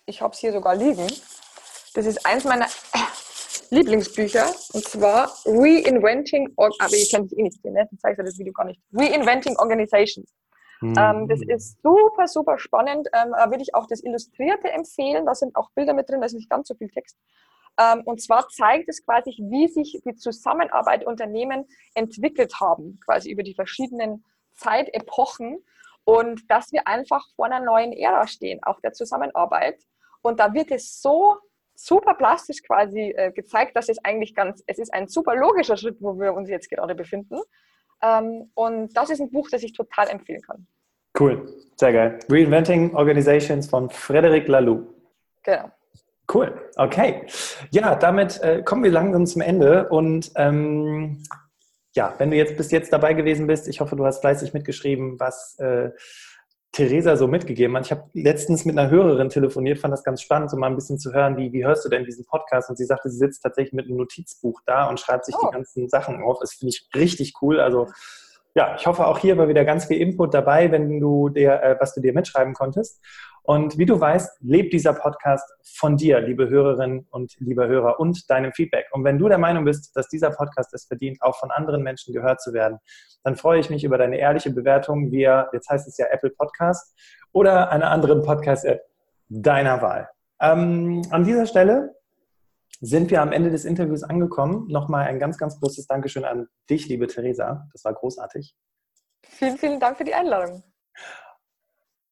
ich 0.07 0.21
habe 0.21 0.33
es 0.33 0.39
hier 0.39 0.53
sogar 0.53 0.75
liegen. 0.75 1.07
Das 1.95 2.07
ist 2.07 2.25
eins 2.27 2.45
meiner 2.45 2.67
Lieblingsbücher 3.73 4.47
und 4.75 4.85
zwar 4.85 5.33
Reinventing, 5.47 6.53
aber 6.57 6.93
ich 6.93 7.11
kenne 7.11 7.25
es 7.25 7.33
eh 7.33 7.43
nicht, 7.43 7.65
ne? 7.65 7.89
ich 7.91 7.99
zeige 8.01 8.23
das 8.23 8.39
Video 8.39 8.53
gar 8.53 8.67
nicht. 8.67 8.79
Reinventing 8.93 9.57
Organizations. 9.57 10.31
Mhm. 10.83 10.95
Ähm, 10.99 11.29
das 11.29 11.41
ist 11.41 11.81
super, 11.83 12.29
super 12.29 12.59
spannend. 12.59 13.09
Ähm, 13.15 13.33
da 13.33 13.49
würde 13.51 13.63
ich 13.63 13.75
auch 13.75 13.87
das 13.87 14.03
Illustrierte 14.05 14.71
empfehlen. 14.71 15.25
Da 15.25 15.35
sind 15.35 15.57
auch 15.57 15.71
Bilder 15.75 15.95
mit 15.95 16.11
drin, 16.11 16.21
da 16.21 16.27
ist 16.27 16.35
nicht 16.35 16.51
ganz 16.51 16.69
so 16.69 16.75
viel 16.75 16.91
Text. 16.91 17.17
Ähm, 17.81 18.03
und 18.05 18.21
zwar 18.21 18.47
zeigt 18.49 18.91
es 18.91 19.03
quasi, 19.03 19.31
wie 19.31 19.69
sich 19.69 20.03
die 20.05 20.17
Zusammenarbeit 20.17 21.07
Unternehmen 21.07 21.65
entwickelt 21.95 22.61
haben, 22.61 23.01
quasi 23.07 23.31
über 23.31 23.43
die 23.43 23.55
verschiedenen 23.55 24.23
Zeitepochen 24.53 25.65
und 26.05 26.51
dass 26.51 26.73
wir 26.73 26.87
einfach 26.87 27.27
vor 27.37 27.47
einer 27.47 27.61
neuen 27.61 27.93
Ära 27.95 28.27
stehen, 28.27 28.63
auch 28.65 28.81
der 28.81 28.93
Zusammenarbeit. 28.93 29.83
Und 30.21 30.41
da 30.41 30.53
wird 30.53 30.71
es 30.71 31.01
so 31.01 31.39
super 31.75 32.15
plastisch 32.15 32.63
quasi 32.63 33.15
äh, 33.17 33.33
gezeigt, 33.33 33.77
dass 33.77 33.89
es 33.89 33.99
eigentlich 34.05 34.35
ganz, 34.35 34.63
es 34.67 34.79
ist 34.79 34.93
ein 34.93 35.09
super 35.09 35.35
logischer 35.35 35.77
Schritt, 35.77 35.97
wo 36.01 36.19
wir 36.19 36.35
uns 36.35 36.49
jetzt 36.49 36.71
gerade 36.71 36.95
befinden. 36.95 37.41
Ähm, 38.03 38.51
und 38.55 38.97
das 38.97 39.11
ist 39.11 39.21
ein 39.21 39.31
Buch, 39.31 39.49
das 39.51 39.63
ich 39.63 39.73
total 39.73 40.09
empfehlen 40.09 40.43
kann. 40.43 40.67
Cool, 41.19 41.47
sehr 41.77 41.93
geil. 41.93 42.19
Reinventing 42.29 42.95
Organizations 42.95 43.69
von 43.69 43.91
Frederic 43.91 44.49
Laloux. 44.49 44.87
Genau. 45.43 45.71
Cool, 46.33 46.71
okay. 46.77 47.27
Ja, 47.71 47.95
damit 47.95 48.41
äh, 48.43 48.63
kommen 48.63 48.85
wir 48.85 48.91
langsam 48.91 49.27
zum 49.27 49.43
Ende 49.43 49.89
und 49.89 50.31
ähm, 50.37 51.23
ja, 51.95 52.15
wenn 52.19 52.31
du 52.31 52.37
jetzt 52.37 52.57
bis 52.57 52.71
jetzt 52.71 52.93
dabei 52.93 53.13
gewesen 53.13 53.47
bist, 53.47 53.69
ich 53.69 53.81
hoffe, 53.81 53.97
du 53.97 54.07
hast 54.07 54.21
fleißig 54.21 54.55
mitgeschrieben, 54.55 55.21
was 55.21 55.59
äh, 55.59 55.91
Theresa 56.73 57.17
so 57.17 57.29
mitgegeben 57.29 57.77
hat. 57.77 57.85
Ich 57.85 57.91
habe 57.91 58.09
letztens 58.15 58.65
mit 58.65 58.79
einer 58.79 58.91
Hörerin 58.91 59.29
telefoniert, 59.29 59.79
fand 59.79 59.93
das 59.93 60.05
ganz 60.05 60.23
spannend, 60.23 60.51
so 60.51 60.57
mal 60.57 60.69
ein 60.69 60.75
bisschen 60.75 60.99
zu 60.99 61.13
hören, 61.13 61.37
wie, 61.37 61.53
wie 61.53 61.65
hörst 61.65 61.85
du 61.85 61.91
denn 61.91 62.05
diesen 62.05 62.25
Podcast? 62.25 62.71
Und 62.71 62.77
sie 62.77 62.87
sagte, 62.87 63.11
sie 63.11 63.19
sitzt 63.19 63.43
tatsächlich 63.43 63.75
mit 63.75 63.87
einem 63.87 63.99
Notizbuch 63.99 64.61
da 64.65 64.89
und 64.89 64.99
schreibt 64.99 65.27
sich 65.27 65.35
oh. 65.39 65.47
die 65.47 65.53
ganzen 65.53 65.89
Sachen 65.91 66.23
auf. 66.23 66.39
Das 66.41 66.55
finde 66.55 66.71
ich 66.71 66.89
richtig 66.95 67.35
cool. 67.43 67.61
Also 67.61 67.89
ja, 68.55 68.75
ich 68.77 68.87
hoffe 68.87 69.07
auch 69.07 69.19
hier 69.19 69.37
war 69.39 69.49
wieder 69.49 69.65
ganz 69.65 69.87
viel 69.87 69.99
Input 69.99 70.35
dabei, 70.35 70.71
wenn 70.73 71.01
du 71.01 71.29
dir, 71.29 71.63
äh, 71.63 71.77
was 71.79 71.95
du 71.95 72.01
dir 72.01 72.13
mitschreiben 72.13 72.55
konntest. 72.55 73.01
Und 73.45 73.77
wie 73.77 73.87
du 73.87 73.99
weißt, 73.99 74.39
lebt 74.41 74.73
dieser 74.73 74.93
Podcast 74.93 75.45
von 75.65 75.97
dir, 75.97 76.21
liebe 76.21 76.49
Hörerinnen 76.49 77.07
und 77.11 77.35
liebe 77.39 77.67
Hörer, 77.67 77.99
und 77.99 78.31
deinem 78.31 78.53
Feedback. 78.53 78.87
Und 78.93 79.03
wenn 79.05 79.19
du 79.19 79.29
der 79.29 79.39
Meinung 79.39 79.65
bist, 79.65 79.97
dass 79.97 80.09
dieser 80.09 80.31
Podcast 80.31 80.73
es 80.75 80.85
verdient, 80.85 81.21
auch 81.23 81.37
von 81.37 81.51
anderen 81.51 81.83
Menschen 81.83 82.15
gehört 82.15 82.41
zu 82.41 82.53
werden, 82.53 82.79
dann 83.25 83.35
freue 83.37 83.59
ich 83.59 83.69
mich 83.69 83.83
über 83.83 83.99
deine 83.99 84.19
ehrliche 84.19 84.51
Bewertung 84.51 85.11
via, 85.11 85.49
jetzt 85.53 85.69
heißt 85.69 85.89
es 85.89 85.99
ja 85.99 86.07
Apple 86.11 86.31
Podcast 86.31 86.97
oder 87.33 87.71
einer 87.71 87.91
anderen 87.91 88.23
Podcast-App 88.23 88.83
deiner 89.29 89.83
Wahl. 89.83 90.09
Ähm, 90.41 91.03
an 91.11 91.25
dieser 91.25 91.47
Stelle 91.47 91.97
sind 92.81 93.11
wir 93.11 93.23
am 93.23 93.33
Ende 93.33 93.51
des 93.51 93.65
Interviews 93.65 94.03
angekommen. 94.03 94.67
Nochmal 94.69 95.07
ein 95.07 95.19
ganz, 95.19 95.39
ganz 95.39 95.59
großes 95.59 95.87
Dankeschön 95.87 96.25
an 96.25 96.49
dich, 96.69 96.89
liebe 96.89 97.07
Theresa. 97.07 97.69
Das 97.73 97.85
war 97.85 97.95
großartig. 97.95 98.55
Vielen, 99.23 99.57
vielen 99.57 99.81
Dank 99.81 99.99
für 99.99 100.05
die 100.05 100.15
Einladung. 100.15 100.63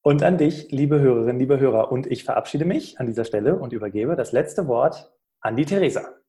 Und 0.03 0.23
an 0.23 0.39
dich, 0.39 0.71
liebe 0.71 0.99
Hörerinnen, 0.99 1.39
liebe 1.39 1.61
Hörer. 1.61 1.93
Und 1.93 2.07
ich 2.07 2.25
verabschiede 2.25 2.65
mich 2.65 2.99
an 2.99 3.07
dieser 3.07 3.25
Stelle 3.25 3.57
und 3.57 3.73
übergebe 3.73 4.17
das 4.17 4.33
letzte 4.33 4.67
Wort 4.67 5.13
an 5.41 5.57
die 5.57 5.67
Theresa. 5.67 6.21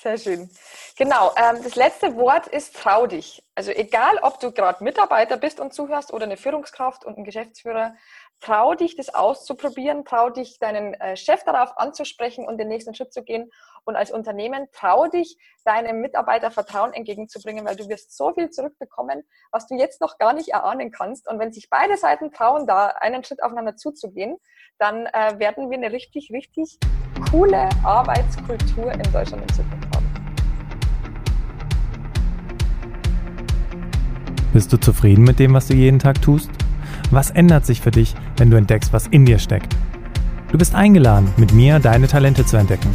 Sehr 0.00 0.16
schön. 0.16 0.50
Genau, 0.96 1.32
ähm, 1.36 1.60
das 1.64 1.74
letzte 1.74 2.14
Wort 2.14 2.46
ist 2.46 2.76
trau 2.76 3.08
dich. 3.08 3.42
Also 3.56 3.72
egal, 3.72 4.18
ob 4.22 4.38
du 4.38 4.52
gerade 4.52 4.84
Mitarbeiter 4.84 5.36
bist 5.36 5.58
und 5.58 5.72
zuhörst 5.72 6.12
oder 6.12 6.24
eine 6.24 6.36
Führungskraft 6.36 7.04
und 7.04 7.18
ein 7.18 7.24
Geschäftsführer, 7.24 7.96
trau 8.40 8.74
dich, 8.74 8.94
das 8.94 9.12
auszuprobieren, 9.12 10.04
trau 10.04 10.30
dich, 10.30 10.60
deinen 10.60 10.94
äh, 10.94 11.16
Chef 11.16 11.42
darauf 11.42 11.76
anzusprechen 11.78 12.46
und 12.46 12.58
den 12.58 12.68
nächsten 12.68 12.94
Schritt 12.94 13.12
zu 13.12 13.24
gehen. 13.24 13.50
Und 13.88 13.96
als 13.96 14.10
Unternehmen 14.10 14.66
trau 14.74 15.06
dich, 15.06 15.38
deinem 15.64 16.02
Mitarbeiter 16.02 16.50
Vertrauen 16.50 16.92
entgegenzubringen, 16.92 17.64
weil 17.64 17.74
du 17.74 17.88
wirst 17.88 18.14
so 18.14 18.34
viel 18.34 18.50
zurückbekommen, 18.50 19.22
was 19.50 19.66
du 19.66 19.76
jetzt 19.76 20.02
noch 20.02 20.18
gar 20.18 20.34
nicht 20.34 20.50
erahnen 20.50 20.90
kannst. 20.90 21.26
Und 21.26 21.38
wenn 21.38 21.54
sich 21.54 21.70
beide 21.70 21.96
Seiten 21.96 22.30
trauen, 22.30 22.66
da 22.66 22.88
einen 22.88 23.24
Schritt 23.24 23.42
aufeinander 23.42 23.76
zuzugehen, 23.76 24.36
dann 24.78 25.06
äh, 25.06 25.38
werden 25.38 25.70
wir 25.70 25.78
eine 25.78 25.90
richtig, 25.90 26.30
richtig 26.30 26.78
coole 27.30 27.66
Arbeitskultur 27.82 28.92
in 28.92 29.10
Deutschland 29.10 29.42
in 29.44 29.54
Zukunft 29.54 29.96
haben. 29.96 30.06
Bist 34.52 34.70
du 34.70 34.76
zufrieden 34.76 35.24
mit 35.24 35.38
dem, 35.38 35.54
was 35.54 35.66
du 35.68 35.72
jeden 35.72 35.98
Tag 35.98 36.20
tust? 36.20 36.50
Was 37.10 37.30
ändert 37.30 37.64
sich 37.64 37.80
für 37.80 37.90
dich, 37.90 38.14
wenn 38.36 38.50
du 38.50 38.58
entdeckst, 38.58 38.92
was 38.92 39.06
in 39.06 39.24
dir 39.24 39.38
steckt? 39.38 39.74
Du 40.52 40.58
bist 40.58 40.74
eingeladen, 40.74 41.32
mit 41.38 41.54
mir 41.54 41.78
deine 41.78 42.06
Talente 42.06 42.44
zu 42.44 42.58
entdecken. 42.58 42.94